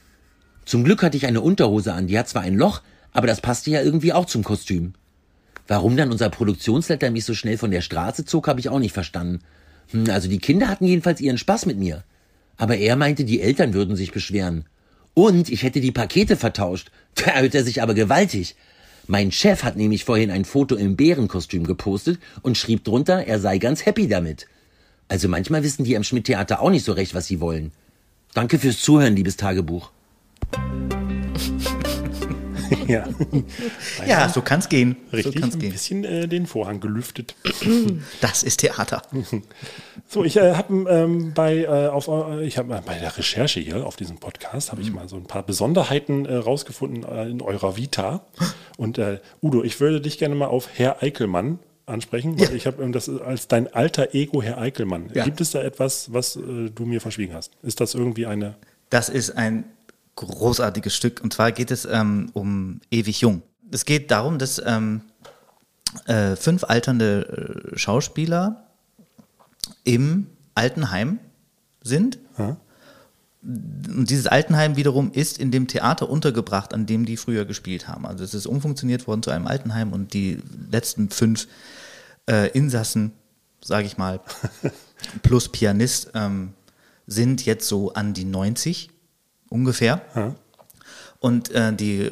Zum 0.66 0.84
Glück 0.84 1.02
hatte 1.02 1.16
ich 1.16 1.24
eine 1.24 1.40
Unterhose 1.40 1.94
an, 1.94 2.06
die 2.06 2.18
hat 2.18 2.28
zwar 2.28 2.42
ein 2.42 2.58
Loch, 2.58 2.82
aber 3.12 3.28
das 3.28 3.40
passte 3.40 3.70
ja 3.70 3.80
irgendwie 3.80 4.12
auch 4.12 4.26
zum 4.26 4.44
Kostüm. 4.44 4.92
Warum 5.68 5.96
dann 5.96 6.12
unser 6.12 6.28
Produktionsleiter 6.28 7.10
mich 7.10 7.24
so 7.24 7.32
schnell 7.32 7.56
von 7.56 7.70
der 7.70 7.80
Straße 7.80 8.26
zog, 8.26 8.46
habe 8.46 8.60
ich 8.60 8.68
auch 8.68 8.78
nicht 8.78 8.92
verstanden. 8.92 9.40
Hm, 9.90 10.08
also 10.10 10.28
die 10.28 10.38
Kinder 10.38 10.68
hatten 10.68 10.86
jedenfalls 10.86 11.20
ihren 11.20 11.38
Spaß 11.38 11.66
mit 11.66 11.78
mir. 11.78 12.04
Aber 12.56 12.76
er 12.76 12.96
meinte, 12.96 13.24
die 13.24 13.40
Eltern 13.40 13.74
würden 13.74 13.96
sich 13.96 14.12
beschweren. 14.12 14.66
Und 15.14 15.50
ich 15.50 15.62
hätte 15.62 15.80
die 15.80 15.92
Pakete 15.92 16.36
vertauscht. 16.36 16.90
Da 17.14 17.32
erhöht 17.32 17.54
er 17.54 17.62
sich 17.62 17.82
aber 17.82 17.92
gewaltig. 17.92 18.56
Mein 19.06 19.32
Chef 19.32 19.64
hat 19.64 19.76
nämlich 19.76 20.04
vorhin 20.04 20.30
ein 20.30 20.46
Foto 20.46 20.76
im 20.76 20.96
Bärenkostüm 20.96 21.66
gepostet 21.66 22.18
und 22.40 22.56
schrieb 22.56 22.84
drunter, 22.84 23.26
er 23.26 23.38
sei 23.38 23.58
ganz 23.58 23.84
happy 23.84 24.08
damit. 24.08 24.46
Also 25.08 25.28
manchmal 25.28 25.62
wissen 25.62 25.84
die 25.84 25.94
am 25.96 26.04
Schmidt-Theater 26.04 26.62
auch 26.62 26.70
nicht 26.70 26.86
so 26.86 26.92
recht, 26.92 27.14
was 27.14 27.26
sie 27.26 27.40
wollen. 27.40 27.72
Danke 28.32 28.58
fürs 28.58 28.80
Zuhören, 28.80 29.14
liebes 29.14 29.36
Tagebuch. 29.36 29.90
Ja, 32.88 33.04
Ja, 34.06 34.28
so 34.28 34.42
kann's 34.42 34.68
gehen. 34.68 34.96
richtig. 35.12 35.34
So 35.34 35.40
kann's 35.40 35.54
ein 35.54 35.60
gehen. 35.60 35.72
bisschen 35.72 36.04
äh, 36.04 36.28
den 36.28 36.46
Vorhang 36.46 36.80
gelüftet. 36.80 37.34
Das 38.20 38.42
ist 38.42 38.58
Theater. 38.58 39.02
So, 40.08 40.24
ich 40.24 40.36
äh, 40.36 40.54
habe 40.54 40.74
ähm, 40.90 41.32
bei 41.34 41.58
äh, 41.64 41.88
auf 41.88 42.08
äh, 42.08 42.44
ich 42.44 42.56
bei 42.56 42.98
der 42.98 43.16
Recherche 43.16 43.60
hier 43.60 43.86
auf 43.86 43.96
diesem 43.96 44.18
Podcast 44.18 44.70
habe 44.72 44.80
ich 44.82 44.88
Mhm. 44.90 44.94
mal 44.96 45.08
so 45.08 45.16
ein 45.16 45.24
paar 45.24 45.42
Besonderheiten 45.42 46.26
äh, 46.26 46.34
rausgefunden 46.34 47.04
äh, 47.04 47.28
in 47.28 47.40
eurer 47.42 47.76
Vita. 47.76 48.24
Und 48.76 48.98
Udo, 49.42 49.62
ich 49.62 49.80
würde 49.80 50.00
dich 50.00 50.18
gerne 50.18 50.34
mal 50.34 50.46
auf 50.46 50.68
Herr 50.74 51.02
Eickelmann 51.02 51.58
ansprechen, 51.86 52.38
weil 52.38 52.48
Ja. 52.50 52.54
ich 52.54 52.66
habe 52.66 52.82
ähm, 52.82 52.92
das 52.92 53.08
als 53.08 53.48
dein 53.48 53.72
alter 53.72 54.14
Ego 54.14 54.42
Herr 54.42 54.58
Eickelmann. 54.58 55.10
Ja. 55.14 55.24
Gibt 55.24 55.40
es 55.40 55.50
da 55.50 55.62
etwas, 55.62 56.12
was 56.12 56.36
äh, 56.36 56.70
du 56.74 56.84
mir 56.84 57.00
verschwiegen 57.00 57.34
hast? 57.34 57.52
Ist 57.62 57.80
das 57.80 57.94
irgendwie 57.94 58.26
eine 58.26 58.54
Das 58.90 59.08
ist 59.08 59.30
ein 59.30 59.64
großartiges 60.16 60.94
Stück. 60.94 61.20
Und 61.22 61.32
zwar 61.32 61.52
geht 61.52 61.70
es 61.70 61.84
ähm, 61.84 62.30
um 62.32 62.80
Ewig 62.90 63.20
Jung. 63.20 63.42
Es 63.70 63.84
geht 63.84 64.10
darum, 64.10 64.38
dass 64.38 64.60
ähm, 64.64 65.02
äh, 66.06 66.36
fünf 66.36 66.64
alternde 66.64 67.72
äh, 67.72 67.78
Schauspieler 67.78 68.64
im 69.84 70.26
Altenheim 70.54 71.18
sind. 71.82 72.18
Und 73.42 74.08
dieses 74.08 74.26
Altenheim 74.26 74.76
wiederum 74.76 75.10
ist 75.12 75.38
in 75.38 75.50
dem 75.50 75.66
Theater 75.66 76.08
untergebracht, 76.08 76.72
an 76.72 76.86
dem 76.86 77.04
die 77.04 77.16
früher 77.16 77.44
gespielt 77.44 77.88
haben. 77.88 78.06
Also 78.06 78.22
es 78.22 78.34
ist 78.34 78.46
umfunktioniert 78.46 79.06
worden 79.06 79.22
zu 79.22 79.30
einem 79.30 79.46
Altenheim 79.46 79.92
und 79.92 80.14
die 80.14 80.38
letzten 80.70 81.10
fünf 81.10 81.48
äh, 82.30 82.50
Insassen, 82.50 83.12
sage 83.60 83.86
ich 83.86 83.98
mal, 83.98 84.20
plus 85.22 85.48
Pianist, 85.48 86.12
ähm, 86.14 86.54
sind 87.08 87.44
jetzt 87.44 87.66
so 87.66 87.92
an 87.94 88.14
die 88.14 88.24
90 88.24 88.90
ungefähr. 89.52 90.00
Und 91.20 91.50
äh, 91.52 91.72
die, 91.72 92.10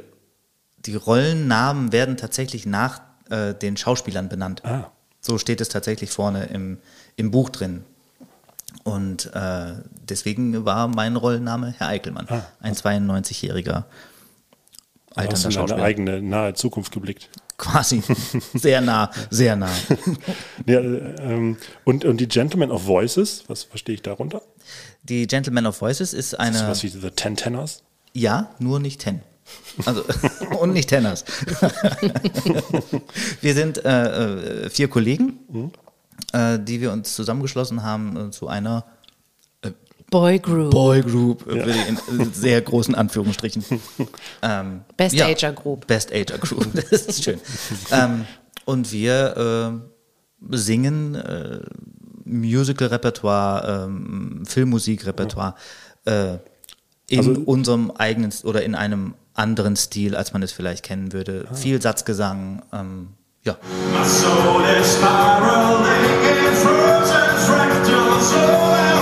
die 0.78 0.94
Rollennamen 0.94 1.92
werden 1.92 2.16
tatsächlich 2.16 2.66
nach 2.66 3.00
äh, 3.30 3.54
den 3.54 3.76
Schauspielern 3.76 4.28
benannt. 4.28 4.64
Ah. 4.64 4.90
So 5.20 5.38
steht 5.38 5.60
es 5.60 5.68
tatsächlich 5.68 6.10
vorne 6.10 6.44
im, 6.44 6.78
im 7.16 7.30
Buch 7.30 7.50
drin. 7.50 7.84
Und 8.84 9.34
äh, 9.34 9.72
deswegen 10.08 10.64
war 10.64 10.88
mein 10.88 11.16
Rollenname 11.16 11.74
Herr 11.76 11.88
Eickelmann, 11.88 12.26
ein 12.60 12.74
92-jähriger 12.74 13.84
hast 15.16 15.18
alternder 15.18 15.42
du 15.42 15.48
in 15.48 15.52
deine 15.52 15.52
Schauspieler. 15.52 15.82
eigene 15.82 16.22
nahe 16.22 16.54
Zukunft 16.54 16.92
geblickt? 16.92 17.28
Quasi 17.56 18.02
sehr 18.54 18.80
nah, 18.80 19.10
sehr 19.28 19.56
nah. 19.56 19.70
Ja, 20.66 20.80
äh, 20.80 21.14
ähm, 21.20 21.56
und, 21.84 22.04
und 22.04 22.18
die 22.18 22.28
Gentlemen 22.28 22.70
of 22.70 22.86
Voices, 22.86 23.44
was 23.48 23.64
verstehe 23.64 23.94
ich 23.94 24.02
darunter? 24.02 24.42
Die 25.02 25.26
Gentleman 25.26 25.66
of 25.66 25.80
Voices 25.80 26.12
ist 26.12 26.32
Ist 26.32 26.40
eine. 26.40 26.58
das 26.58 26.68
was 26.68 26.82
wie 26.82 26.88
The 26.88 27.10
Ten 27.10 27.36
Tenors? 27.36 27.82
Ja, 28.12 28.50
nur 28.58 28.80
nicht 28.80 29.00
Ten. 29.00 29.22
Also, 29.84 30.04
und 30.60 30.72
nicht 30.72 30.88
Tenners. 30.88 31.24
wir 33.40 33.54
sind 33.54 33.84
äh, 33.84 34.64
äh, 34.66 34.70
vier 34.70 34.88
Kollegen, 34.88 35.72
äh, 36.32 36.58
die 36.58 36.80
wir 36.80 36.92
uns 36.92 37.14
zusammengeschlossen 37.14 37.82
haben 37.82 38.28
äh, 38.28 38.30
zu 38.30 38.48
einer 38.48 38.84
Boy 40.10 40.40
Group. 40.40 40.72
Boy 40.72 41.02
Group, 41.02 41.46
äh, 41.46 41.70
ich 41.70 41.88
in 41.88 42.20
äh, 42.20 42.24
sehr 42.32 42.60
großen 42.60 42.94
Anführungsstrichen. 42.94 43.64
Ähm, 44.42 44.80
Best 44.96 45.14
ja, 45.14 45.26
Ager 45.26 45.52
Group. 45.52 45.86
Best 45.86 46.12
Ager 46.12 46.38
Group, 46.38 46.66
das 46.72 47.02
ist 47.02 47.24
schön. 47.24 47.38
ähm, 47.92 48.24
und 48.64 48.90
wir 48.90 49.82
äh, 50.50 50.56
singen 50.56 51.14
äh, 51.14 51.60
Musical-Repertoire, 52.32 53.86
ähm, 53.86 54.42
Filmmusik-Repertoire 54.46 55.54
äh, 56.06 56.34
in 57.08 57.18
Also- 57.18 57.40
unserem 57.44 57.90
eigenen 57.92 58.32
oder 58.44 58.62
in 58.62 58.74
einem 58.74 59.14
anderen 59.34 59.76
Stil, 59.76 60.14
als 60.16 60.32
man 60.32 60.42
es 60.42 60.52
vielleicht 60.52 60.84
kennen 60.84 61.12
würde. 61.12 61.46
Viel 61.54 61.80
Satzgesang, 61.80 62.62
ähm, 62.72 63.08
ja. 63.42 63.56
My 63.92 64.04
soul 64.06 64.62
is 64.80 64.94
spiraling 64.94 66.20
in 66.22 66.54
frozen 66.56 67.36
fractals 67.46 68.32
all 68.34 68.99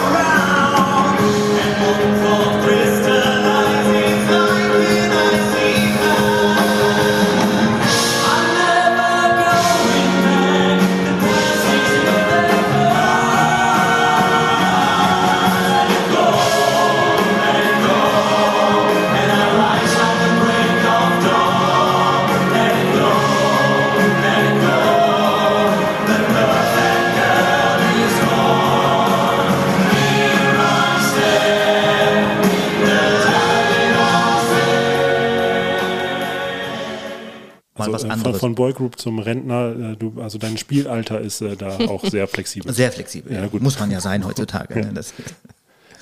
von, 38.48 38.54
Boygroup 38.54 38.98
zum 38.98 39.18
Rentner, 39.18 39.92
äh, 39.92 39.96
du, 39.96 40.14
also 40.20 40.38
dein 40.38 40.56
Spielalter 40.58 41.20
ist 41.20 41.40
äh, 41.40 41.56
da 41.56 41.78
auch 41.88 42.04
sehr 42.04 42.26
flexibel. 42.28 42.72
Sehr 42.74 42.90
flexibel. 42.92 43.32
Ja, 43.32 43.46
gut. 43.46 43.62
Muss 43.62 43.78
man 43.78 43.90
ja 43.90 44.00
sein 44.00 44.24
heutzutage. 44.26 44.80
Ne? 44.80 44.90
Das, 44.94 45.14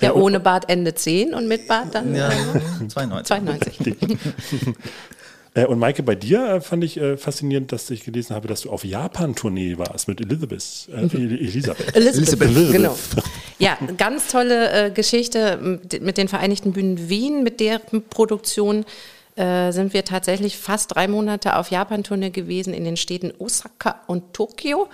Ja, 0.03 0.13
ohne 0.13 0.41
Bart 0.41 0.69
Ende 0.69 0.95
10 0.95 1.33
und 1.33 1.49
mit 1.49 1.67
Bart 1.69 1.95
dann 1.95 2.15
ja, 2.15 2.29
äh, 2.31 2.87
92. 2.89 3.27
92. 3.27 3.97
Äh, 5.55 5.65
und 5.65 5.79
Maike, 5.79 6.03
bei 6.03 6.15
dir 6.15 6.61
fand 6.61 6.85
ich 6.85 7.01
faszinierend, 7.17 7.73
dass 7.73 7.89
ich 7.89 8.05
gelesen 8.05 8.37
habe, 8.37 8.47
dass 8.47 8.61
du 8.61 8.71
auf 8.71 8.85
Japan-Tournee 8.85 9.79
warst 9.79 10.07
mit 10.07 10.21
Elizabeth. 10.21 10.87
Äh, 10.93 11.17
El- 11.17 11.33
Elisabeth. 11.41 11.97
Elizabeth, 11.97 12.73
genau. 12.73 12.95
Ja, 13.59 13.79
ganz 13.97 14.29
tolle 14.29 14.71
äh, 14.89 14.91
Geschichte 14.91 15.57
mit- 15.63 16.03
mit 16.03 16.19
den 16.19 16.29
Vereinigten 16.29 16.73
Bühnen 16.73 17.09
Wien, 17.09 17.43
mit 17.43 17.61
deren 17.61 18.03
Produktion 18.11 18.85
äh, 19.37 19.71
sind 19.71 19.93
wir 19.93 20.05
tatsächlich 20.05 20.57
fast 20.57 20.95
drei 20.95 21.09
Monate 21.09 21.57
auf 21.57 21.71
Japan-Tournee 21.71 22.31
gewesen 22.31 22.75
in 22.75 22.85
den 22.85 22.97
Städten 22.97 23.33
Osaka 23.39 24.01
und 24.07 24.33
Tokio. 24.33 24.89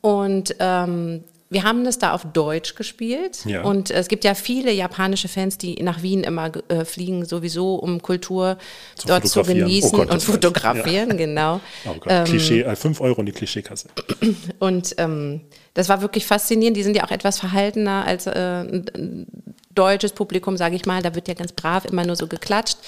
Und 0.00 0.54
ähm, 0.58 1.24
wir 1.50 1.62
haben 1.62 1.84
das 1.84 1.98
da 1.98 2.12
auf 2.12 2.24
Deutsch 2.32 2.74
gespielt. 2.74 3.44
Ja. 3.46 3.62
Und 3.62 3.90
es 3.90 4.08
gibt 4.08 4.24
ja 4.24 4.34
viele 4.34 4.70
japanische 4.70 5.28
Fans, 5.28 5.56
die 5.56 5.82
nach 5.82 6.02
Wien 6.02 6.22
immer 6.22 6.50
äh, 6.68 6.84
fliegen, 6.84 7.24
sowieso, 7.24 7.76
um 7.76 8.02
Kultur 8.02 8.58
Zu 8.96 9.08
dort 9.08 9.26
zu 9.26 9.40
fotografieren. 9.40 9.68
genießen 9.68 9.90
Oh 9.94 9.96
Gott, 9.96 10.10
und 10.10 10.22
fotografieren, 10.22 11.16
genau. 11.16 11.60
Oh 11.86 11.94
Gott, 11.98 12.26
Klischee, 12.26 12.62
äh, 12.62 12.76
5 12.76 13.00
Euro 13.00 13.20
in 13.20 13.26
die 13.26 13.32
Klischeekasse. 13.32 13.88
Und 14.58 14.94
ähm, 14.98 15.40
das 15.72 15.88
war 15.88 16.02
wirklich 16.02 16.26
faszinierend. 16.26 16.76
Die 16.76 16.82
sind 16.82 16.96
ja 16.96 17.04
auch 17.04 17.10
etwas 17.10 17.38
verhaltener 17.38 18.04
als 18.06 18.26
äh, 18.26 18.30
ein, 18.30 18.84
ein 18.94 19.26
deutsches 19.74 20.12
Publikum, 20.12 20.56
sage 20.56 20.76
ich 20.76 20.84
mal. 20.84 21.02
Da 21.02 21.14
wird 21.14 21.28
ja 21.28 21.34
ganz 21.34 21.52
brav 21.52 21.84
immer 21.86 22.04
nur 22.04 22.16
so 22.16 22.26
geklatscht. 22.26 22.78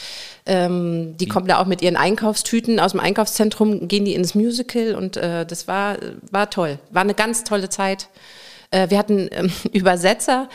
Ähm, 0.50 1.16
die 1.16 1.28
kommen 1.28 1.46
da 1.46 1.60
auch 1.60 1.66
mit 1.66 1.80
ihren 1.80 1.94
Einkaufstüten 1.94 2.80
aus 2.80 2.90
dem 2.90 2.98
Einkaufszentrum, 2.98 3.86
gehen 3.86 4.04
die 4.04 4.14
ins 4.14 4.34
Musical 4.34 4.96
und 4.96 5.16
äh, 5.16 5.46
das 5.46 5.68
war, 5.68 5.96
war 6.32 6.50
toll. 6.50 6.80
War 6.90 7.02
eine 7.02 7.14
ganz 7.14 7.44
tolle 7.44 7.68
Zeit. 7.68 8.08
Äh, 8.72 8.90
wir 8.90 8.98
hatten 8.98 9.28
ähm, 9.30 9.52
Übersetzer 9.72 10.48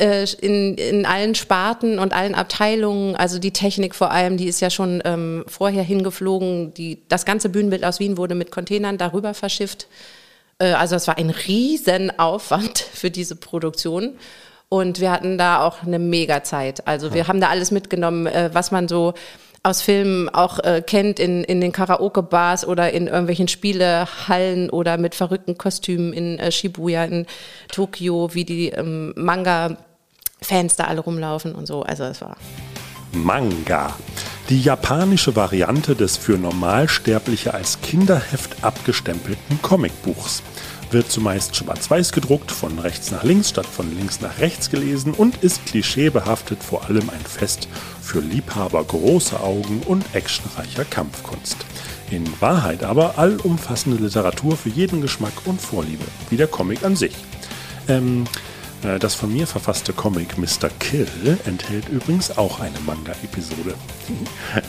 äh, 0.00 0.24
in, 0.40 0.76
in 0.76 1.04
allen 1.04 1.34
Sparten 1.34 1.98
und 1.98 2.14
allen 2.14 2.34
Abteilungen, 2.34 3.16
also 3.16 3.38
die 3.38 3.52
Technik 3.52 3.94
vor 3.94 4.10
allem, 4.10 4.38
die 4.38 4.46
ist 4.46 4.60
ja 4.60 4.70
schon 4.70 5.02
ähm, 5.04 5.44
vorher 5.46 5.82
hingeflogen. 5.82 6.72
Die, 6.72 7.02
das 7.10 7.26
ganze 7.26 7.50
Bühnenbild 7.50 7.84
aus 7.84 8.00
Wien 8.00 8.16
wurde 8.16 8.34
mit 8.34 8.50
Containern 8.50 8.96
darüber 8.96 9.34
verschifft. 9.34 9.88
Äh, 10.58 10.72
Also 10.72 10.96
es 10.96 11.06
war 11.06 11.18
ein 11.18 11.28
Riesenaufwand 11.28 12.78
für 12.94 13.10
diese 13.10 13.36
Produktion. 13.36 14.14
Und 14.74 14.98
wir 14.98 15.12
hatten 15.12 15.38
da 15.38 15.64
auch 15.64 15.84
eine 15.84 16.00
Mega-Zeit. 16.00 16.88
Also 16.88 17.14
wir 17.14 17.28
haben 17.28 17.40
da 17.40 17.48
alles 17.48 17.70
mitgenommen, 17.70 18.26
äh, 18.26 18.50
was 18.52 18.72
man 18.72 18.88
so 18.88 19.14
aus 19.62 19.82
Filmen 19.82 20.28
auch 20.28 20.58
äh, 20.58 20.82
kennt 20.84 21.20
in, 21.20 21.44
in 21.44 21.60
den 21.60 21.70
Karaoke-Bars 21.70 22.66
oder 22.66 22.92
in 22.92 23.06
irgendwelchen 23.06 23.46
Spielehallen 23.46 24.70
oder 24.70 24.96
mit 24.98 25.14
verrückten 25.14 25.56
Kostümen 25.56 26.12
in 26.12 26.40
äh, 26.40 26.50
Shibuya, 26.50 27.04
in 27.04 27.26
Tokio, 27.70 28.34
wie 28.34 28.44
die 28.44 28.70
ähm, 28.70 29.12
Manga-Fans 29.14 30.74
da 30.74 30.86
alle 30.86 31.02
rumlaufen 31.02 31.54
und 31.54 31.66
so. 31.66 31.84
Also 31.84 32.02
es 32.02 32.20
war 32.20 32.36
Manga. 33.12 33.94
Die 34.48 34.60
japanische 34.60 35.36
Variante 35.36 35.94
des 35.94 36.16
für 36.16 36.36
Normalsterbliche 36.36 37.54
als 37.54 37.80
Kinderheft 37.80 38.64
abgestempelten 38.64 39.62
Comicbuchs. 39.62 40.42
Wird 40.94 41.10
zumeist 41.10 41.56
schwarz-weiß 41.56 42.12
gedruckt, 42.12 42.52
von 42.52 42.78
rechts 42.78 43.10
nach 43.10 43.24
links 43.24 43.48
statt 43.48 43.66
von 43.66 43.92
links 43.96 44.20
nach 44.20 44.38
rechts 44.38 44.70
gelesen 44.70 45.12
und 45.12 45.38
ist 45.38 45.66
klischeebehaftet 45.66 46.62
vor 46.62 46.84
allem 46.84 47.10
ein 47.10 47.20
Fest 47.20 47.66
für 48.00 48.20
Liebhaber 48.20 48.84
großer 48.84 49.42
Augen 49.42 49.82
und 49.86 50.04
actionreicher 50.14 50.84
Kampfkunst. 50.84 51.56
In 52.12 52.24
Wahrheit 52.40 52.84
aber 52.84 53.18
allumfassende 53.18 54.00
Literatur 54.00 54.56
für 54.56 54.68
jeden 54.68 55.00
Geschmack 55.02 55.32
und 55.46 55.60
Vorliebe, 55.60 56.04
wie 56.30 56.36
der 56.36 56.46
Comic 56.46 56.84
an 56.84 56.94
sich. 56.94 57.16
Ähm, 57.88 58.26
Äh, 58.26 58.53
Das 59.00 59.14
von 59.14 59.32
mir 59.32 59.46
verfasste 59.46 59.94
Comic 59.94 60.36
Mr. 60.36 60.68
Kill 60.78 61.08
enthält 61.46 61.88
übrigens 61.88 62.36
auch 62.36 62.60
eine 62.60 62.78
Manga-Episode. 62.80 63.74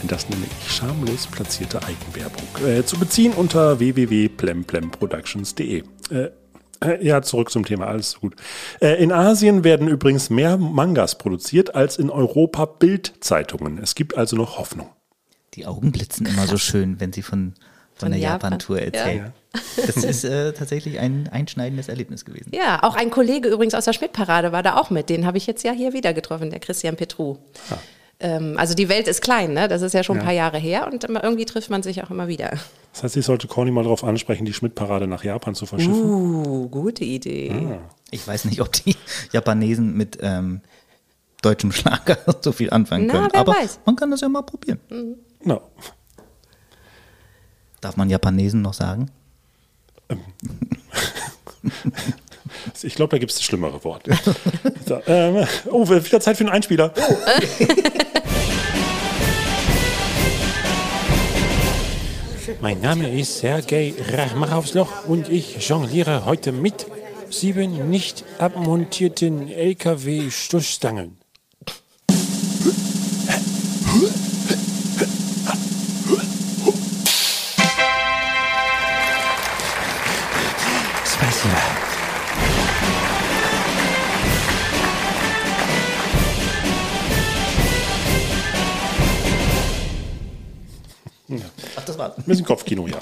Das 0.07 0.29
nenne 0.29 0.45
ich 0.45 0.71
schamlos 0.71 1.27
platzierte 1.27 1.81
Eigenwerbung. 1.83 2.47
Äh, 2.65 2.85
zu 2.85 2.97
beziehen 2.97 3.33
unter 3.33 3.79
www.plemplemproductions.de. 3.79 5.83
Äh, 6.11 6.29
äh, 6.81 7.05
ja, 7.05 7.21
zurück 7.21 7.51
zum 7.51 7.65
Thema, 7.65 7.87
alles 7.87 8.19
gut. 8.19 8.35
Äh, 8.79 9.01
in 9.03 9.11
Asien 9.11 9.63
werden 9.63 9.87
übrigens 9.87 10.29
mehr 10.29 10.57
Mangas 10.57 11.17
produziert 11.17 11.75
als 11.75 11.97
in 11.97 12.09
Europa 12.09 12.65
Bildzeitungen. 12.65 13.77
Es 13.77 13.95
gibt 13.95 14.17
also 14.17 14.35
noch 14.35 14.57
Hoffnung. 14.57 14.89
Die 15.55 15.65
Augen 15.65 15.91
blitzen 15.91 16.25
immer 16.25 16.47
so 16.47 16.57
schön, 16.57 16.99
wenn 16.99 17.13
sie 17.13 17.21
von, 17.21 17.53
von, 17.95 18.11
der 18.11 18.19
Japan. 18.19 18.51
Japan-Tour 18.51 18.79
erzählen. 18.81 19.33
Das 19.77 19.97
ist 19.97 20.23
äh, 20.25 20.51
tatsächlich 20.53 20.99
ein 20.99 21.29
einschneidendes 21.31 21.87
Erlebnis 21.87 22.25
gewesen. 22.25 22.51
Ja, 22.53 22.83
auch 22.83 22.95
ein 22.95 23.09
Kollege 23.09 23.49
übrigens 23.49 23.73
aus 23.73 23.85
der 23.85 23.93
Schmidt-Parade 23.93 24.51
war 24.51 24.63
da 24.63 24.77
auch 24.77 24.89
mit. 24.89 25.09
Den 25.09 25.25
habe 25.25 25.37
ich 25.37 25.47
jetzt 25.47 25.63
ja 25.63 25.71
hier 25.71 25.93
wieder 25.93 26.13
getroffen, 26.13 26.49
der 26.49 26.59
Christian 26.59 26.97
Petru. 26.97 27.37
Ähm, 28.19 28.55
also 28.57 28.73
die 28.73 28.89
Welt 28.89 29.07
ist 29.07 29.21
klein, 29.21 29.53
ne? 29.53 29.67
Das 29.67 29.81
ist 29.81 29.93
ja 29.93 30.03
schon 30.03 30.19
ein 30.19 30.23
paar 30.23 30.33
Jahre 30.33 30.57
her 30.57 30.89
und 30.91 31.03
immer, 31.03 31.23
irgendwie 31.23 31.45
trifft 31.45 31.69
man 31.69 31.83
sich 31.83 32.03
auch 32.03 32.09
immer 32.11 32.27
wieder. 32.27 32.51
Das 32.93 33.03
heißt, 33.03 33.17
ich 33.17 33.25
sollte 33.25 33.47
Corny 33.47 33.71
mal 33.71 33.83
darauf 33.83 34.03
ansprechen, 34.03 34.45
die 34.45 34.53
Schmidt-Parade 34.53 35.07
nach 35.07 35.23
Japan 35.23 35.55
zu 35.55 35.65
verschiffen. 35.65 36.03
Uh, 36.03 36.69
gute 36.69 37.03
Idee. 37.03 37.53
Ich 38.11 38.25
weiß 38.25 38.45
nicht, 38.45 38.61
ob 38.61 38.71
die 38.71 38.95
Japanesen 39.33 39.95
mit 39.97 40.17
ähm, 40.21 40.61
deutschem 41.41 41.71
Schlager 41.71 42.17
so 42.41 42.51
viel 42.51 42.69
anfangen 42.69 43.07
Na, 43.07 43.13
können. 43.13 43.27
wer 43.33 43.39
Aber 43.41 43.53
weiß. 43.53 43.79
man 43.85 43.95
kann 43.95 44.11
das 44.11 44.21
ja 44.21 44.29
mal 44.29 44.43
probieren. 44.43 44.79
Na, 45.43 45.59
Darf 47.85 47.97
man 47.97 48.09
Japanesen 48.09 48.63
noch 48.63 48.73
sagen? 48.73 49.11
ich 52.81 52.95
glaube, 52.95 53.11
da 53.11 53.19
gibt 53.19 53.31
es 53.31 53.43
schlimmere 53.43 53.83
Worte. 53.83 54.17
so, 54.87 54.99
ähm, 55.05 55.45
oh, 55.67 55.87
wieder 55.87 56.19
Zeit 56.19 56.37
für 56.37 56.45
einen 56.45 56.53
Einspieler. 56.53 56.91
Mein 62.59 62.81
Name 62.81 63.07
ist 63.07 63.37
Sergei 63.37 63.93
Rachmachowsloch 64.13 65.05
und 65.05 65.29
ich 65.29 65.69
jongliere 65.69 66.25
heute 66.25 66.51
mit 66.51 66.87
sieben 67.29 67.91
nicht 67.91 68.25
abmontierten 68.39 69.47
LKW-Stoßstangen. 69.47 71.17
bisschen 92.25 92.45
Kopfkino, 92.45 92.87
ja. 92.87 92.97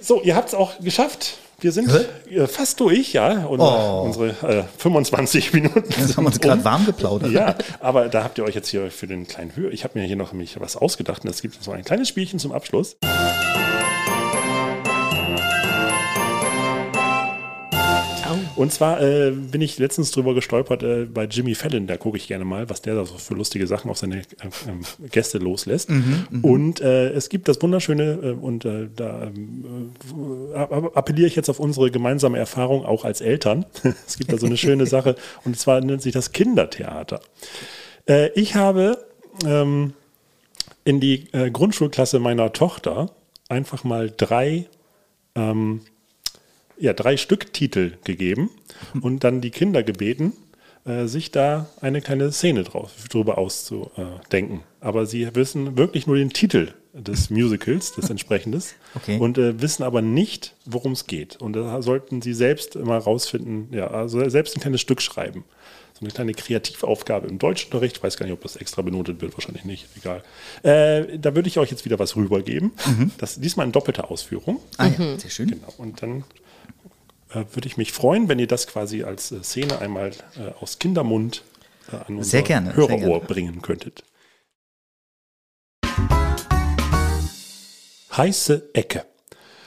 So, 0.00 0.22
ihr 0.22 0.34
habt 0.36 0.48
es 0.48 0.54
auch 0.54 0.78
geschafft. 0.80 1.36
Wir 1.62 1.72
sind 1.72 1.90
äh, 2.30 2.46
fast 2.46 2.80
durch, 2.80 3.12
ja. 3.12 3.44
Und 3.44 3.60
Oh. 3.60 4.02
unsere 4.06 4.28
äh, 4.60 4.64
25 4.78 5.52
Minuten. 5.52 5.84
Jetzt 5.98 6.16
haben 6.16 6.24
wir 6.24 6.28
uns 6.28 6.40
gerade 6.40 6.58
um. 6.60 6.64
warm 6.64 6.86
geplaudert. 6.86 7.32
Ja, 7.32 7.54
aber 7.80 8.08
da 8.08 8.24
habt 8.24 8.38
ihr 8.38 8.44
euch 8.44 8.54
jetzt 8.54 8.68
hier 8.68 8.90
für 8.90 9.06
den 9.06 9.26
kleinen 9.28 9.54
Höhe. 9.54 9.70
Ich 9.70 9.84
habe 9.84 9.98
mir 9.98 10.06
hier 10.06 10.16
noch 10.16 10.32
nämlich 10.32 10.58
was 10.58 10.76
ausgedacht 10.76 11.22
und 11.24 11.30
es 11.30 11.42
gibt 11.42 11.62
so 11.62 11.70
ein 11.72 11.84
kleines 11.84 12.08
Spielchen 12.08 12.38
zum 12.38 12.52
Abschluss. 12.52 12.96
Und 18.60 18.70
zwar 18.74 19.00
äh, 19.00 19.30
bin 19.30 19.62
ich 19.62 19.78
letztens 19.78 20.10
drüber 20.10 20.34
gestolpert 20.34 20.82
äh, 20.82 21.06
bei 21.06 21.24
Jimmy 21.24 21.54
Fallon, 21.54 21.86
da 21.86 21.96
gucke 21.96 22.18
ich 22.18 22.28
gerne 22.28 22.44
mal, 22.44 22.68
was 22.68 22.82
der 22.82 22.94
da 22.94 23.06
so 23.06 23.16
für 23.16 23.32
lustige 23.32 23.66
Sachen 23.66 23.90
auf 23.90 23.96
seine 23.96 24.18
äh, 24.18 24.24
ähm, 24.68 24.82
Gäste 25.10 25.38
loslässt. 25.38 25.88
und 26.42 26.82
äh, 26.82 27.08
es 27.08 27.30
gibt 27.30 27.48
das 27.48 27.62
wunderschöne, 27.62 28.18
äh, 28.22 28.30
und 28.32 28.66
da 28.66 29.30
app- 30.52 30.94
appelliere 30.94 31.26
ich 31.26 31.36
jetzt 31.36 31.48
auf 31.48 31.58
unsere 31.58 31.90
gemeinsame 31.90 32.36
Erfahrung 32.36 32.84
auch 32.84 33.06
als 33.06 33.22
Eltern. 33.22 33.64
es 34.06 34.18
gibt 34.18 34.30
da 34.30 34.36
so 34.36 34.44
eine 34.44 34.58
schöne 34.58 34.84
Sache, 34.84 35.14
und 35.46 35.58
zwar 35.58 35.80
nennt 35.80 36.02
sich 36.02 36.12
das 36.12 36.32
Kindertheater. 36.32 37.20
Ich 38.34 38.56
habe 38.56 39.06
ähm, 39.46 39.94
in 40.84 41.00
die 41.00 41.28
Grundschulklasse 41.32 42.18
meiner 42.18 42.52
Tochter 42.52 43.10
einfach 43.48 43.84
mal 43.84 44.12
drei 44.14 44.66
ähm, 45.34 45.80
ja, 46.80 46.92
drei 46.92 47.16
Stück 47.16 47.52
Titel 47.52 47.92
gegeben 48.04 48.50
und 49.00 49.22
dann 49.24 49.40
die 49.40 49.50
Kinder 49.50 49.82
gebeten, 49.82 50.32
äh, 50.86 51.06
sich 51.06 51.30
da 51.30 51.68
eine 51.80 52.00
kleine 52.00 52.32
Szene 52.32 52.64
drauf, 52.64 52.92
drüber 53.10 53.38
auszudenken. 53.38 54.62
Aber 54.80 55.06
sie 55.06 55.34
wissen 55.34 55.76
wirklich 55.76 56.06
nur 56.06 56.16
den 56.16 56.30
Titel 56.30 56.72
des 56.92 57.30
Musicals, 57.30 57.92
des 57.94 58.10
entsprechendes, 58.10 58.74
Okay. 58.96 59.18
und 59.18 59.38
äh, 59.38 59.60
wissen 59.60 59.82
aber 59.84 60.02
nicht, 60.02 60.54
worum 60.64 60.92
es 60.92 61.06
geht. 61.06 61.36
Und 61.36 61.52
da 61.54 61.82
sollten 61.82 62.20
sie 62.22 62.34
selbst 62.34 62.74
immer 62.76 62.98
rausfinden, 62.98 63.68
ja, 63.72 63.86
also 63.88 64.26
selbst 64.28 64.56
ein 64.56 64.60
kleines 64.60 64.80
Stück 64.80 65.00
schreiben. 65.02 65.44
So 65.94 66.00
eine 66.00 66.10
kleine 66.10 66.32
Kreativaufgabe 66.32 67.28
im 67.28 67.38
Deutschunterricht. 67.38 67.98
Ich 67.98 68.02
weiß 68.02 68.16
gar 68.16 68.24
nicht, 68.24 68.32
ob 68.32 68.40
das 68.40 68.56
extra 68.56 68.80
benotet 68.82 69.20
wird, 69.20 69.34
wahrscheinlich 69.34 69.64
nicht, 69.66 69.86
egal. 69.96 70.22
Äh, 70.62 71.18
da 71.18 71.34
würde 71.36 71.46
ich 71.48 71.58
euch 71.58 71.70
jetzt 71.70 71.84
wieder 71.84 71.98
was 71.98 72.16
rübergeben. 72.16 72.72
Das 73.18 73.38
diesmal 73.38 73.66
in 73.66 73.72
doppelter 73.72 74.10
Ausführung. 74.10 74.60
Ah 74.78 74.86
ja, 74.86 75.18
sehr 75.18 75.30
schön. 75.30 75.50
Genau. 75.50 75.72
Und 75.76 76.00
dann 76.02 76.24
würde 77.34 77.66
ich 77.68 77.76
mich 77.76 77.92
freuen, 77.92 78.28
wenn 78.28 78.38
ihr 78.38 78.46
das 78.46 78.66
quasi 78.66 79.02
als 79.04 79.32
äh, 79.32 79.42
Szene 79.42 79.78
einmal 79.80 80.10
äh, 80.36 80.52
aus 80.60 80.78
Kindermund 80.78 81.42
äh, 81.92 81.96
an 81.96 82.16
unser 82.16 82.24
Sehr 82.30 82.42
gerne, 82.42 82.66
sehr 82.68 82.76
Hörerohr 82.76 83.18
gerne. 83.20 83.26
bringen 83.26 83.62
könntet. 83.62 84.04
Heiße 88.16 88.70
Ecke. 88.74 89.04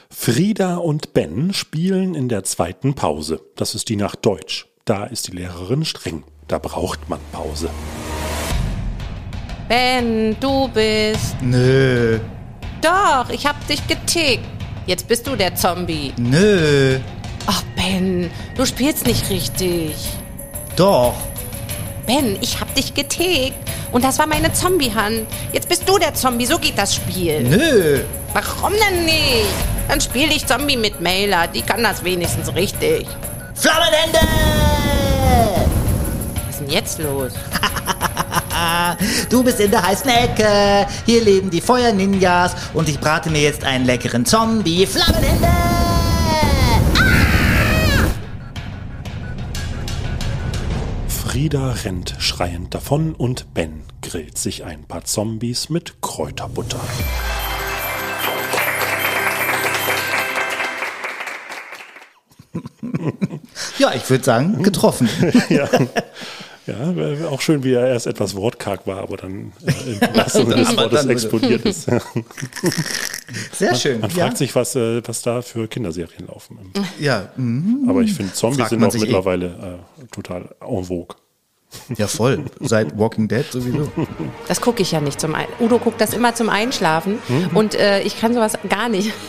Frieda 0.09 0.76
und 0.78 1.14
Ben 1.14 1.53
spielen 1.53 2.14
in 2.14 2.30
der 2.30 2.43
zweiten 2.43 2.93
Pause. 2.93 3.41
Das 3.55 3.74
ist 3.76 3.89
die 3.89 3.95
nach 3.95 4.16
Deutsch. 4.16 4.68
Da 4.86 5.05
ist 5.05 5.28
die 5.28 5.32
Lehrerin 5.32 5.86
streng. 5.86 6.24
Da 6.47 6.59
braucht 6.59 7.09
man 7.09 7.20
Pause. 7.32 7.70
Ben, 9.70 10.36
du 10.39 10.68
bist. 10.68 11.36
Nö, 11.41 12.20
Doch, 12.82 13.30
ich 13.30 13.45
hab 13.47 13.66
dich 13.68 13.86
getickt. 13.88 14.43
Jetzt 14.86 15.07
bist 15.07 15.26
du 15.26 15.38
der 15.38 15.55
Zombie. 15.55 16.14
nö, 16.18 16.99
Ach, 17.48 17.62
Ben, 17.76 18.32
du 18.56 18.66
spielst 18.66 19.06
nicht 19.06 19.30
richtig. 19.30 19.96
doch. 20.76 21.14
Ben, 22.06 22.38
ich 22.41 22.60
hab 22.60 22.74
dich 22.76 22.94
getickt. 22.94 23.56
Und 23.94 24.04
das 24.04 24.20
war 24.20 24.28
meine 24.28 24.52
Zombie-Hand. 24.52 25.22
Jetzt 25.54 25.70
bist 25.70 25.88
du 25.88 25.98
der 25.98 26.14
Zombie, 26.14 26.46
so 26.46 26.58
geht 26.60 26.78
das 26.78 26.96
Spiel. 26.96 27.44
Nö. 27.44 28.02
Warum 28.34 28.74
denn 28.74 29.06
nicht? 29.06 29.46
Dann 29.88 30.02
spiel 30.02 30.30
ich 30.32 30.46
Zombie 30.46 30.76
mit 30.76 31.00
Mailer, 31.00 31.48
die 31.48 31.62
kann 31.62 31.82
das 31.84 32.04
wenigstens 32.04 32.54
richtig. 32.56 33.08
Flammenhände! 33.56 34.20
Was 36.48 36.56
ist 36.56 36.60
denn 36.62 36.70
jetzt 36.70 37.00
los? 37.00 37.32
Du 39.30 39.44
bist 39.44 39.60
in 39.60 39.72
der 39.72 39.82
heißen 39.86 40.10
Ecke. 40.10 40.88
Hier 41.06 41.22
leben 41.22 41.50
die 41.50 41.60
Feuer-Ninjas 41.62 42.54
und 42.74 42.88
ich 42.88 43.00
brate 43.00 43.30
mir 43.30 43.41
jetzt 43.41 43.64
einen 43.64 43.86
leckeren 43.86 44.26
Zombie. 44.26 44.86
Flammenhände! 44.86 45.48
Frieda 51.34 51.72
rennt 51.84 52.14
schreiend 52.20 52.76
davon 52.76 53.16
und 53.16 53.56
Ben 53.56 53.82
grillt 54.04 54.38
sich 54.38 54.66
ein 54.66 54.84
paar 54.84 55.04
Zombies 55.04 55.68
mit 55.68 56.00
Kräuterbutter. 56.00 56.80
Ja, 63.80 63.94
ich 63.96 64.08
würde 64.10 64.24
sagen, 64.24 64.62
getroffen. 64.62 65.10
ja. 65.50 65.68
Ja, 66.66 67.28
auch 67.30 67.42
schön, 67.42 67.64
wie 67.64 67.74
er 67.74 67.88
erst 67.88 68.08
etwas 68.08 68.36
wortkarg 68.36 68.88
war, 68.88 69.00
aber 69.00 69.18
dann 69.18 69.52
äh, 69.66 69.94
im 69.94 70.02
wahrsten 70.16 70.50
Sinne 70.50 70.64
des 70.64 70.78
Wortes 70.78 71.06
explodiert 71.06 71.66
ist. 71.66 71.90
Sehr 73.52 73.76
schön. 73.76 74.00
Man 74.00 74.12
ja. 74.12 74.26
fragt 74.26 74.38
sich, 74.38 74.56
was, 74.56 74.76
äh, 74.76 75.02
was 75.06 75.24
da 75.24 75.42
für 75.42 75.68
Kinderserien 75.68 76.28
laufen. 76.28 76.72
ja, 77.00 77.30
mhm. 77.36 77.86
Aber 77.90 78.02
ich 78.02 78.14
finde, 78.14 78.34
Zombies 78.34 78.60
Fragt 78.60 78.70
sind 78.70 78.84
auch 78.84 78.96
eh. 78.96 79.00
mittlerweile 79.00 79.82
äh, 80.00 80.06
total 80.12 80.56
en 80.62 80.84
vogue. 80.86 81.16
Ja, 81.98 82.08
voll. 82.08 82.46
Seit 82.60 82.98
Walking 82.98 83.28
Dead 83.28 83.46
sowieso. 83.52 83.92
Das 84.48 84.62
gucke 84.62 84.82
ich 84.82 84.92
ja 84.92 85.02
nicht 85.02 85.20
zum 85.20 85.36
Ein 85.36 85.48
Udo 85.60 85.80
guckt 85.80 86.00
das 86.02 86.14
immer 86.14 86.34
zum 86.36 86.50
Einschlafen 86.50 87.20
und 87.54 87.76
äh, 87.76 88.02
ich 88.02 88.20
kann 88.20 88.34
sowas 88.34 88.58
gar 88.70 88.90
nicht. 88.90 89.12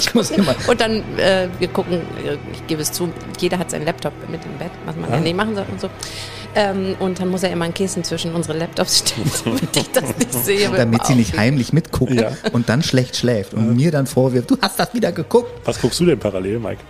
Ich 0.00 0.14
muss 0.14 0.30
immer. 0.30 0.54
Und 0.68 0.80
dann, 0.80 1.02
äh, 1.18 1.48
wir 1.58 1.66
gucken, 1.66 1.94
äh, 2.24 2.36
ich 2.52 2.64
gebe 2.68 2.80
es 2.80 2.92
zu, 2.92 3.08
jeder 3.40 3.58
hat 3.58 3.72
seinen 3.72 3.84
Laptop 3.84 4.12
mit 4.30 4.44
im 4.44 4.56
Bett, 4.56 4.70
was 4.86 4.94
man 4.94 5.10
ja 5.10 5.18
nicht 5.18 5.36
machen 5.36 5.56
soll 5.56 5.64
und 5.72 5.80
so. 5.80 5.90
Ähm, 6.54 6.94
und 7.00 7.18
dann 7.20 7.28
muss 7.28 7.42
er 7.42 7.50
immer 7.50 7.64
ein 7.64 7.74
Kissen 7.74 8.04
zwischen 8.04 8.32
unsere 8.32 8.56
Laptops 8.56 8.98
stellen, 9.00 9.28
damit 9.44 9.76
ich 9.76 9.90
das 9.90 10.16
nicht 10.16 10.32
sehe. 10.44 10.68
Damit 10.70 11.04
sie 11.06 11.16
nicht 11.16 11.36
heimlich 11.36 11.72
mitguckt 11.72 12.12
Ja. 12.12 12.30
und 12.52 12.68
dann 12.68 12.84
schlecht 12.84 13.16
schläft 13.16 13.54
und 13.54 13.74
mir 13.74 13.90
dann 13.90 14.06
vorwirft, 14.06 14.50
du 14.52 14.58
hast 14.62 14.78
das 14.78 14.94
wieder 14.94 15.10
geguckt. 15.10 15.50
Was 15.64 15.80
guckst 15.80 15.98
du 15.98 16.06
denn 16.06 16.18
parallel, 16.20 16.60
Mike? 16.60 16.80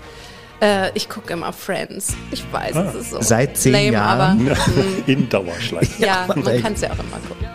Äh, 0.61 0.91
ich 0.95 1.09
gucke 1.09 1.33
immer 1.33 1.53
Friends. 1.53 2.15
Ich 2.33 2.45
weiß, 2.53 2.75
Ah. 2.77 2.87
es 2.91 2.95
ist 2.97 3.11
so 3.11 3.21
Seit 3.23 3.57
zehn 3.57 3.73
lame, 3.73 3.93
Jahren. 3.93 4.51
aber 4.51 4.57
In 5.07 5.29
Dauerschleife. 5.29 6.03
ja, 6.05 6.25
man 6.29 6.43
kann 6.63 6.73
es 6.73 6.81
ja 6.81 6.91
auch 6.91 6.99
immer 6.99 7.19
gucken. 7.29 7.47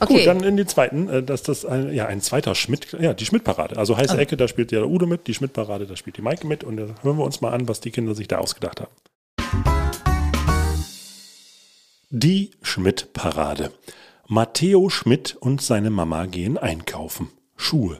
Gut, 0.00 0.10
Okay, 0.10 0.24
dann 0.26 0.42
in 0.42 0.56
die 0.58 0.66
zweiten, 0.66 1.08
äh, 1.08 1.22
dass 1.22 1.42
das 1.44 1.64
ein, 1.64 1.92
ja, 1.94 2.06
ein 2.06 2.20
zweiter 2.20 2.54
Schmidt, 2.54 2.94
ja, 3.00 3.14
die 3.14 3.24
Schmidt-Parade. 3.24 3.78
Also 3.78 3.96
heiße 3.96 4.18
Ecke, 4.18 4.36
da 4.36 4.48
spielt 4.48 4.70
ja 4.72 4.80
der 4.80 4.88
Udo 4.90 5.06
mit, 5.06 5.26
die 5.28 5.34
Schmidt-Parade, 5.34 5.86
da 5.86 5.96
spielt 5.96 6.16
die 6.18 6.22
Maike 6.22 6.46
mit 6.46 6.62
und 6.64 6.76
da 6.76 6.86
hören 7.02 7.16
wir 7.16 7.24
uns 7.24 7.40
mal 7.40 7.52
an, 7.54 7.68
was 7.68 7.80
die 7.80 7.90
Kinder 7.90 8.14
sich 8.14 8.28
da 8.28 8.38
ausgedacht 8.38 8.80
haben. 8.82 8.90
Die 12.10 12.50
Schmidt-Parade. 12.60 13.70
Matteo 14.26 14.88
Schmidt 14.90 15.36
und 15.36 15.62
seine 15.62 15.90
Mama 15.90 16.26
gehen 16.26 16.58
einkaufen. 16.58 17.30
Schuhe. 17.56 17.96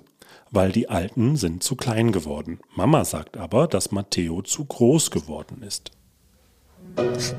Weil 0.55 0.71
die 0.71 0.89
alten 0.89 1.35
sind 1.35 1.65
zu 1.65 1.75
klein 1.75 2.13
geworden. 2.13 2.61
Mama 2.77 3.05
sagt 3.05 3.37
aber, 3.37 3.67
dass 3.67 3.91
Matteo 3.91 4.41
zu 4.41 4.65
groß 4.65 5.11
geworden 5.11 5.63
ist. 5.63 5.91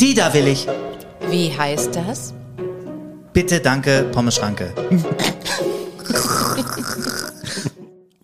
Die 0.01 0.13
da 0.13 0.33
will 0.33 0.47
ich. 0.47 0.67
wie 1.29 1.49
heißt 1.57 1.95
das? 1.95 2.33
Bitte, 3.31 3.61
danke, 3.61 4.09
Pommeschranke. 4.11 4.73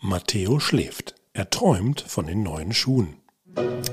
Matteo 0.01 0.59
schläft. 0.59 1.15
Er 1.31 1.49
träumt 1.49 2.01
von 2.01 2.27
den 2.27 2.43
neuen 2.43 2.73
Schuhen. 2.73 3.20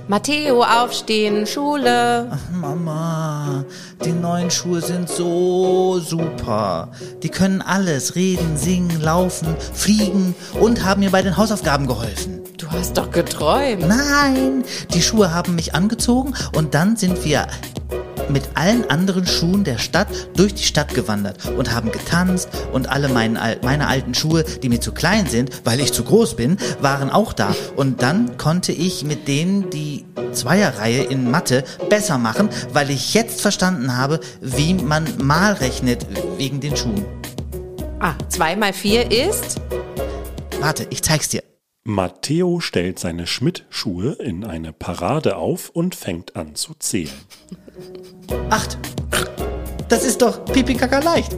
Matteo, 0.08 0.62
aufstehen, 0.62 1.46
Schule. 1.46 2.30
Mama, 2.50 3.64
die 4.04 4.12
neuen 4.12 4.50
Schuhe 4.50 4.80
sind 4.80 5.08
so 5.08 5.98
super. 5.98 6.88
Die 7.22 7.28
können 7.28 7.60
alles, 7.60 8.14
reden, 8.14 8.56
singen, 8.56 9.02
laufen, 9.02 9.54
fliegen 9.74 10.34
und 10.60 10.82
haben 10.82 11.00
mir 11.00 11.10
bei 11.10 11.20
den 11.20 11.36
Hausaufgaben 11.36 11.86
geholfen. 11.86 12.40
Du 12.56 12.70
hast 12.70 12.96
doch 12.96 13.10
geträumt. 13.10 13.86
Nein, 13.86 14.64
die 14.94 15.02
Schuhe 15.02 15.34
haben 15.34 15.54
mich 15.54 15.74
angezogen 15.74 16.32
und 16.56 16.74
dann 16.74 16.96
sind 16.96 17.24
wir 17.24 17.46
mit 18.28 18.50
allen 18.54 18.88
anderen 18.90 19.26
Schuhen 19.26 19.64
der 19.64 19.78
Stadt 19.78 20.08
durch 20.36 20.54
die 20.54 20.64
Stadt 20.64 20.94
gewandert 20.94 21.48
und 21.56 21.74
haben 21.74 21.92
getanzt 21.92 22.48
und 22.72 22.88
alle 22.88 23.08
meinen, 23.08 23.38
meine 23.62 23.86
alten 23.86 24.14
Schuhe, 24.14 24.44
die 24.44 24.68
mir 24.68 24.80
zu 24.80 24.92
klein 24.92 25.26
sind, 25.26 25.62
weil 25.64 25.80
ich 25.80 25.92
zu 25.92 26.04
groß 26.04 26.36
bin, 26.36 26.58
waren 26.80 27.10
auch 27.10 27.32
da. 27.32 27.54
Und 27.76 28.02
dann 28.02 28.36
konnte 28.36 28.72
ich 28.72 29.04
mit 29.04 29.28
denen 29.28 29.70
die 29.70 30.04
Zweierreihe 30.32 31.04
in 31.04 31.30
Mathe 31.30 31.64
besser 31.88 32.18
machen, 32.18 32.48
weil 32.72 32.90
ich 32.90 33.14
jetzt 33.14 33.40
verstanden 33.40 33.96
habe, 33.96 34.20
wie 34.40 34.74
man 34.74 35.06
mal 35.18 35.54
rechnet 35.54 36.06
wegen 36.36 36.60
den 36.60 36.76
Schuhen. 36.76 37.04
Ah, 38.00 38.14
zwei 38.28 38.54
mal 38.54 38.72
vier 38.72 39.10
ist? 39.10 39.60
Warte, 40.60 40.86
ich 40.90 41.02
zeig's 41.02 41.28
dir. 41.28 41.42
Matteo 41.84 42.60
stellt 42.60 42.98
seine 42.98 43.26
Schmidt-Schuhe 43.26 44.12
in 44.20 44.44
eine 44.44 44.72
Parade 44.72 45.36
auf 45.36 45.70
und 45.70 45.94
fängt 45.94 46.36
an 46.36 46.54
zu 46.54 46.74
zählen. 46.74 47.08
Acht. 48.50 48.78
Das 49.88 50.04
ist 50.04 50.20
doch 50.20 50.44
pipi 50.44 50.74
kaka 50.74 50.98
leicht. 50.98 51.32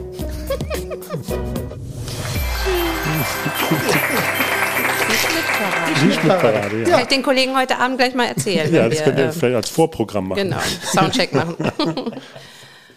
Die 6.03 6.11
Schmidt-Parade, 6.13 6.81
ja. 6.81 6.89
Kann 6.89 7.01
ich 7.01 7.07
den 7.07 7.23
Kollegen 7.23 7.55
heute 7.55 7.77
Abend 7.77 7.97
gleich 7.97 8.15
mal 8.15 8.25
erzählen. 8.25 8.73
Ja, 8.73 8.89
das 8.89 8.99
wir, 8.99 9.05
könnt 9.05 9.19
ihr 9.19 9.25
äh, 9.25 9.31
vielleicht 9.31 9.55
als 9.55 9.69
Vorprogramm 9.69 10.29
machen. 10.29 10.43
Genau, 10.43 10.59
Soundcheck 10.83 11.33
machen. 11.33 11.55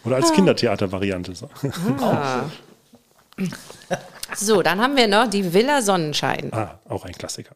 Oder 0.05 0.17
als 0.17 0.33
Kindertheater-Variante. 0.33 1.35
So. 1.35 1.49
So, 4.37 4.63
dann 4.63 4.81
haben 4.81 4.97
wir 4.97 5.09
noch 5.09 5.29
die 5.29 5.53
Villa 5.53 5.83
Sonnenschein. 5.83 6.53
Ah, 6.53 6.79
auch 6.89 7.05
ein 7.05 7.13
Klassiker. 7.13 7.55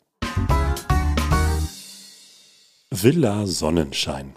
Villa 2.90 3.46
Sonnenschein. 3.46 4.34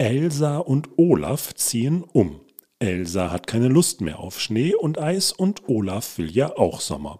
Elsa 0.00 0.58
und 0.58 0.90
Olaf 0.96 1.56
ziehen 1.56 2.04
um. 2.12 2.40
Elsa 2.78 3.32
hat 3.32 3.48
keine 3.48 3.66
Lust 3.66 4.00
mehr 4.00 4.20
auf 4.20 4.38
Schnee 4.40 4.72
und 4.72 4.96
Eis 4.96 5.32
und 5.32 5.68
Olaf 5.68 6.18
will 6.18 6.30
ja 6.30 6.56
auch 6.56 6.80
Sommer. 6.80 7.18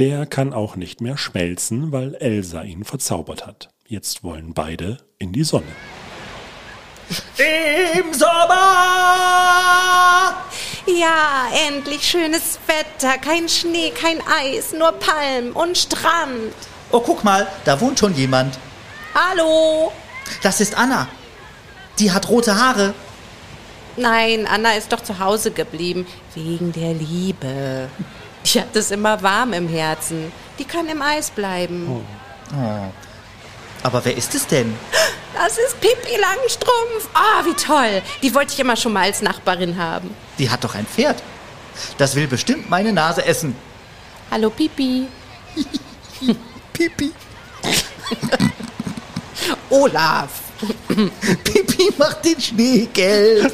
Der 0.00 0.26
kann 0.26 0.52
auch 0.52 0.74
nicht 0.74 1.00
mehr 1.00 1.16
schmelzen, 1.16 1.92
weil 1.92 2.16
Elsa 2.16 2.62
ihn 2.62 2.82
verzaubert 2.82 3.46
hat. 3.46 3.68
Jetzt 3.86 4.24
wollen 4.24 4.54
beide 4.54 4.96
in 5.20 5.30
die 5.30 5.44
Sonne. 5.44 5.70
Im 7.38 8.12
Sommer! 8.12 8.26
Ja, 10.86 11.48
endlich 11.68 12.02
schönes 12.02 12.58
Wetter, 12.66 13.18
kein 13.18 13.48
Schnee, 13.48 13.92
kein 13.92 14.18
Eis, 14.26 14.72
nur 14.72 14.90
Palm 14.92 15.54
und 15.54 15.78
Strand. 15.78 16.54
Oh, 16.90 16.98
guck 16.98 17.22
mal, 17.22 17.46
da 17.64 17.80
wohnt 17.80 18.00
schon 18.00 18.16
jemand. 18.16 18.58
Hallo? 19.14 19.92
Das 20.42 20.60
ist 20.60 20.76
Anna. 20.76 21.06
Die 22.00 22.10
hat 22.10 22.28
rote 22.30 22.56
Haare. 22.56 22.94
Nein, 23.96 24.46
Anna 24.46 24.72
ist 24.72 24.90
doch 24.90 25.02
zu 25.02 25.18
Hause 25.18 25.50
geblieben, 25.50 26.06
wegen 26.34 26.72
der 26.72 26.94
Liebe. 26.94 27.90
Die 28.46 28.60
hat 28.60 28.74
es 28.74 28.90
immer 28.90 29.22
warm 29.22 29.52
im 29.52 29.68
Herzen. 29.68 30.32
Die 30.58 30.64
kann 30.64 30.88
im 30.88 31.02
Eis 31.02 31.30
bleiben. 31.30 32.02
Aber 33.82 34.04
wer 34.04 34.16
ist 34.16 34.34
es 34.34 34.46
denn? 34.46 34.74
Das 35.34 35.58
ist 35.58 35.78
Pippi 35.80 36.18
Langstrumpf. 36.18 37.08
Ah, 37.12 37.44
wie 37.44 37.54
toll. 37.54 38.02
Die 38.22 38.34
wollte 38.34 38.54
ich 38.54 38.60
immer 38.60 38.76
schon 38.76 38.94
mal 38.94 39.04
als 39.04 39.20
Nachbarin 39.20 39.76
haben. 39.76 40.14
Die 40.38 40.48
hat 40.50 40.64
doch 40.64 40.74
ein 40.74 40.86
Pferd. 40.86 41.22
Das 41.98 42.14
will 42.14 42.26
bestimmt 42.26 42.70
meine 42.70 42.92
Nase 42.94 43.24
essen. 43.26 43.54
Hallo 44.30 44.48
Pippi. 44.48 45.06
Pipi. 46.72 47.12
Olaf. 49.68 50.49
Pipi 51.44 51.90
macht 51.96 52.24
den 52.24 52.40
Schnee 52.40 52.88
gelb. 52.92 53.52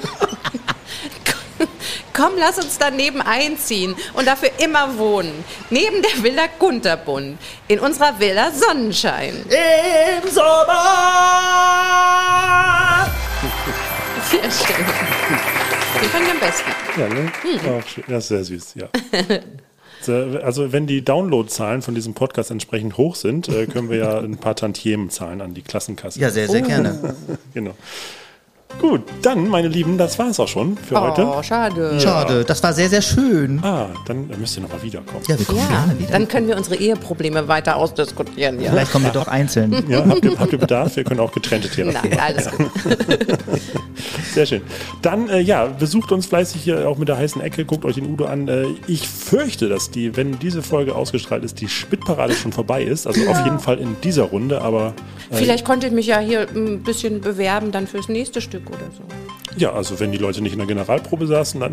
Komm, 2.13 2.33
lass 2.39 2.57
uns 2.59 2.79
daneben 2.79 3.21
einziehen 3.21 3.95
und 4.15 4.27
dafür 4.27 4.51
immer 4.59 4.97
wohnen. 4.97 5.45
Neben 5.69 6.01
der 6.01 6.23
Villa 6.23 6.47
Gunterbund. 6.59 7.39
In 7.69 7.79
unserer 7.79 8.19
Villa 8.19 8.51
Sonnenschein. 8.53 9.45
Im 9.45 10.31
Sommer! 10.31 10.57
Sehr 14.31 14.51
schön. 14.51 14.87
Den 16.01 16.09
fand 16.11 16.25
ich 16.25 16.31
am 16.31 16.41
besten. 16.41 16.71
Ja, 16.99 17.09
ne? 17.09 17.33
Hm. 17.43 17.79
Auch 17.79 17.87
schön. 17.87 18.05
Ja, 18.09 18.21
sehr 18.21 18.45
süß, 18.45 18.75
ja. 18.77 18.89
So, 20.03 20.13
Also 20.43 20.73
wenn 20.73 20.87
die 20.87 21.05
Downloadzahlen 21.05 21.83
von 21.83 21.95
diesem 21.95 22.15
Podcast 22.15 22.51
entsprechend 22.51 22.97
hoch 22.97 23.15
sind, 23.17 23.49
äh, 23.49 23.67
können 23.67 23.91
wir 23.91 23.99
ja 23.99 24.19
ein 24.19 24.39
paar 24.39 24.55
Tantiemen 24.57 25.11
zahlen 25.11 25.41
an 25.41 25.55
die 25.55 25.63
Klassenkasse. 25.63 26.21
Ja, 26.21 26.31
sehr, 26.31 26.49
sehr 26.49 26.63
gerne. 26.63 27.15
Genau. 27.55 27.75
Gut, 28.81 29.03
dann, 29.23 29.49
meine 29.49 29.69
Lieben, 29.69 29.97
das 29.97 30.19
war 30.19 30.29
es 30.29 30.39
auch 30.39 30.49
schon 30.49 30.77
für 30.77 30.97
Oh, 30.97 31.01
heute. 31.01 31.27
schade. 31.45 31.99
Schade, 31.99 32.45
das 32.45 32.63
war 32.63 32.75
sehr, 32.75 32.91
sehr 32.91 33.01
schön. 33.01 33.59
Ah, 33.65 33.87
dann 34.07 34.29
müsst 34.39 34.57
ihr 34.59 34.63
nochmal 34.63 34.83
wiederkommen. 34.83 35.23
Ja, 35.29 35.39
wir 35.39 35.47
kommen 35.47 35.59
Ja, 35.61 35.67
gerne 35.87 35.99
wieder. 35.99 36.11
dann 36.13 36.29
können 36.29 36.47
wir 36.49 36.57
unsere 36.59 36.77
Eheprobleme 36.77 37.49
weiter 37.49 37.77
ausdiskutieren. 37.77 38.61
Ja. 38.61 38.71
Vielleicht 38.73 38.93
kommen 38.93 39.07
wir 39.07 39.13
doch 39.13 39.29
einzeln. 39.29 39.73
Ja, 39.89 40.05
habt 40.07 40.25
ihr, 40.25 40.39
habt 40.39 40.53
ihr 40.53 40.59
Bedarf? 40.59 40.95
Wir 40.97 41.05
können 41.05 41.21
auch 41.21 41.33
getrennte 41.33 41.69
Therapie 41.69 42.09
Nein, 42.09 42.19
alles 42.21 42.51
gut. 42.51 42.71
Sehr 44.35 44.47
schön. 44.47 44.63
Dann, 45.01 45.29
äh, 45.31 45.41
ja, 45.41 45.67
besucht 45.67 46.13
uns 46.13 46.27
fleißig 46.27 46.61
hier 46.63 46.89
auch 46.89 46.99
mit 46.99 47.09
der 47.09 47.17
heißen 47.17 47.41
Ecke, 47.41 47.65
guckt 47.65 47.85
euch 47.85 47.95
den 47.95 48.07
Udo 48.13 48.27
an. 48.27 48.49
Äh, 48.49 48.67
ich 48.87 49.09
fürchte, 49.09 49.69
dass 49.69 49.91
die, 49.91 50.17
wenn 50.17 50.39
diese 50.39 50.63
Folge 50.63 50.95
ausgestrahlt 50.95 51.45
ist, 51.45 51.61
die 51.61 51.69
Spitparade 51.69 52.35
schon 52.35 52.53
vorbei 52.53 52.83
ist. 52.83 53.07
Also 53.07 53.27
auf 53.29 53.43
jeden 53.45 53.59
Fall 53.61 53.79
in 53.79 53.97
dieser 54.03 54.25
Runde, 54.25 54.61
aber 54.61 54.93
Vielleicht 55.31 55.65
konnte 55.65 55.87
ich 55.89 55.93
mich 55.93 56.07
ja 56.07 56.19
hier 56.21 56.47
ein 56.55 56.83
bisschen 56.83 57.21
bewerben 57.21 57.73
dann 57.73 57.87
fürs 57.87 58.09
nächste 58.09 58.41
Stück 58.41 58.56
oder 58.67 58.91
so. 58.97 59.03
ja, 59.57 59.73
also 59.73 59.99
wenn 60.01 60.13
die 60.13 60.19
Leute 60.19 60.43
nicht 60.43 60.53
in 60.53 60.59
der 60.59 60.67
Generalprobe 60.67 61.27
saßen, 61.27 61.61
dann 61.61 61.73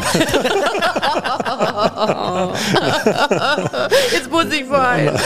Jetzt 4.11 4.31
muss 4.31 4.45
ich 4.51 4.69
weinen. 4.69 5.17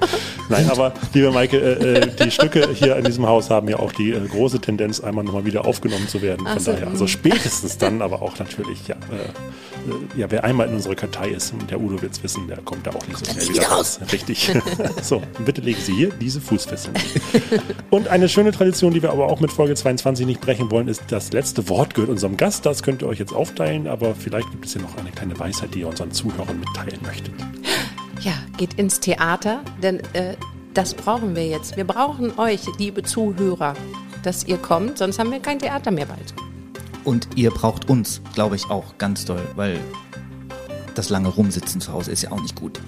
Nein, 0.48 0.70
aber 0.70 0.92
liebe 1.12 1.30
Maike, 1.30 1.58
äh, 1.58 1.98
äh, 1.98 2.06
die 2.24 2.30
Stücke 2.30 2.68
hier 2.72 2.96
in 2.96 3.04
diesem 3.04 3.26
Haus 3.26 3.50
haben 3.50 3.68
ja 3.68 3.78
auch 3.78 3.92
die 3.92 4.12
äh, 4.12 4.20
große 4.26 4.60
Tendenz, 4.60 5.00
einmal 5.00 5.24
nochmal 5.24 5.44
wieder 5.44 5.66
aufgenommen 5.66 6.08
zu 6.08 6.22
werden. 6.22 6.46
Von 6.46 6.58
so, 6.58 6.72
daher, 6.72 6.88
also 6.88 7.06
spätestens 7.06 7.78
dann, 7.78 8.02
aber 8.02 8.22
auch 8.22 8.38
natürlich, 8.38 8.86
ja, 8.88 8.96
äh, 8.96 9.28
ja, 10.16 10.30
wer 10.30 10.44
einmal 10.44 10.68
in 10.68 10.74
unserer 10.74 10.94
Kartei 10.94 11.30
ist, 11.30 11.52
und 11.52 11.70
der 11.70 11.80
Udo 11.80 12.00
wird 12.00 12.12
es 12.12 12.22
wissen, 12.22 12.46
der 12.48 12.58
kommt 12.58 12.86
da 12.86 12.90
auch 12.90 13.06
nicht 13.06 13.18
so 13.18 13.32
schnell 13.32 13.48
wieder 13.48 13.68
raus. 13.68 14.00
Richtig. 14.12 14.52
so, 15.02 15.22
bitte 15.44 15.60
legen 15.60 15.80
Sie 15.80 15.94
hier 15.94 16.10
diese 16.10 16.40
Fußfesseln. 16.40 16.94
Und 17.90 18.08
eine 18.08 18.28
schöne 18.28 18.52
Tradition, 18.52 18.92
die 18.92 19.02
wir 19.02 19.10
aber 19.10 19.26
auch 19.26 19.40
mit 19.40 19.52
Folge 19.52 19.74
22 19.74 20.26
nicht 20.26 20.40
brechen 20.40 20.70
wollen, 20.70 20.88
ist, 20.88 21.02
das 21.08 21.32
letzte 21.32 21.68
Wort 21.68 21.94
gehört 21.94 22.10
unserem 22.10 22.36
Gast. 22.36 22.66
Das 22.66 22.82
könnt 22.82 23.02
ihr 23.02 23.08
euch 23.08 23.18
jetzt 23.18 23.32
aufteilen, 23.32 23.86
aber 23.86 24.14
vielleicht 24.14 24.50
gibt 24.50 24.66
es 24.66 24.74
ja 24.74 24.80
noch 24.80 24.96
eine 24.96 25.10
kleine 25.10 25.38
Weisheit, 25.38 25.74
die 25.74 25.80
ihr 25.80 25.88
unseren 25.88 26.12
Zuhörern 26.12 26.58
mitteilen 26.60 27.00
möchtet. 27.02 27.34
Ja, 28.20 28.32
geht 28.56 28.74
ins 28.74 29.00
Theater, 29.00 29.60
denn 29.82 30.00
äh, 30.14 30.36
das 30.74 30.94
brauchen 30.94 31.36
wir 31.36 31.46
jetzt. 31.46 31.76
Wir 31.76 31.84
brauchen 31.84 32.38
euch, 32.38 32.60
liebe 32.78 33.02
Zuhörer, 33.02 33.74
dass 34.22 34.44
ihr 34.44 34.58
kommt, 34.58 34.98
sonst 34.98 35.18
haben 35.18 35.30
wir 35.30 35.40
kein 35.40 35.58
Theater 35.58 35.90
mehr 35.90 36.06
bald. 36.06 36.34
Und 37.06 37.28
ihr 37.36 37.50
braucht 37.52 37.88
uns, 37.88 38.20
glaube 38.34 38.56
ich, 38.56 38.68
auch 38.68 38.98
ganz 38.98 39.24
doll, 39.24 39.40
weil 39.54 39.78
das 40.94 41.08
lange 41.08 41.28
Rumsitzen 41.28 41.80
zu 41.80 41.92
Hause 41.92 42.10
ist 42.10 42.22
ja 42.22 42.32
auch 42.32 42.42
nicht 42.42 42.56
gut. 42.56 42.80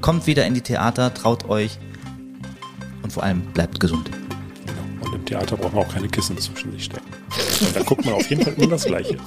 Kommt 0.00 0.26
wieder 0.26 0.46
in 0.46 0.54
die 0.54 0.62
Theater, 0.62 1.12
traut 1.12 1.48
euch 1.48 1.78
und 3.02 3.12
vor 3.12 3.22
allem 3.22 3.42
bleibt 3.52 3.78
gesund. 3.78 4.10
Theater 5.26 5.58
braucht 5.58 5.74
man 5.74 5.84
auch 5.84 5.92
keine 5.92 6.08
Kissen 6.08 6.38
zwischen 6.38 6.72
sich 6.72 6.84
stecken. 6.84 7.06
Und 7.60 7.76
dann 7.76 7.84
guckt 7.84 8.04
man 8.06 8.14
auf 8.14 8.30
jeden 8.30 8.42
Fall 8.42 8.54
immer 8.54 8.68
das 8.68 8.84
Gleiche. 8.84 9.18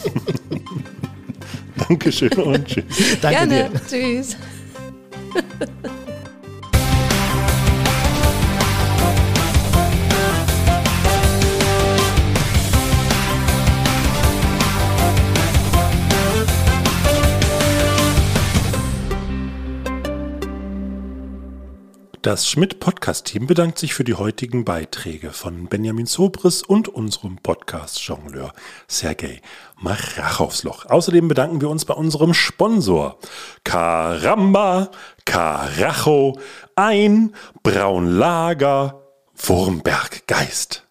Dankeschön 1.87 2.31
und 2.33 2.67
tschüss. 2.67 2.85
Danke 3.21 3.47
Gerne. 3.47 3.69
dir. 3.69 3.81
Tschüss. 3.87 4.35
Das 22.21 22.47
Schmidt-Podcast-Team 22.47 23.47
bedankt 23.47 23.79
sich 23.79 23.95
für 23.95 24.03
die 24.03 24.13
heutigen 24.13 24.63
Beiträge 24.63 25.31
von 25.31 25.65
Benjamin 25.65 26.05
Sobris 26.05 26.61
und 26.61 26.87
unserem 26.87 27.37
Podcast-Jongleur 27.37 28.53
Sergei 28.87 29.41
Marachowsloch. 29.77 30.85
Außerdem 30.85 31.27
bedanken 31.27 31.61
wir 31.61 31.69
uns 31.71 31.83
bei 31.85 31.95
unserem 31.95 32.35
Sponsor 32.35 33.17
Karamba, 33.63 34.91
Karacho, 35.25 36.37
Ein, 36.75 37.35
Braunlager, 37.63 39.01
Wurmberg 39.35 40.27
Geist. 40.27 40.90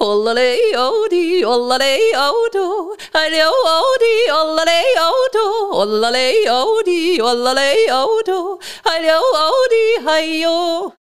Ollale 0.00 0.58
odi, 0.76 1.44
ollale 1.44 1.98
odo, 2.16 2.96
hayo 3.14 3.50
odi, 3.74 4.14
ollale 4.30 4.80
odo, 5.10 5.44
ollale 5.82 6.26
odi, 6.50 7.20
ollale 7.20 7.70
odo, 7.92 8.58
hayo 8.84 9.20
odi, 9.44 9.84
hayo. 10.06 11.01